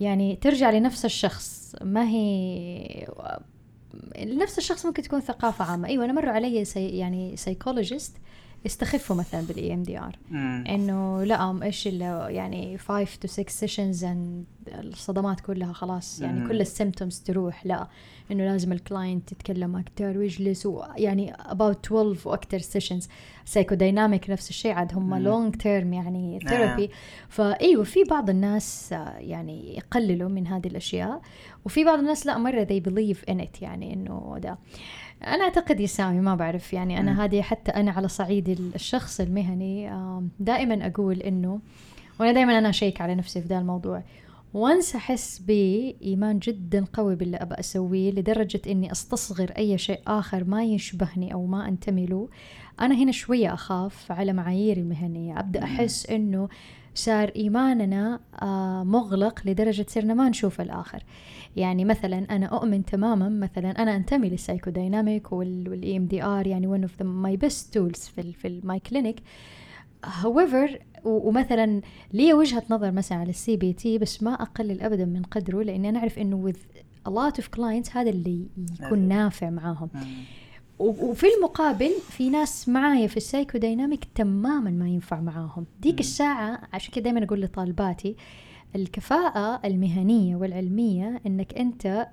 يعني 0.00 0.36
ترجع 0.36 0.70
لنفس 0.70 1.04
الشخص 1.04 1.76
ما 1.82 2.08
هي 2.08 3.06
نفس 4.18 4.58
الشخص 4.58 4.86
ممكن 4.86 5.02
تكون 5.02 5.20
ثقافة 5.20 5.64
عامة. 5.64 5.88
أيوة 5.88 6.04
أنا 6.04 6.12
مروا 6.12 6.32
علي 6.32 6.64
سي 6.64 6.88
يعني 6.88 7.36
psychologist 7.36 8.16
يستخفوا 8.64 9.16
مثلا 9.16 9.40
بال 9.40 9.74
EMDR. 9.74 10.18
إنه 10.68 11.24
لا 11.24 11.58
إيش 11.62 11.86
يعني 11.86 12.78
5 12.78 13.04
to 13.04 13.26
6 13.26 13.48
sessions 13.48 14.06
الصدمات 14.68 15.40
كلها 15.40 15.72
خلاص 15.72 16.20
يعني 16.20 16.40
مم. 16.40 16.48
كل 16.48 16.60
ال 16.60 16.67
symptoms 16.67 17.20
تروح 17.20 17.66
لا 17.66 17.88
إنه 18.30 18.44
لازم 18.44 18.72
ال 18.72 18.81
client 18.81 19.32
يتكلم 19.32 19.76
أكثر 19.76 20.18
ويجلس 20.18 20.68
يعني 20.96 21.32
about 21.32 21.76
12 21.86 22.28
وأكثر 22.28 22.58
sessions 22.58 23.08
psychodynamic 23.44 24.30
نفس 24.30 24.50
الشيء 24.50 24.72
عاد 24.72 24.94
هم. 24.94 25.14
long 25.14 25.56
term 25.56 25.92
يعني. 25.92 26.38
therapy 26.48 26.90
فايوه 27.28 27.84
في 27.84 28.04
بعض 28.04 28.30
الناس 28.30 28.92
يعني 29.18 29.76
يقللوا 29.76 30.28
من 30.28 30.46
هذه 30.46 30.66
الأشياء 30.66 31.20
وفي 31.64 31.84
بعض 31.84 31.98
الناس 31.98 32.26
لا 32.26 32.38
مرة 32.38 32.64
they 32.64 32.82
believe 32.90 33.34
in 33.34 33.38
it 33.38 33.62
يعني 33.62 33.94
إنه 33.94 34.38
ده 34.42 34.58
أنا 35.26 35.44
أعتقد 35.44 35.80
يا 35.80 35.86
سامي 35.86 36.20
ما 36.20 36.34
بعرف 36.34 36.72
يعني. 36.72 37.00
أنا 37.00 37.24
هذه 37.24 37.42
حتى 37.42 37.70
أنا 37.70 37.90
على 37.90 38.08
صعيد 38.08 38.48
ال- 38.48 38.74
الشخص 38.74 39.20
المهني 39.20 39.90
دائما 40.40 40.86
أقول 40.86 41.20
إنه 41.20 41.60
وأنا 42.20 42.32
دائما 42.32 42.58
أنا 42.58 42.68
أشيك 42.70 43.00
على 43.00 43.14
نفسي 43.14 43.40
في 43.42 43.48
ذا 43.48 43.58
الموضوع 43.58 44.02
once 44.54 44.96
أحس 44.96 45.38
بإيمان 45.38 46.38
جدا 46.38 46.84
قوي 46.92 47.16
باللي 47.16 47.36
ابى 47.36 47.54
أسويه 47.54 48.10
لدرجة 48.10 48.60
إني 48.66 48.92
أستصغر 48.92 49.50
أي 49.58 49.78
شيء 49.78 50.00
آخر 50.06 50.44
ما 50.44 50.64
يشبهني 50.64 51.32
أو 51.34 51.46
ما 51.46 51.68
أنتمي 51.68 52.06
له 52.06 52.28
أنا 52.80 52.94
هنا 52.94 53.12
شوية 53.12 53.54
أخاف 53.54 54.12
على 54.12 54.32
معاييري 54.32 54.80
المهنية 54.80 55.40
أبدأ. 55.40 55.62
أحس 55.64 56.06
إنه 56.06 56.48
صار 56.94 57.32
إيماننا 57.36 58.20
آه، 58.42 58.84
مغلق 58.84 59.40
لدرجة 59.44 59.86
صرنا 59.88 60.14
ما 60.14 60.28
نشوف 60.28 60.60
الآخر. 60.60 61.02
يعني 61.56 61.84
مثلا 61.84 62.36
أنا 62.36 62.46
أؤمن 62.46 62.84
تماما 62.84 63.28
مثلا 63.28 63.70
أنا 63.70 63.96
أنتمي 63.96 64.28
لل 64.28 64.42
psychodynamic 64.42 65.32
وال 65.32 65.96
EMDR 65.96 66.46
يعني 66.46 66.78
one 66.78 66.88
of 66.88 66.92
the 66.92 67.04
my 67.04 67.46
best 67.46 67.78
tools 67.78 68.10
في 68.10 68.32
في 68.32 68.60
my 68.64 68.80
clinic 68.80 69.22
however 70.06 70.70
ومثلا 71.04 71.80
لي 72.12 72.34
وجهة 72.34 72.62
نظر 72.70 72.90
مثلا 72.92 73.18
على 73.18 73.30
ال 73.30 73.56
CBT 73.56 73.98
بس 73.98 74.22
ما 74.22 74.34
أقلل 74.34 74.80
أبدا 74.80 75.04
من 75.04 75.22
قدره 75.22 75.62
لأني 75.62 75.88
أنا 75.88 75.98
أعرف 75.98 76.18
إنه 76.18 76.52
with 76.52 76.56
a 77.08 77.12
lot 77.12 77.42
of 77.42 77.44
clients 77.56 77.96
هذا 77.96 78.10
اللي 78.10 78.46
يكون. 78.80 78.98
نافع 78.98 79.50
معاهم. 79.50 79.88
وفي 80.84 81.26
المقابل 81.36 81.90
في 82.10 82.30
ناس 82.30 82.68
معايا 82.68 83.06
في 83.06 83.16
ال 83.16 83.58
psychodynamic 83.58 84.04
تماما 84.14 84.70
ما 84.70 84.88
ينفع 84.88 85.20
معاهم 85.20 85.66
ديك. 85.80 86.00
الساعة 86.00 86.60
عشان 86.72 86.92
كده 86.94 87.04
دايما 87.04 87.24
أقول 87.24 87.40
لطالباتي 87.42 88.16
الكفاءة 88.76 89.60
المهنية 89.66 90.36
والعلمية 90.36 91.20
إنك 91.26 91.54
أنت 91.58 92.08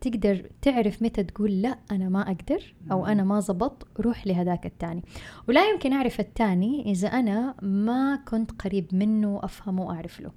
تقدر 0.00 0.50
تعرف 0.62 1.02
متى 1.02 1.22
تقول 1.22 1.62
لا 1.62 1.78
أنا 1.90 2.08
ما 2.08 2.22
أقدر 2.22 2.74
أو. 2.92 3.06
أنا 3.06 3.24
ما 3.24 3.40
زبط 3.40 3.86
روح 4.00 4.26
لهذاك 4.26 4.66
التاني 4.66 5.02
ولا 5.48 5.70
يمكن 5.70 5.92
أعرف 5.92 6.20
التاني 6.20 6.90
إذا 6.92 7.08
أنا 7.08 7.54
ما 7.62 8.16
كنت 8.16 8.50
قريب 8.62 8.94
منه 8.94 9.40
أفهمه 9.42 9.82
وأعرف 9.86 10.20
له 10.20 10.30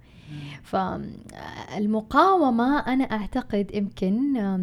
فالمقاومة 1.71 2.79
أنا 2.79 3.03
أعتقد 3.03 3.71
يمكن 3.73 4.33
um, 4.35 4.61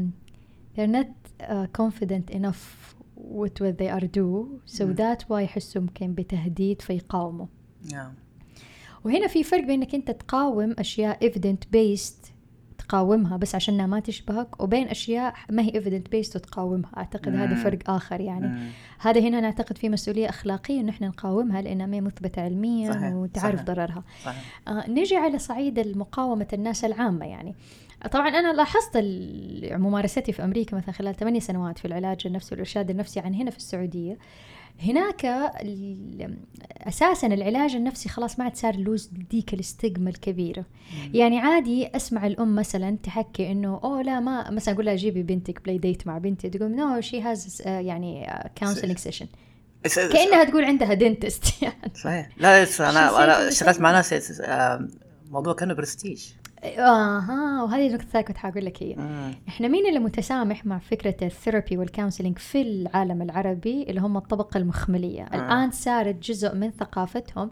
they're 0.77 0.93
not 0.97 1.07
uh, 1.43 1.67
confident 1.83 2.31
enough 2.37 2.94
with 3.33 3.61
what 3.63 3.77
they 3.79 3.91
are 3.91 4.07
do 4.07 4.47
so 4.79 4.83
مم. 4.83 4.95
that 4.97 5.23
why 5.23 5.33
يحسوا 5.33 5.83
يمكن 5.83 6.15
بتهديد 6.15 6.83
فيقاوموا 6.83 7.47
نعم 7.93 8.15
وهنا 9.05 9.27
في 9.27 9.45
فرق 9.45 9.65
بين 9.65 9.83
إنك 9.83 9.95
أنت 9.95 10.11
تقاوم 10.11 10.75
أشياء 10.79 11.31
evident 11.31 11.77
based 11.77 12.35
تقاومها 12.79 13.37
بس 13.37 13.55
عشانها 13.55 13.87
ما 13.87 14.01
تشبهك 14.01 14.63
وبين 14.63 14.89
أشياء 14.89 15.35
ما 15.51 15.63
هي 15.63 15.71
evidence 15.71 16.09
based 16.09 16.37
وتقاومها 16.37 16.91
أعتقد 16.97 17.29
هذا 17.35 17.55
مم. 17.55 17.63
فرق 17.65 17.91
آخر 17.91 18.21
يعني 18.21 18.47
مم. 18.47 18.69
هذا 18.99 19.21
هنا 19.21 19.41
نعتقد 19.41 19.79
في 19.79 19.89
مسؤولية 19.89 20.29
أخلاقية 20.29 20.81
انه 20.81 20.91
إحنا 20.91 21.09
نقاومها 21.09 21.63
لأنها 21.63 21.87
ما 21.87 21.97
هي 21.97 22.01
مثبتة 22.01 22.43
علميا 22.43 22.93
صحيح، 22.93 23.15
وتعرف 23.15 23.55
صحيح. 23.55 23.67
ضررها 23.67 24.05
صحيح 24.25 24.63
آه، 24.69 24.91
نجي 24.91 25.17
على 25.17 25.39
صعيد 25.39 25.79
المقاومة 25.79 26.49
الناس 26.53 26.85
العامة 26.85 27.27
يعني 27.27 27.55
طبعا 28.13 28.29
أنا 28.29 28.53
لاحظت 28.53 28.91
ممارستي 29.73 30.33
في 30.33 30.45
أمريكا 30.45 30.77
مثلا 30.77 30.93
خلال 30.93 31.15
ثمانية 31.17 31.41
سنوات 31.41 31.79
في 31.79 31.85
العلاج 31.85 32.21
النفسي 32.27 32.49
والإرشاد 32.51 32.91
النفسي 32.91 33.21
عن 33.21 33.35
هنا 33.35 33.51
في 33.51 33.57
السعودية. 33.57 34.19
هناك 34.83 35.25
أساسا 36.89 37.27
العلاج 37.27 37.75
النفسي 37.75 38.09
خلاص 38.09 38.39
ما 38.39 38.45
عاد 38.45 38.57
صار 38.57 38.77
له 38.77 38.97
ديك 39.31 39.55
ال 39.55 39.63
stigma 39.63 40.11
الكبيرة. 40.11 40.65
يعني 41.15 41.39
عادي 41.39 41.87
أسمع 41.97 42.27
الأم 42.27 42.55
مثلا 42.57 42.97
تحكي 43.03 43.53
إنه 43.53 43.81
أوه 43.85 44.03
لا 44.03 44.21
ما 44.21 44.51
مثلا 44.51 44.75
أقول 44.75 44.87
لها 44.87 44.97
جيبي 44.97 45.23
بنتك 45.23 45.63
play 45.65 45.79
date 45.79 46.07
مع 46.07 46.19
بنتي 46.19 46.49
تقول 46.51 46.71
no 46.77 47.01
she 47.01 47.21
has 47.23 47.63
يعني 47.67 48.27
counseling 48.59 48.99
session 48.99 49.27
بس- 49.85 49.99
كأنها 49.99 50.45
تقول 50.45 50.65
عندها 50.65 50.95
dentist 50.95 51.45
يعني. 51.63 51.93
صحيح. 51.95 52.29
لا 52.37 52.63
أنا 52.81 53.25
أنا 53.25 53.49
اشتغلت 53.49 53.81
مع. 53.81 53.93
ناس 53.93 54.41
آه، 54.41 54.89
موضوع 55.31 55.55
كأنه 55.55 55.75
برستيج 55.75 56.25
آها 56.65 57.63
وهذه 57.63 57.87
النقطة 57.87 58.03
الثانية 58.03 58.27
كنت 58.27 58.37
حقول 58.37 58.65
لك 58.65 58.83
هي. 58.83 58.97
إحنا 59.49 59.69
مين 59.69 59.87
اللي 59.87 59.99
متسامح 59.99 60.67
مع 60.67 60.79
فكرة 60.79 61.17
ال 61.23 61.30
therapy 61.30 61.77
وال 61.77 61.87
counseling 61.87 62.39
في 62.39 62.63
العالم 62.63 63.23
العربي 63.23 63.83
اللي 63.83 64.01
هم 64.01 64.17
الطبقة 64.17 64.59
المخملية 64.59 65.23
آه. 65.23 65.35
الآن 65.35 65.71
صارت 65.71 66.15
جزء 66.29 66.55
من 66.55 66.71
ثقافتهم 66.71 67.51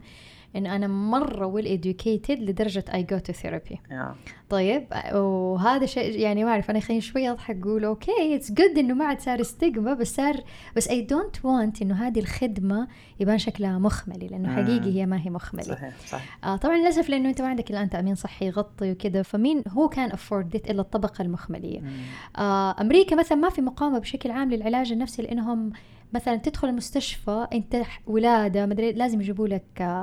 إن 0.55 0.65
أنا 0.65 0.87
مرة 0.87 1.45
well 1.45 1.81
educated 1.81 2.31
لدرجة 2.39 2.85
I 2.89 3.13
go 3.13 3.19
to 3.19 3.35
therapy 3.43 3.77
يا. 3.91 4.15
طيب 4.49 4.85
وهذا 5.13 5.85
شيء 5.85 6.19
يعني 6.19 6.43
ما 6.43 6.51
أعرف 6.51 6.69
أنا 6.69 6.79
خليني 6.79 7.01
شوي 7.01 7.29
أضحك 7.29 7.57
أقول 7.61 7.85
okay 7.85 8.35
it's 8.35 8.51
good 8.51 8.77
إنه 8.77 8.93
ما 8.93 9.05
عاد 9.05 9.19
صار 9.19 9.43
stigma 9.43 9.93
بس 9.93 10.15
صار 10.15 10.35
بس 10.75 10.87
I 10.89 10.91
don't 10.91 11.37
want 11.43 11.81
إنه 11.81 11.95
هذه 12.07 12.19
الخدمة 12.19 12.87
يبان 13.19 13.37
شكلها 13.37 13.79
مخملي 13.79 14.27
لأنه 14.27 14.49
مم. 14.49 14.55
حقيقي 14.55 14.95
هي 14.99 15.05
ما 15.05 15.21
هي 15.25 15.29
مخملي 15.29 15.63
صحيح 15.63 15.93
صحيح 16.07 16.37
آه 16.43 16.55
طبعا 16.55 16.77
للأسف 16.77 17.09
لأنه 17.09 17.29
أنت 17.29 17.41
ما 17.41 17.47
عندك 17.47 17.71
الان 17.71 17.89
تامين 17.89 18.15
صحي 18.15 18.45
يغطي 18.47 18.91
وكذا 18.91 19.21
فمين 19.21 19.63
هو 19.69 19.89
can 19.89 20.11
afford 20.11 20.55
إلا 20.55 20.81
الطبقة 20.81 21.21
المخملية 21.21 21.79
مم. 21.79 21.89
آه 22.37 22.75
أمريكا 22.81 23.15
مثلا 23.15 23.37
ما 23.37 23.49
في 23.49 23.61
مقاومة 23.61 23.99
بشكل 23.99 24.31
عام 24.31 24.51
للعلاج 24.51 24.91
النفسي 24.91 25.21
لأنهم 25.21 25.71
مثلا 26.13 26.35
تدخل 26.35 26.69
المستشفى 26.69 27.47
أنت 27.53 27.81
ولادة 28.07 28.65
مدري 28.65 28.91
لازم 28.91 29.21
يجيبوا 29.21 29.47
لك 29.47 30.01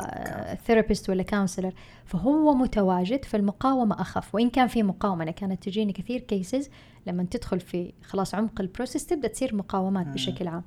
therapist 0.66 1.10
ولا 1.10 1.22
counselor 1.22 1.72
فهو 2.04 2.54
متواجد 2.54 3.24
فالمقاومة 3.24 4.00
أخف. 4.00 4.34
وإن 4.34 4.50
كان 4.50 4.66
في 4.66 4.82
مقاومة 4.82 5.22
أنا 5.22 5.30
كانت 5.30 5.62
تجيني 5.62 5.92
كثير 5.92 6.20
cases 6.20 6.70
لما 7.06 7.26
تدخل 7.30 7.60
في 7.60 7.92
خلاص 8.02 8.34
عمق 8.34 8.60
process 8.60 9.06
تبدأ 9.06 9.28
تصير 9.28 9.54
مقاومات. 9.54 10.06
بشكل 10.06 10.48
عام. 10.48 10.62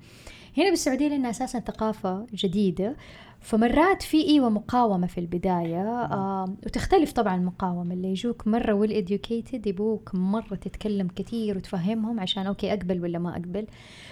هنا 0.57 0.69
بالسعودية 0.69 1.07
لأنها 1.07 1.29
أساسا 1.29 1.59
ثقافة 1.59 2.25
جديدة. 2.33 2.95
فمرات 3.39 4.01
في 4.01 4.27
أيوه 4.27 4.49
مقاومه 4.49 5.07
في 5.07 5.17
البداية 5.17 5.81
آه 6.03 6.55
وتختلف 6.65 7.11
طبعا 7.11 7.35
المقاومة. 7.35 7.93
اللي 7.93 8.07
يجوك 8.07 8.47
مرة 8.47 8.73
well 8.73 9.05
educated 9.07 9.67
يبغوك 9.67 10.15
مرة 10.15 10.55
تتكلم 10.55 11.07
كثير 11.15 11.57
وتفهمهم 11.57 12.19
عشان 12.19 12.47
okay 12.47 12.73
أقبل 12.73 13.01
ولا 13.01 13.19
ما 13.19 13.29
أقبل. 13.29 13.67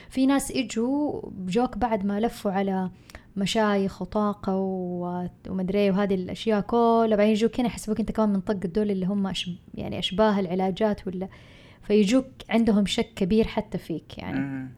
في 0.09 0.25
ناس 0.25 0.51
يجوا 0.51 1.21
يجوك 1.47 1.77
بعد 1.77 2.05
ما 2.05 2.19
لفوا 2.19 2.51
على 2.51 2.89
مشايخ 3.35 4.01
وطاقة 4.01 4.55
ومدري 5.49 5.89
وهذه 5.91 6.15
الأشياء 6.15 6.61
كلها. 6.61 7.15
بعدين 7.15 7.31
يجوك 7.31 7.59
هنا 7.59 7.67
يحسبوك 7.67 7.99
أنت 7.99 8.11
كمان 8.11 8.29
من 8.29 8.39
طقة 8.41 8.59
دول 8.65 8.91
اللي 8.91 9.05
هم 9.05 9.27
أشب 9.27 9.55
يعني 9.73 9.99
أشباه 9.99 10.39
العلاجات 10.39 11.07
ولا. 11.07 11.27
فيجوك 11.81 12.25
عندهم 12.49 12.85
شك 12.85 13.13
كبير 13.15 13.47
حتى 13.47 13.77
فيك 13.77 14.17
يعني. 14.17 14.69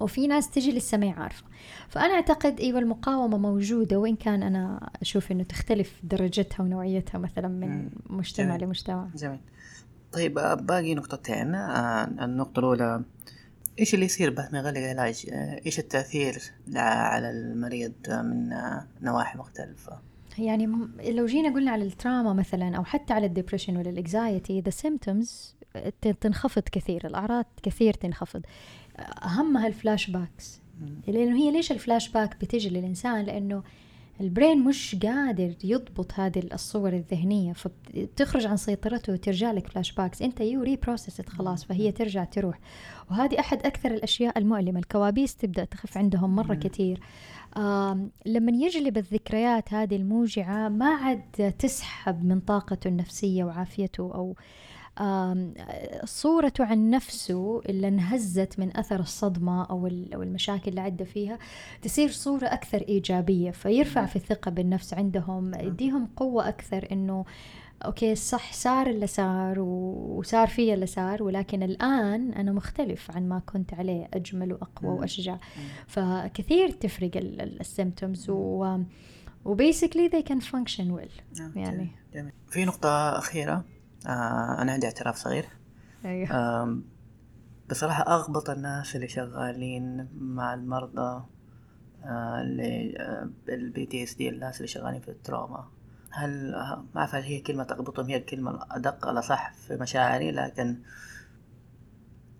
وفي 0.00 0.26
ناس 0.26 0.50
تجي 0.50 0.72
لسه 0.72 0.98
ما 0.98 1.12
عارفة 1.12 1.44
فأنا 1.88 2.14
أعتقد 2.14 2.60
أيوة 2.60 2.78
المقاومة 2.78 3.38
موجودة 3.38 3.96
وإن 3.96 4.16
كان 4.16 4.42
أنا 4.42 4.90
أشوف 5.02 5.32
إنه 5.32 5.42
تختلف 5.42 6.00
درجتها 6.02 6.62
ونوعيتها 6.62 7.18
مثلا 7.18 7.48
من. 7.48 7.90
مجتمع 8.06 8.56
جميل. 8.56 8.64
لمجتمع 8.64 9.08
جميل 9.14 9.38
طيب 10.12 10.38
آه، 10.38 10.54
باقي 10.54 10.94
نقطتين 10.94 11.54
آه، 11.54 12.04
النقطة 12.04 12.58
الأولى 12.58 13.02
إيش 13.78 13.94
اللي 13.94 14.06
يصير 14.06 14.30
بعد 14.30 14.52
ما 14.52 14.58
يغلق 14.58 14.78
العلاج؟ 14.78 15.26
آه، 15.32 15.60
إيش 15.66 15.78
التأثير 15.78 16.38
على 16.76 17.30
المريض 17.30 17.92
من 18.08 18.50
نواحي 19.02 19.38
مختلفة؟ 19.38 19.98
يعني 20.38 20.66
لو 21.10 21.26
جينا 21.26 21.54
قلنا 21.54 21.70
على 21.70 21.84
ال 21.84 21.91
trauma 21.91 22.32
مثلا 22.32 22.76
أو 22.76 22.84
حتى 22.84 23.12
على 23.12 23.26
ال 23.26 23.30
depression 23.30 23.76
ولا 23.76 23.90
ال 23.90 23.99
anxiety 23.99 24.60
the 24.60 24.70
symptoms 24.70 25.54
تنخفض 26.20 26.62
كثير 26.62 27.06
الأعراض 27.06 27.44
كثير 27.62 27.94
تنخفض 27.94 28.42
اهمها 28.98 29.66
ال 29.66 30.10
flashbacks. 30.10 30.60
لأنه 31.08 31.36
هي 31.36 31.50
ليش 31.50 31.72
الفلاش 31.72 32.08
باك 32.08 32.36
بتجي 32.40 32.68
للإنسان؟ 32.68 33.24
لأنه 33.24 33.62
ال 34.20 34.27
brain 34.27 34.64
مش 34.64 34.96
قادر 35.02 35.54
يضبط 35.64 36.12
هذه 36.14 36.42
الصور 36.52 36.92
الذهنية 36.92 37.52
فبتخرج 37.52 38.46
عن 38.46 38.56
سيطرته 38.56 39.12
وترجع 39.12 39.52
لك 39.52 39.66
flashbacks 39.66 40.22
أنت 40.22 40.40
you 40.40 40.62
reprocessed 40.62 41.28
خلاص 41.28 41.64
فهي 41.64 41.92
ترجع 41.92 42.24
تروح. 42.24 42.58
وهذه 43.10 43.40
أحد 43.40 43.66
أكثر 43.66 43.90
الأشياء 43.90 44.38
المؤلمة. 44.38 44.78
الكوابيس 44.78 45.36
تبدأ 45.36 45.64
تخف 45.64 45.98
عندهم 45.98 46.36
مرة. 46.36 46.54
كثير. 46.54 47.00
لما 48.26 48.52
يجلب 48.52 48.98
الذكريات 48.98 49.74
هذه 49.74 49.96
الموجعة 49.96 50.68
ما 50.68 50.86
عاد 50.86 51.54
تسحب 51.58 52.24
من 52.24 52.40
طاقته 52.40 52.88
النفسية 52.88 53.44
وعافيته 53.44 54.14
أو 54.14 54.36
صورته 56.04 56.64
عن 56.64 56.90
نفسه 56.90 57.60
اللي 57.68 57.88
انهزت 57.88 58.58
من 58.58 58.76
أثر 58.76 59.00
الصدمة 59.00 59.64
أو 59.64 59.86
ال- 59.86 60.14
أو 60.14 60.22
المشاكل 60.22 60.70
اللي 60.70 60.80
عدى 60.80 61.04
فيها 61.04 61.38
تصير 61.82 62.08
صورة 62.10 62.44
أكثر 62.46 62.84
إيجابية 62.88 63.50
فيرفع 63.50 64.06
في 64.06 64.16
الثقة 64.16 64.50
بالنفس 64.50 64.94
عندهم 64.94 65.54
يديهم 65.54 66.06
قوة 66.16 66.48
أكثر 66.48 66.88
إنه 66.92 67.24
أوكي 67.84 68.14
صح 68.14 68.52
صار 68.52 68.86
اللي 68.86 69.06
صار 69.06 69.60
وصار 69.60 70.46
في 70.48 70.74
اللي 70.74 70.86
صار 70.86 71.22
ولكن 71.22 71.62
الآن 71.62 72.32
أنا 72.32 72.52
مختلف 72.52 73.10
عن 73.10 73.28
ما 73.28 73.38
كنت 73.38 73.74
عليه 73.74 74.08
أجمل 74.14 74.52
وأقوى 74.52 74.90
مم. 74.90 74.96
وأشجع. 74.98 75.36
فكثير 75.86 76.70
تفرق 76.70 77.10
ال 77.16 77.29
symptoms 77.29 78.30
و 78.30 78.78
و 79.44 79.50
basically 79.50 80.08
they 80.10 80.22
can 80.32 80.40
function 80.44 80.84
well. 81.00 81.40
نعم، 81.40 81.52
يعني. 81.56 81.90
في 82.50 82.64
نقطة 82.64 83.18
أخيرة. 83.18 83.64
آه 84.06 84.62
أنا 84.62 84.72
عندي 84.72 84.86
اعتراف 84.86 85.16
صغير. 85.16 85.44
أيوه. 86.04 86.62
آم، 86.62 86.84
بصراحة 87.70 88.02
أغبط 88.02 88.50
الناس 88.50 88.96
اللي 88.96 89.08
شغالين 89.08 90.08
مع 90.18 90.54
المرضى 90.54 91.24
آه، 92.04 92.40
اللي 92.40 92.94
ال 93.48 93.86
PTSD 93.86 94.28
الناس 94.28 94.56
اللي 94.56 94.68
شغالين 94.68 95.00
في 95.00 95.08
ال 95.08 95.15
trauma. 95.15 95.68
هل 96.10 96.54
آه، 96.54 96.84
ما 96.94 97.00
أعرف 97.00 97.14
هل 97.14 97.22
هي 97.22 97.40
كلمة 97.40 97.64
تغبطهم 97.64 98.06
هي 98.06 98.16
الكلمة 98.16 98.50
الأدق 98.50 99.08
الأصح 99.08 99.52
في 99.52 99.76
مشاعري 99.76 100.30
لكن 100.30 100.78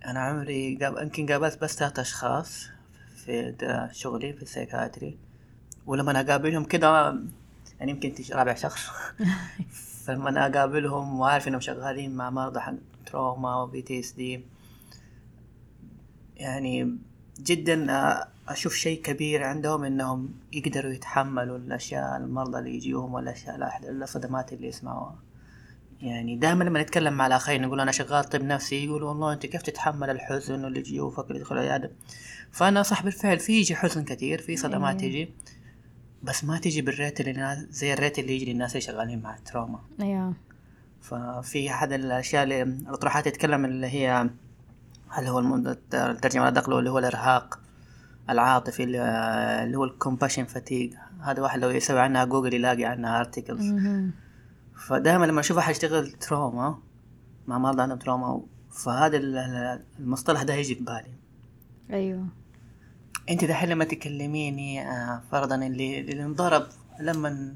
أنا 0.07 0.21
عمري. 0.21 0.79
يمكن 0.83 1.27
قابلت 1.27 1.63
بس 1.63 1.77
ثلاثة 1.77 2.03
أشخاص 2.03 2.69
في 3.17 3.55
شغلي 3.93 4.33
في 4.33 4.43
ال 4.43 4.49
psychiatry. 4.49 5.18
ولما 5.87 6.11
أنا 6.11 6.21
أقابلهم 6.21 6.65
كده 6.65 7.19
يعني 7.81 7.91
يمكن 7.91 8.15
رابع 8.33 8.55
شخص. 8.55 8.91
فلما 10.11 10.47
أقابلهم 10.47 11.21
وعارف 11.21 11.49
إنهم 11.49 11.61
شغالين 11.61 12.15
مع 12.15 12.31
مرضى 12.31 12.61
حق 12.61 12.75
trauma 13.07 13.55
و 13.55 13.62
PTSD 13.62 14.45
يعني 16.37 16.99
جدا 17.41 17.93
آه، 17.93 18.29
أشوف 18.49 18.75
شيء 18.75 19.03
كبير 19.03 19.43
عندهم 19.43 19.85
إنهم 19.85 20.35
يقدروا 20.53 20.93
يتحملوا 20.93 21.59
الأشياء 21.59 22.17
المرضى 22.17 22.59
اللي 22.59 22.75
يجيهم 22.75 23.15
والأشياء 23.15 23.81
الصدمات 23.91 24.53
اللي 24.53 24.69
يسمعوها. 24.69 25.17
يعني 26.01 26.37
دائما 26.37 26.65
لما 26.65 26.83
نتكلم 26.83 27.13
مع 27.13 27.27
الآخرين 27.27 27.63
نقول 27.63 27.81
أنا 27.81 27.93
شغال 27.93 28.25
طب 28.25 28.43
نفسي 28.43 28.85
يقولوا 28.85 29.09
والله 29.09 29.33
أنت 29.33 29.47
كيف 29.47 29.63
تتحمل 29.63 30.11
الحزن 30.11 30.65
واللي 30.65 30.79
يجي 30.78 31.03
وفك 31.03 31.26
اللي 31.29 31.41
يدخل 31.41 31.57
العيادة؟ 31.57 31.91
فأنا 32.51 32.83
صح 32.83 33.03
بالفعل 33.03 33.39
في 33.39 33.53
يجي 33.53 33.75
حزن 33.77 34.05
كثير 34.05 34.41
في 34.43 34.57
صدمات. 34.57 35.01
تجي 35.01 35.35
بس 36.23 36.45
ما 36.45 36.59
تجي 36.59 36.83
بال 36.83 36.95
rate 36.95 37.20
اللي 37.21 37.31
الناس 37.31 37.59
زي 37.59 37.93
ال 37.93 37.98
rate 37.98 38.18
اللي 38.18 38.37
يجي 38.37 38.53
للناس 38.53 38.71
اللي 38.71 38.81
شغالين 38.81 39.23
مع 39.23 39.37
ال 39.37 39.43
trauma 39.43 39.81
أيوه 40.01 40.35
ففي 41.01 41.71
أحد 41.71 41.93
الأشياء 41.93 42.43
اللي 42.43 42.62
الاطروحات 42.62 43.27
يتكلم 43.27 43.64
اللي 43.64 43.87
هي 43.87 44.31
هل 45.09 45.27
هو 45.27 45.39
الترجمة 45.95 46.43
الادق 46.49 46.71
اللي 46.71 46.91
هو 46.91 46.99
الإرهاق 46.99 47.61
العاطفي 48.31 48.85
اللي 48.85 49.77
هو 49.77 49.85
ال 49.85 49.90
compassion 49.90 50.45
fatigue 50.45 50.95
هذا 51.21 51.43
واحد 51.43 51.59
لو 51.61 51.71
يسوي 51.71 52.01
عنها 52.01 52.25
جوجل 52.25 52.55
يلاقي 52.55 52.85
عنها 52.85 53.21
articles. 53.20 53.72
فدائما 54.87 55.25
لما 55.27 55.41
أشوف 55.41 55.59
احد 55.59 55.71
يشتغل 55.71 56.11
trauma 56.12 56.78
مع 57.47 57.59
مرضى 57.59 57.83
عندهم 57.83 57.99
trauma. 57.99 58.43
فهذا 58.71 59.16
ال- 59.16 59.83
المصطلح 59.99 60.43
ده 60.43 60.55
يجي 60.55 60.75
في 60.75 60.85
بالي. 60.85 61.14
أيوه. 61.93 62.27
أنت 63.31 63.45
دحين 63.45 63.68
لما 63.68 63.85
تكلميني 63.85 64.83
آه، 64.91 65.22
فرضا 65.33 65.55
اللي 65.55 66.01
اللي 66.01 66.22
انضرب 66.22 66.66
لما 67.01 67.55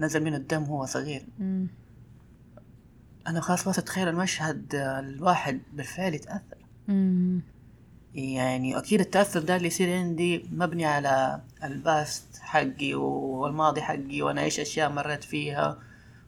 نزل 0.00 0.24
منه 0.24 0.36
الدم 0.36 0.62
هو 0.64 0.86
صغير 0.86 1.22
مم. 1.38 1.66
أنا 3.26 3.40
خلاص 3.40 3.68
بس 3.68 3.78
اتخيل 3.78 4.08
المشهد 4.08 4.74
آه، 4.74 5.00
الواحد 5.00 5.60
بالفعل 5.72 6.14
يتأثر 6.14 6.56
مم. 6.88 7.40
يعني 8.14 8.78
أكيد 8.78 9.00
التأثر 9.00 9.40
ده 9.40 9.56
اللي 9.56 9.66
يصير 9.66 9.96
عندي 9.98 10.44
مبني 10.52 10.84
على 10.86 11.40
الباست 11.64 12.24
حقي 12.40 12.94
والماضي 12.94 13.82
حقي 13.82 14.22
وأنا 14.22 14.40
إيش 14.42 14.60
أشياء 14.60 14.90
مريت 14.92 15.24
فيها 15.24 15.78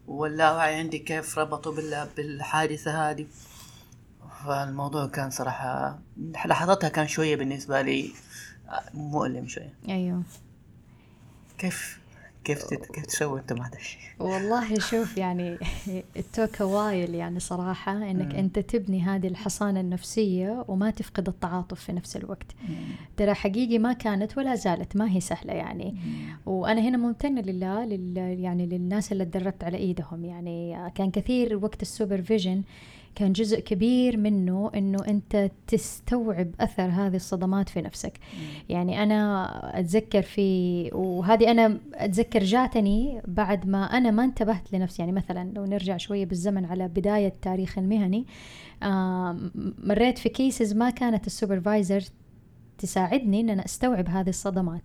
واللاوعي 0.09 0.75
عندي 0.75 0.99
كيف 0.99 1.39
ربطوا 1.39 1.73
بال- 1.75 2.09
بالحادثة 2.17 3.11
هذه 3.11 3.27
فالموضوع 4.47 5.07
كان 5.07 5.31
صراحة 5.31 5.99
لحظتها 6.45 6.89
كان 6.89 7.09
شوية 7.09 7.37
بالنسبة 7.37 7.83
لي 7.83 8.13
مؤلم 8.95 9.47
شوية. 9.47 9.73
أيوه. 9.89 10.23
كيف 11.59 12.01
كيف 12.45 12.63
تت- 12.63 12.93
كيف 12.93 13.07
تسوي 13.07 13.41
انت 13.41 13.53
مع 13.53 13.67
هذا 13.69 13.77
الشيء؟ 13.77 14.01
والله 14.19 14.79
شوف 14.79 15.17
يعني 15.17 15.59
التوكا 16.17 16.65
وايل 16.65 17.15
يعني 17.15 17.41
صراحة 17.41 17.93
إنك 18.11 18.35
أنت 18.35 18.59
تبني 18.59 19.03
هذه 19.03 19.27
الحصانة 19.27 19.81
النفسية 19.81 20.65
وما 20.69 20.91
تفقد 20.91 21.29
التعاطف 21.29 21.81
في 21.81 21.93
نفس 21.93 22.17
الوقت. 22.17 22.47
ترى 23.17 23.35
حقيقي 23.35 23.79
ما 23.79 23.93
كانت 23.93 24.39
ولا 24.39 24.55
زالت 24.55 24.97
ما 24.97 25.11
هي 25.13 25.21
سهلة 25.21 25.53
يعني. 25.53 25.97
وأنا 26.47 26.81
هنا 26.81 26.97
ممتنة 26.97 27.41
لله 27.41 27.85
لل 27.85 28.17
يعني 28.19 28.67
للناس 28.67 29.13
اللي 29.13 29.25
تدربت 29.25 29.65
على 29.65 29.77
إيدهم 29.77 30.25
يعني. 30.25 30.91
كان 30.95 31.11
كثير 31.11 31.57
وقت 31.57 31.83
ال 31.83 31.90
supervision 31.90 32.63
كان 33.15 33.33
جزء 33.33 33.61
كبير 33.61 34.17
منه 34.17 34.71
إنه 34.75 34.99
أنت 35.09 35.51
تستوعب 35.67 36.49
أثر 36.61 36.83
هذه 36.83 37.17
الصدمات 37.17 37.69
في 37.69 37.83
نفسك. 37.83 38.13
يعني 38.69 39.03
أنا 39.03 39.81
أتذكر 39.81 40.23
في 40.23 40.91
وهذه 40.95 41.51
أنا 41.51 41.81
أتذكر 41.95 42.45
جاتني 42.45 43.23
بعد 43.29 43.69
ما 43.69 43.85
أنا 43.85 44.11
ما 44.11 44.25
انتبهت 44.25 44.73
لنفسي. 44.73 45.03
يعني 45.03 45.13
مثلا 45.13 45.53
لو 45.55 45.65
نرجع 45.65 45.97
شوية 45.97 46.27
بالزمن 46.27 46.65
على 46.65 46.89
بداية 46.89 47.33
تاريخي 47.43 47.81
المهني 47.81 48.27
مريت 49.85 50.19
في 50.19 50.29
cases 50.29 50.75
ما 50.75 50.91
كانت 50.91 51.27
ال 51.27 51.34
supervisor 51.34 52.03
تساعدني 52.79 53.41
إن 53.41 53.51
أنا 53.51 53.65
أستوعب 53.65 54.09
هذه 54.09 54.29
الصدمات. 54.29 54.83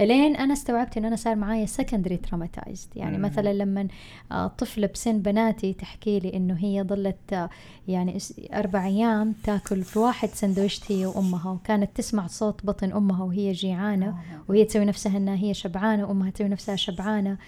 الين 0.00 0.36
أنا 0.36 0.52
استوعبت 0.52 0.96
إن 0.96 1.04
أنا 1.04 1.16
صار 1.16 1.36
معايا 1.36 1.66
secondary 1.66 2.16
traumatized 2.16 2.88
يعني. 2.96 3.18
مثلا 3.18 3.52
لما 3.52 3.88
آه، 4.32 4.46
طفله 4.46 4.86
بسن 4.86 5.18
بناتي 5.18 5.72
تحكي 5.72 6.18
لي 6.18 6.36
إنه 6.36 6.54
هي 6.58 6.82
ظلت 6.82 7.32
آه، 7.32 7.48
يعني 7.88 8.18
أربع 8.54 8.86
أيام 8.86 9.34
تاكل 9.44 9.82
في 9.82 9.98
واحد 9.98 10.28
سندويتش 10.28 10.92
هي 10.92 11.06
وأمها 11.06 11.50
وكانت 11.50 11.90
تسمع 11.94 12.26
صوت 12.26 12.66
بطن 12.66 12.92
أمها 12.92 13.24
وهي 13.24 13.52
جيعانة 13.52 14.18
وهي 14.48 14.64
تسوي 14.64 14.84
نفسها 14.84 15.16
إنها 15.16 15.36
هي 15.36 15.54
شبعانة 15.54 16.08
وأمها 16.08 16.30
تسوي 16.30 16.48
نفسها 16.48 16.76
شبعانة 16.76 17.38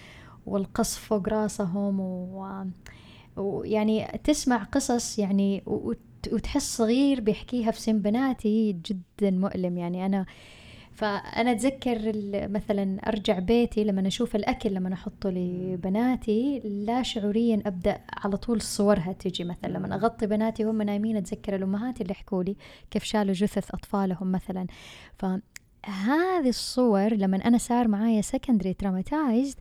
والقصف 0.45 0.99
فوق 0.99 1.29
راسهم 1.29 1.99
و... 1.99 2.65
ويعني 3.35 4.19
تسمع 4.23 4.63
قصص 4.63 5.19
يعني 5.19 5.63
وتحس 6.31 6.77
صغير 6.77 7.21
بيحكيها 7.21 7.71
في 7.71 7.81
سن 7.81 7.99
بناتي 7.99 8.71
جدا 8.85 9.31
مؤلم. 9.31 9.77
يعني 9.77 10.05
أنا 10.05 10.25
فأنا 10.99 11.51
أتذكر 11.51 11.97
ال- 12.09 12.53
مثلا 12.53 12.99
أرجع 13.07 13.39
بيتي 13.39 13.83
لما 13.83 14.07
أشوف 14.07 14.35
الأكل 14.35 14.73
لما 14.73 14.93
أحطه 14.93 15.29
لبناتي 15.29 16.59
لا 16.59 17.03
شعوريا 17.03 17.61
أبدأ 17.65 18.01
على 18.17 18.37
طول 18.37 18.61
صورها 18.61 19.13
تجي 19.13 19.43
مثلا. 19.43 19.69
لما 19.69 19.95
أغطي 19.95 20.27
بناتي 20.27 20.65
وهم 20.65 20.81
نايمين 20.81 21.17
أتذكر 21.17 21.55
الأمهات 21.55 22.01
اللي 22.01 22.11
يحكوا 22.11 22.43
لي 22.43 22.55
كيف 22.91 23.03
شالوا 23.03 23.33
جثث 23.33 23.71
أطفالهم 23.75 24.31
مثلا. 24.31 24.67
فهذه 25.83 26.49
الصور 26.49 27.13
لما 27.13 27.37
أنا 27.47 27.57
صار 27.57 27.87
معايا 27.87 28.21
secondary 28.21 28.73
traumatized 28.73 29.57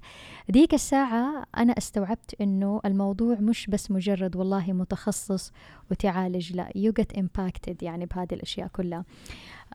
ذيك 0.52 0.74
الساعة 0.74 1.44
أنا 1.56 1.72
استوعبت 1.78 2.34
إنه 2.40 2.80
الموضوع 2.84 3.34
مش 3.40 3.66
بس 3.66 3.90
مجرد 3.90 4.36
والله 4.36 4.72
متخصص 4.72 5.52
وتعالج 5.90 6.52
لا 6.56 6.68
you 6.78 6.92
get 7.02 7.18
impacted 7.20 7.82
يعني 7.82 8.06
بهذه 8.06 8.32
الأشياء 8.34 8.68
كلها. 8.68 9.04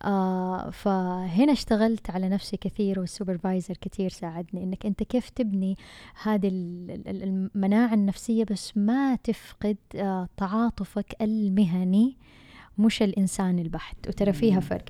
آه 0.04 0.70
فهنا 0.70 1.52
اشتغلت 1.52 2.10
على 2.10 2.30
نفسي 2.30 2.58
كثير 2.58 3.00
وال 3.00 3.13
supervisor 3.13 3.78
كثير 3.82 4.10
ساعدني 4.10 4.64
إنك 4.64 4.86
أنت 4.86 5.04
كيف 5.04 5.30
تبني 5.30 5.78
هذه 6.24 6.48
ال- 6.48 7.02
ال- 7.08 7.24
المناعة 7.24 7.94
النفسية 7.94 8.44
بس 8.44 8.78
ما 8.78 9.16
تفقد 9.16 9.78
آه 9.96 10.28
تعاطفك 10.38 11.16
المهني 11.22 12.18
مش 12.78 13.02
الإنسان 13.04 13.60
البحت 13.60 14.08
وترى 14.08 14.34
فيها. 14.34 14.60
فرق. 14.60 14.86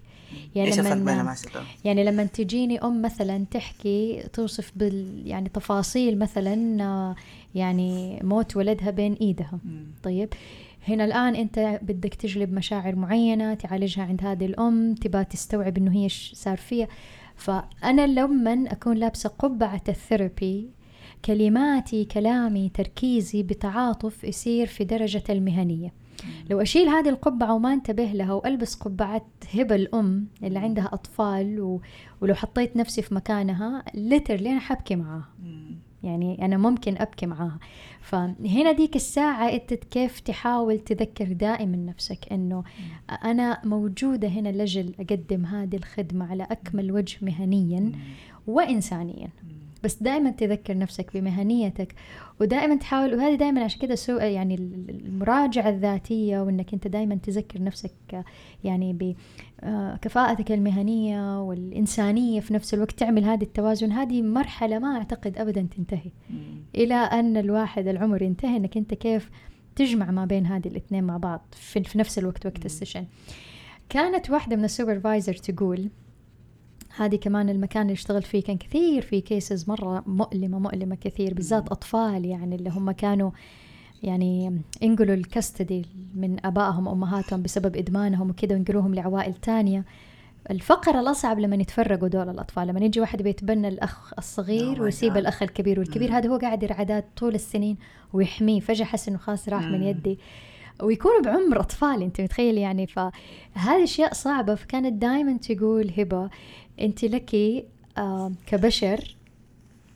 يعني 0.55 0.69
الفرق 0.69 0.93
لما- 0.95 1.34
ستار؟ 1.36 1.63
يعني 1.86 2.03
لما 2.03 2.23
تجيني 2.23 2.79
أم 2.79 3.01
مثلا 3.01 3.45
تحكي 3.51 4.23
توصف 4.34 4.71
بال 4.75 5.21
يعني 5.25 5.49
تفاصيل 5.49 6.19
مثلا 6.19 6.84
آه، 6.84 7.15
يعني 7.55 8.19
موت 8.23 8.57
ولدها 8.57 8.91
بين 8.91 9.13
إيدها. 9.13 9.59
طيب 10.03 10.29
هنا 10.88 11.05
الآن 11.05 11.36
أنت 11.36 11.79
بدك 11.81 12.13
تجلب 12.13 12.53
مشاعر 12.53 12.95
معينة 12.95 13.53
تعالجها 13.53 14.03
عند 14.03 14.23
هذه 14.23 14.45
الأم 14.45 14.95
تبى 14.95 15.23
تستوعب 15.23 15.77
إنه 15.77 15.91
هي 15.95 16.09
صار 16.34 16.57
فيها. 16.57 16.88
فأنا 17.36 18.07
لما 18.07 18.71
أكون 18.71 18.97
لابسة 18.97 19.29
قبعة 19.29 19.81
الثيرابي 19.89 20.69
كلماتي 21.25 22.05
كلامي 22.05 22.69
تركيزي 22.73 23.43
بتعاطف 23.43 24.23
يصير 24.23 24.67
في 24.67 24.84
درجة 24.84 25.23
المهنية. 25.29 25.93
لو 26.49 26.61
أشيل 26.61 26.88
هذه 26.88 27.09
القبعة 27.09 27.53
وما 27.53 27.74
انتبه 27.74 28.03
لها 28.05 28.34
وألبس 28.34 28.76
قبعة 28.76 29.26
هبة 29.53 29.76
الأم 29.76 30.28
اللي 30.43 30.59
عندها 30.59 30.89
أطفال 30.93 31.61
و... 31.61 31.82
ولو 32.22 32.34
حطيت 32.34 32.78
نفسي 32.78 33.01
في 33.01 33.16
مكانها 33.16 33.84
ليترلي 33.93 34.51
أنا 34.51 34.59
حبكي 34.59 34.95
معاها. 34.95 35.30
يعني 36.03 36.45
أنا 36.45 36.57
ممكن 36.57 36.95
أبكي 36.97 37.26
معاها. 37.26 37.59
فهنا 38.01 38.72
ديك 38.72 38.95
الساعة 38.95 39.49
أنت 39.49 39.74
كيف 39.74 40.20
تحاول 40.20 40.80
تذكر 40.80 41.34
دائما 41.34 41.78
نفسك 41.78 42.32
أنه 42.32 42.64
أنا 43.09 43.61
موجودة 43.66 44.28
هنا 44.28 44.49
لجل 44.49 44.93
أقدم 44.99 45.45
هذه 45.45 45.76
الخدمة 45.76 46.32
على 46.32 46.43
أكمل 46.43 46.91
وجه 46.91 47.18
مهنيا 47.22 47.91
وإنسانيا. 48.47 49.30
بس 49.84 50.03
دائما 50.03 50.31
تذكر 50.31 50.77
نفسك 50.77 51.17
بمهنيتك 51.17 51.95
ودائما 52.41 52.75
تحاول 52.75 53.15
وهذه 53.15 53.36
دائما 53.36 53.63
عشان 53.63 53.81
كذا 53.81 53.95
سو 53.95 54.17
يعني 54.17 54.55
المراجعة 54.89 55.69
الذاتية 55.69 56.39
وإنك 56.39 56.73
أنت 56.73 56.88
دائما 56.88 57.15
تذكر 57.15 57.63
نفسك 57.63 58.25
يعني 58.63 59.15
بكفاءتك 59.63 60.51
المهنية 60.51 61.41
والإنسانية 61.41 62.39
في 62.39 62.53
نفس 62.53 62.73
الوقت 62.73 62.91
تعمل 62.91 63.23
هذه 63.23 63.43
التوازن. 63.43 63.91
هذه 63.91 64.21
مرحلة 64.21 64.79
ما 64.79 64.97
أعتقد 64.97 65.38
أبدا 65.38 65.67
تنتهي. 65.77 66.11
إلى 66.75 66.95
أن 66.95 67.38
الواحد 67.38 67.88
العمر 67.88 68.21
ينتهي 68.21 68.57
إنك 68.57 68.77
أنت 68.77 68.93
كيف 68.93 69.29
تجمع 69.75 70.11
ما 70.11 70.25
بين 70.25 70.45
هذه 70.45 70.67
الاثنين 70.67 71.03
مع 71.03 71.17
بعض 71.17 71.45
في, 71.51 71.84
في 71.84 71.97
نفس 71.97 72.19
الوقت 72.19 72.45
وقت 72.45 72.65
ال 72.65 72.70
session. 72.70 73.05
كانت 73.89 74.29
واحدة 74.29 74.55
من 74.55 74.65
ال 74.65 74.72
supervisor 74.72 75.34
تقول 75.34 75.89
هذه 76.97 77.15
كمان 77.15 77.49
المكان 77.49 77.81
اللي 77.81 77.93
اشتغلت 77.93 78.25
فيه 78.25 78.43
كان 78.43 78.57
كثير 78.57 79.01
في 79.01 79.21
cases 79.21 79.69
مرة 79.69 80.03
مؤلمة 80.07 80.59
مؤلمة 80.59 80.95
كثير 80.95 81.33
بالذات 81.33 81.69
أطفال 81.71 82.25
يعني 82.25 82.55
اللي 82.55 82.69
هم 82.69 82.91
كانوا 82.91 83.31
يعني 84.03 84.61
انقلوا 84.83 85.15
ال 85.15 85.24
custody 85.24 85.86
من 86.15 86.45
أبائهم 86.45 86.87
وأمهاتهم 86.87 87.41
بسبب 87.41 87.75
إدمانهم 87.75 88.29
وكذا 88.29 88.53
وينقلوهم 88.53 88.95
لعوائل 88.95 89.33
تانية 89.33 89.85
الفقرة 90.51 90.99
الأصعب 90.99 91.39
لما 91.39 91.55
يتفرقوا 91.55 92.07
دول 92.07 92.29
الأطفال 92.29 92.67
لما 92.67 92.79
يجي 92.79 92.99
واحد 92.99 93.21
بيتبنى 93.21 93.67
الأخ 93.67 94.13
الصغير 94.17 94.77
Oh 94.77 94.79
ويسيب 94.79 95.13
God. 95.13 95.17
الأخ 95.17 95.43
الكبير 95.43 95.79
والكبير. 95.79 96.17
هذا 96.17 96.29
هو 96.29 96.37
قاعد 96.37 96.63
يرعداد 96.63 97.03
طول 97.17 97.35
السنين 97.35 97.77
ويحميه 98.13 98.59
فجأة 98.59 98.85
حس 98.85 99.07
إنه 99.07 99.17
خلاص 99.17 99.49
راح 99.49 99.63
من. 99.63 99.83
يدي 99.83 100.19
ويكونوا 100.81 101.21
بعمر 101.21 101.59
أطفال 101.59 102.03
أنت 102.03 102.21
متخيل 102.21 102.57
يعني 102.57 102.87
فهذه 102.87 103.83
أشياء 103.83 104.13
صعبة 104.13 104.55
فكانت 104.55 105.01
دائما 105.01 105.37
تقول 105.37 105.91
هبة 105.97 106.29
أنت 106.80 107.05
لك 107.05 107.65
كبشر 108.45 109.15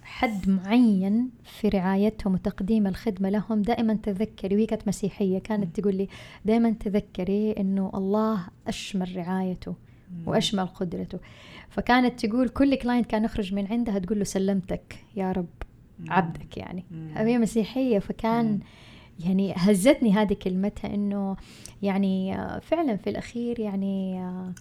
حد 0.03 0.49
معين 0.49 1.29
في 1.43 1.69
رعايتهم 1.69 2.33
وتقديم 2.33 2.87
الخدمة 2.87 3.29
لهم 3.29 3.61
دائما 3.61 3.93
تذكري 3.93 4.55
وهي 4.55 4.65
كانت 4.65 4.87
مسيحية 4.87 5.39
كانت 5.39 5.79
تقول 5.79 5.95
لي 5.95 6.07
دائما 6.45 6.71
تذكري 6.71 7.51
أنه 7.51 7.91
الله 7.93 8.47
أشمل 8.67 9.17
رعايته 9.17 9.75
وأشمل 10.25 10.65
قدرته. 10.65 11.19
فكانت 11.69 12.25
تقول 12.25 12.49
كل 12.49 12.75
كلاينت 12.75 13.05
كان 13.05 13.23
يخرج 13.23 13.53
من 13.53 13.67
عندها 13.67 13.99
تقول 13.99 14.17
له 14.17 14.23
سلمتك 14.23 14.95
يا 15.15 15.31
رب 15.31 15.47
عبدك 16.07 16.57
يعني. 16.57 16.85
هي 17.15 17.37
مسيحية 17.37 17.99
فكان 17.99 18.59
يعني 19.19 19.53
هزتني 19.57 20.13
هذه 20.13 20.33
كلمتها 20.33 20.93
إنه 20.93 21.35
يعني 21.81 22.35
آه، 22.35 22.59
فعلا 22.59 22.97
في 22.97 23.09
الأخير 23.09 23.59
يعني 23.59 24.19
آه، 24.19 24.53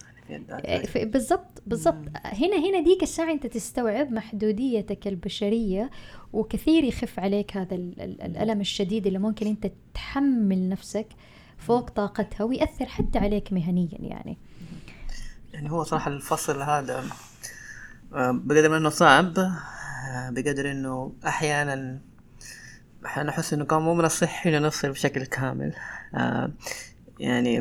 بالضبط 1.05 1.61
بالضبط. 1.67 1.95
هنا 2.25 2.55
هنا 2.69 2.79
ديك 2.83 3.03
الساعة 3.03 3.31
أنت 3.31 3.47
تستوعب 3.47 4.11
محدوديتك 4.11 5.07
البشرية 5.07 5.89
وكثير 6.33 6.83
يخف 6.83 7.19
عليك 7.19 7.57
هذا 7.57 7.75
ال- 7.75 8.01
ال- 8.01 8.21
الألم 8.21 8.61
الشديد 8.61 9.07
اللي 9.07 9.19
ممكن 9.19 9.47
أنت 9.47 9.71
تحمل 9.93 10.69
نفسك 10.69 11.07
فوق 11.57 11.89
طاقتها 11.89 12.43
ويأثر 12.43 12.85
حتى 12.85 13.19
عليك 13.19 13.53
مهنيا 13.53 13.97
يعني. 13.99 14.37
يعني 15.53 15.71
هو 15.71 15.83
صراحة 15.83 16.11
الفصل 16.11 16.61
هذا 16.61 17.03
آه، 18.13 18.31
بقدر 18.31 18.69
ما 18.69 18.77
إنه 18.77 18.89
صعب 18.89 19.39
آه، 19.39 20.29
بقدر 20.29 20.71
إنه 20.71 21.13
أحيانا 21.27 21.99
أنا 23.17 23.29
أحس 23.29 23.53
إنه 23.53 23.65
كان 23.65 23.81
مو 23.81 23.93
من 23.93 24.05
الصحي 24.05 24.49
إنه 24.49 24.67
نفصل 24.67 24.89
بشكل 24.91 25.25
كامل. 25.25 25.73
آه 26.15 26.51
يعني 27.19 27.59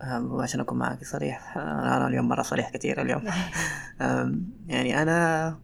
عشان 0.00 0.60
أكون 0.60 0.78
معك 0.78 1.04
صريح. 1.04 1.56
آه 1.56 1.96
أنا 1.96 2.08
اليوم 2.08 2.28
مرة 2.28 2.42
صريح 2.42 2.70
كثير 2.70 3.02
اليوم. 3.02 3.22
يعني 4.68 5.02
أنا 5.02 5.58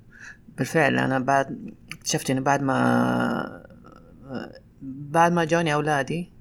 بالفعل 0.58 0.98
أنا 0.98 1.18
بعد 1.18 1.74
اكتشفت 1.92 2.30
إنه 2.30 2.40
بعد 2.40 2.62
ما 2.62 3.66
بعد 4.82 5.32
ما 5.32 5.44
جوني 5.44 5.74
أولادي 5.74 6.32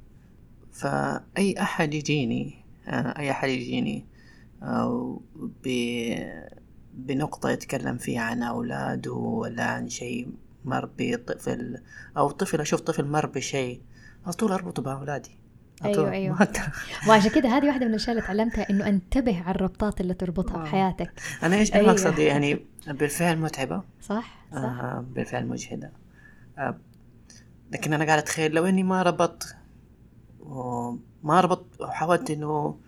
فأي 0.71 1.61
أحد 1.61 1.93
يجيني 1.93 2.65
آه، 2.87 3.19
أي 3.19 3.31
أحد 3.31 3.49
يجيني 3.49 4.05
أو 4.63 5.21
بنقطة 6.93 7.49
يتكلم 7.49 7.97
فيها 7.97 8.21
عن 8.21 8.43
أولاده 8.43 9.13
ولا 9.13 9.63
عن 9.63 9.89
شيء 9.89 10.27
مر 10.65 10.89
بطفل 10.97 11.81
أو 12.17 12.31
طفل 12.31 12.61
أشوف 12.61 12.81
طفل 12.81 13.05
مر 13.05 13.25
بشيء 13.25 13.81
على 14.25 14.33
طول 14.33 14.51
أربطه 14.51 14.81
بأولادي. 14.81 15.38
أيوه 15.86 16.11
أيوه. 16.11 16.47
وعشان 17.09 17.32
كده 17.32 17.49
هذه 17.49 17.67
واحدة 17.67 17.86
من 17.86 17.91
الأشياء 17.91 18.11
اللي 18.11 18.27
تعلمتها 18.27 18.69
إنه 18.69 18.88
انتبه 18.88 19.43
على 19.43 19.55
الربطات 19.55 20.01
اللي 20.01 20.13
تربطها 20.13 20.57
آه. 20.57 20.63
بحياتك. 20.63 21.11
أنا 21.43 21.55
إيش 21.55 21.73
أيوة. 21.73 21.91
مقصدي 21.91 22.23
يعني 22.23 22.65
بالفعل 22.88 23.38
متعبة. 23.38 23.82
صح 24.01 24.45
صح. 24.51 24.57
آه 24.57 25.05
بالفعل 25.15 25.47
مجهدة. 25.47 25.91
آه 26.57 26.77
لكن 27.71 27.93
أنا 27.93 28.05
قاعد 28.05 28.17
أتخيل 28.17 28.51
لو 28.51 28.65
إني 28.65 28.84
ما 28.84 29.03
ربطت 29.03 29.55
ما 31.23 31.41
ربطت 31.41 31.82
وحاولت 31.82 32.32
إنه 32.32 32.80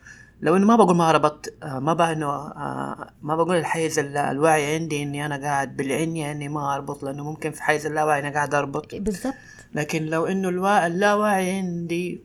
لو 0.42 0.56
إنه 0.56 0.66
ما 0.66 0.76
بقول 0.76 0.96
ما 0.96 1.12
ربطت 1.12 1.54
آه، 1.64 1.80
ما 1.80 1.94
بقى 1.94 2.14
إنه 2.14 2.28
آه، 2.28 3.10
ما 3.22 3.36
بقول 3.36 3.58
الحيز 3.58 4.00
الوعي 4.00 4.76
عندي 4.76 5.04
إني 5.04 5.26
أنا 5.26 5.38
قاعد 5.38 5.78
بالعني 5.78 6.32
إني 6.32 6.50
ما 6.50 6.76
أربط 6.76 7.04
لأنه 7.04 7.24
ممكن 7.24 7.52
في 7.52 7.64
حيز 7.64 7.86
اللاوعي 7.86 8.20
أنا 8.20 8.30
قاعد 8.30 8.56
أربط. 8.56 8.96
بالضبط. 8.96 9.34
لكن 9.74 10.06
لو 10.06 10.26
إنه 10.26 10.50
الوا... 10.50 10.88
اللاوعي 10.88 11.52
عندي 11.52 12.22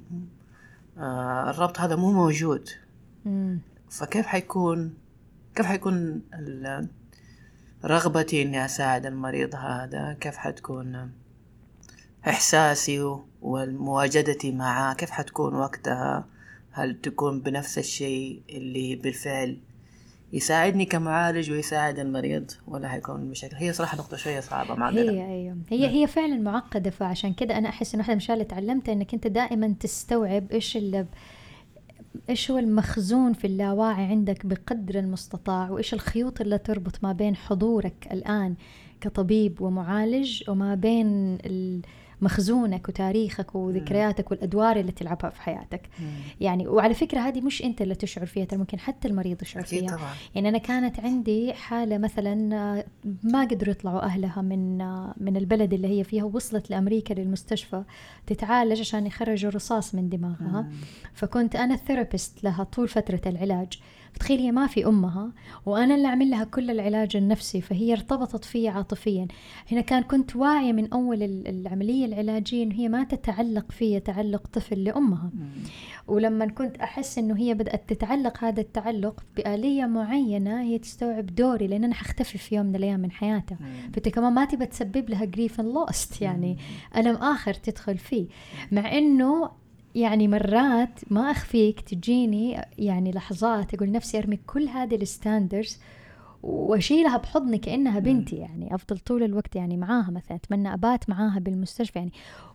آه، 0.99 1.51
الربط 1.51 1.81
هذا 1.81 1.97
مو 1.97 2.13
موجود. 2.13 2.69
فكيف 3.91 4.27
حيكون؟ 4.27 4.95
كيف 5.55 5.67
حيكون 5.67 6.23
رغبتي 7.85 8.43
اني 8.43 8.65
اساعد 8.65 9.07
المريض 9.07 9.55
هذا؟ 9.55 10.17
كيف 10.21 10.37
حتكون؟ 10.37 11.13
إحساسي 12.29 13.21
ومواجدتي 13.43 14.53
معاه 14.53 14.95
كيف 14.95 15.11
حتكون 15.11 15.55
وقتها؟ 15.55 16.27
هل 16.71 17.01
تكون 17.01 17.41
بنفس 17.41 17.79
الشيء 17.79 18.43
اللي 18.49 18.97
بالفعل 18.97 19.61
يساعدني 20.37 20.85
كمعالج 20.85 21.51
ويساعد 21.51 21.99
المريض 21.99 22.51
ولا 22.67 22.89
حيكون 22.89 23.31
بشكل 23.31 23.57
هي 23.57 23.73
صراحة 23.73 23.99
نقطة 23.99 24.17
شوية 24.17 24.41
صعبة 24.41 24.75
مع 24.75 24.91
هي 24.91 25.01
أيوه. 25.01 25.57
هي 25.69 25.81
نعم. 25.81 25.91
هي 25.91 26.07
فعلا 26.07 26.37
معقدة 26.37 26.91
فعشان 26.91 27.33
كده 27.33 27.59
أنا 27.59 27.69
أحس 27.69 27.95
انه 27.95 28.01
واحدة 28.01 28.15
من 28.15 28.19
الأشياء 28.19 28.37
اللي 28.37 28.49
تعلمتها 28.49 28.93
إنك 28.93 29.15
أنت 29.15 29.27
دائما 29.27 29.75
تستوعب 29.81 30.53
إيش 30.53 30.77
اللي 30.77 31.07
إيش 32.31 32.51
هو 32.51 32.59
المخزون 32.59 33.33
في 33.33 33.47
اللاواعي 33.47 34.05
عندك 34.05 34.47
بقدر 34.47 34.99
المستطاع 34.99 35.71
وإيش 35.71 35.95
الخيوط 35.95 36.41
اللي 36.41 36.59
تربط 36.59 37.05
ما 37.05 37.13
بين 37.13 37.37
حضورك 37.37 38.09
الآن 38.13 38.55
كطبيب 39.01 39.61
ومعالج 39.61 40.51
وما 40.51 40.75
بين 40.75 41.39
ال 41.45 41.83
مخزونك 42.21 42.89
وتاريخك 42.89 43.55
وذكرياتك 43.55 44.31
والأدوار 44.31 44.77
اللي 44.77 44.93
تلعبها 44.93 45.31
في 45.31 45.43
حياتك 45.43 45.89
مم. 46.01 46.07
يعني 46.41 46.69
وعلى 46.69 46.95
فكرة 46.95 47.21
هذه 47.21 47.41
مش 47.41 47.63
أنت 47.63 47.83
اللي 47.83 47.95
تشعر 47.95 48.27
فيها 48.27 48.45
ترى 48.45 48.59
ممكن 48.59 48.79
حتى 48.79 49.09
المريض 49.09 49.43
يشعر 49.43 49.63
فيها 49.63 49.97
طبعا. 49.97 50.11
يعني 50.35 50.49
أنا 50.49 50.59
كانت 50.59 51.01
عندي 51.01 51.53
حالة 51.53 51.99
مثلا 51.99 52.35
ما 53.23 53.41
قدروا 53.41 53.71
يطلعوا 53.71 54.03
أهلها 54.03 54.43
من 54.43 54.79
من 55.17 55.37
البلد 55.37 55.73
اللي 55.73 55.89
هي 55.89 56.05
فيها 56.05 56.25
ووصلت 56.25 56.71
لأمريكا 56.71 57.15
للمستشفى 57.15 57.83
تتعالج 58.27 58.81
عشان 58.81 59.07
يخرجوا 59.07 59.51
رصاص 59.51 59.95
من 59.95 60.09
دماغها 60.09 60.61
مم. 60.63 60.73
فكنت 61.15 61.57
أنا 61.57 61.75
الثيرابيست 61.75 62.45
لها 62.45 62.65
طول 62.65 62.89
فترة 62.89 63.21
العلاج 63.27 63.79
فتخيل 64.17 64.41
هي 64.41 64.53
ما 64.53 64.67
في 64.67 64.87
أمها 64.87 65.33
وأنا 65.67 65.95
اللي 65.95 66.09
أعمل 66.09 66.31
لها 66.31 66.45
كل 66.45 66.71
العلاج 66.71 67.17
النفسي 67.17 67.61
فهي 67.61 67.93
ارتبطت 67.93 68.45
في 68.45 68.69
عاطفيا. 68.69 69.29
هنا 69.73 69.81
كان 69.81 70.03
كنت 70.03 70.37
واعية 70.37 70.73
من 70.73 70.93
أول 70.93 71.23
العملية 71.23 72.05
العلاجية 72.07 72.65
إنه 72.65 72.75
هي 72.75 72.89
ما 72.89 73.05
تتعلق 73.05 73.73
في 73.73 74.01
تعلق 74.01 74.47
طفل 74.47 74.85
لأمها. 74.85 75.31
ولما 76.07 76.47
كنت 76.47 76.77
أحس 76.77 77.19
إنه 77.19 77.37
هي 77.39 77.55
بدأت 77.55 77.93
تتعلق 77.93 78.45
هذا 78.45 78.61
التعلق 78.61 79.25
بآلية 79.37 79.85
معينة 79.87 80.63
هي 80.63 80.79
تستوعب 80.79 81.27
دوري 81.27 81.67
لأن 81.67 81.85
أنا 81.85 81.95
حختفي 81.95 82.39
في 82.39 82.55
يوم 82.55 82.67
من 82.67 82.77
الأيام 82.77 83.01
من 83.01 83.11
حياتها. 83.11 83.59
فأنت 83.93 84.09
كمان 84.09 84.33
ما 84.33 84.45
تبى 84.45 84.67
تسبب 84.67 85.11
لها 85.11 85.25
جريف 85.25 85.61
لوست 85.61 86.23
يعني 86.23 86.59
ألم 86.97 87.17
آخر 87.17 87.55
تدخل 87.55 87.99
فيه. 87.99 88.27
مع 88.73 88.99
إنه 88.99 89.51
يعني 89.97 90.29
مرات 90.29 91.01
ما 91.11 91.31
أخفيك 91.31 91.81
تجيني 91.81 92.61
يعني 92.79 93.11
لحظات 93.11 93.75
أقول 93.75 93.91
نفسي 93.91 94.19
أرمي 94.19 94.39
كل 94.47 94.69
هذه 94.69 94.95
الستاندرز 94.95 95.79
وأشيلها 96.43 97.17
بحضني 97.17 97.59
كأنها 97.59 97.99
بنتي 97.99 98.37
يعني. 98.37 98.75
أفضل 98.75 98.99
طول 98.99 99.23
الوقت 99.23 99.57
يعني 99.57 99.77
معاها 99.77 100.11
مثلا 100.11 100.37
أتمنى 100.37 100.75
أبات 100.75 101.11
معاها 101.11 101.39
بالمستشفى 101.39 101.99
يعني. 101.99 102.13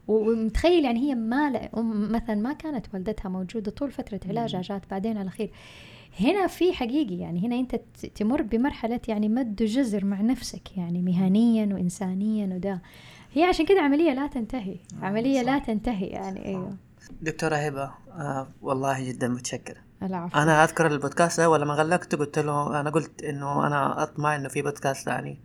ومتخيل 0.08 0.86
يعني 0.86 1.00
هي 1.00 1.16
ما 1.16 1.70
مثلا 2.14 2.36
ما 2.36 2.54
كانت 2.54 2.86
والدتها 2.94 3.30
موجودة 3.30 3.72
طول 3.72 3.92
فترة 3.92 4.20
علاجها 4.30 4.62
جات 4.62 4.82
بعدين 4.92 5.18
على 5.18 5.30
خير. 5.30 5.52
هنا 6.20 6.48
في 6.48 6.74
حقيقي 6.74 7.16
يعني 7.16 7.48
هنا 7.48 7.56
أنت 7.60 7.76
تمر 8.16 8.42
بمرحلة 8.42 9.00
يعني 9.08 9.30
مد 9.30 9.56
جزر 9.56 10.06
مع 10.06 10.22
نفسك 10.22 10.78
يعني 10.78 11.02
مهنيا 11.02 11.66
وانسانيا 11.74 12.56
وده. 12.56 12.82
هي 13.34 13.44
عشان 13.44 13.66
كده 13.66 13.82
عملية 13.82 14.14
لا 14.14 14.28
تنتهي. 14.28 14.76
آه، 15.02 15.06
عملية 15.06 15.42
لا 15.42 15.60
تنتهي 15.60 16.08
يعني 16.08 16.46
أيوه. 16.46 16.76
دكتورة 17.22 17.56
هبة 17.56 17.92
آه 18.12 18.48
والله 18.62 19.10
جدا 19.10 19.28
متشكر 19.28 19.78
العفو. 20.04 20.38
أنا 20.40 20.64
أذكر 20.64 20.88
البودكاست 20.88 21.40
ده 21.40 21.50
ولما 21.50 21.74
غلقته 21.74 22.18
قلت 22.18 22.40
له 22.40 22.80
أنا 22.80 22.90
قلت 22.90 23.24
إنه 23.24 23.68
أنا 23.68 24.04
أطمع 24.04 24.36
إنه 24.36 24.50
في 24.50 24.62
بودكاست 24.62 25.06
ثاني. 25.06 25.40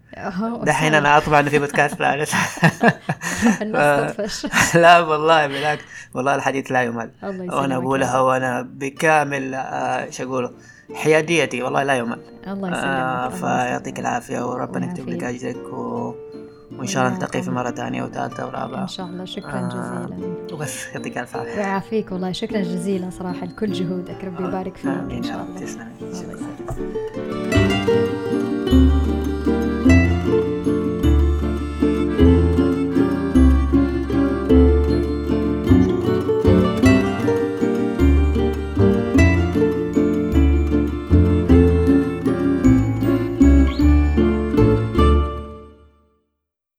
دحين 0.62 0.95
أنا 0.95 1.17
أطمع 1.17 1.41
إنه 1.41 1.51
في 1.51 1.59
بودكاست 1.59 1.95
ثالث. 1.95 2.35
لا 4.83 5.01
والله 5.01 5.47
بالعكس. 5.47 5.85
والله 6.14 6.35
الحديث 6.35 6.73
لا 6.73 6.83
يمل. 6.83 7.11
وأنا 7.23 7.77
اقولها 7.77 8.21
وأنا 8.21 8.62
بكامل 8.62 9.55
آه، 9.55 10.05
إيش 10.05 10.21
أقول 10.21 10.55
حياديتي 10.95 11.62
والله 11.62 11.83
لا 11.83 11.95
يمل. 11.95 12.19
الله 12.47 12.69
يسلمك 12.69 12.85
آه 12.85 13.29
فيعطيك 13.29 13.99
العافية 13.99 14.51
وربنا 14.51 14.87
يكتب 14.87 15.09
لك 15.09 15.25
أجرك 15.25 15.73
و... 15.73 16.14
وإن 16.79 16.87
شاء 16.87 17.07
الله 17.07 17.18
نلتقي 17.18 17.43
في 17.43 17.51
مرة 17.51 17.70
ثانية 17.70 18.03
وثالثة 18.03 18.47
ورابعة. 18.47 18.83
إن 18.83 18.89
شاء 18.89 19.07
الله. 19.07 19.24
شكرا 19.24 19.53
آه 19.53 19.68
جزيلا. 19.68 20.37
وبس 20.53 20.87
يعطيك 20.95 21.18
ألف 21.18 21.37
عافية. 21.37 21.51
يعافيك 21.51 22.12
والله. 22.12 22.33
شكرا 22.33 22.61
جزيلا 22.61 23.11
صراحة 23.11 23.47
لكل 23.47 23.72
جهودك. 23.72 24.24
ربي 24.24 24.45
آه، 24.45 24.49
يبارك 24.49 24.77
فيك. 24.77 24.87
آمين. 24.87 25.16
إن 25.16 25.22
شاء 25.22 25.43
الله. 25.43 25.61
تسلمي 25.61 27.56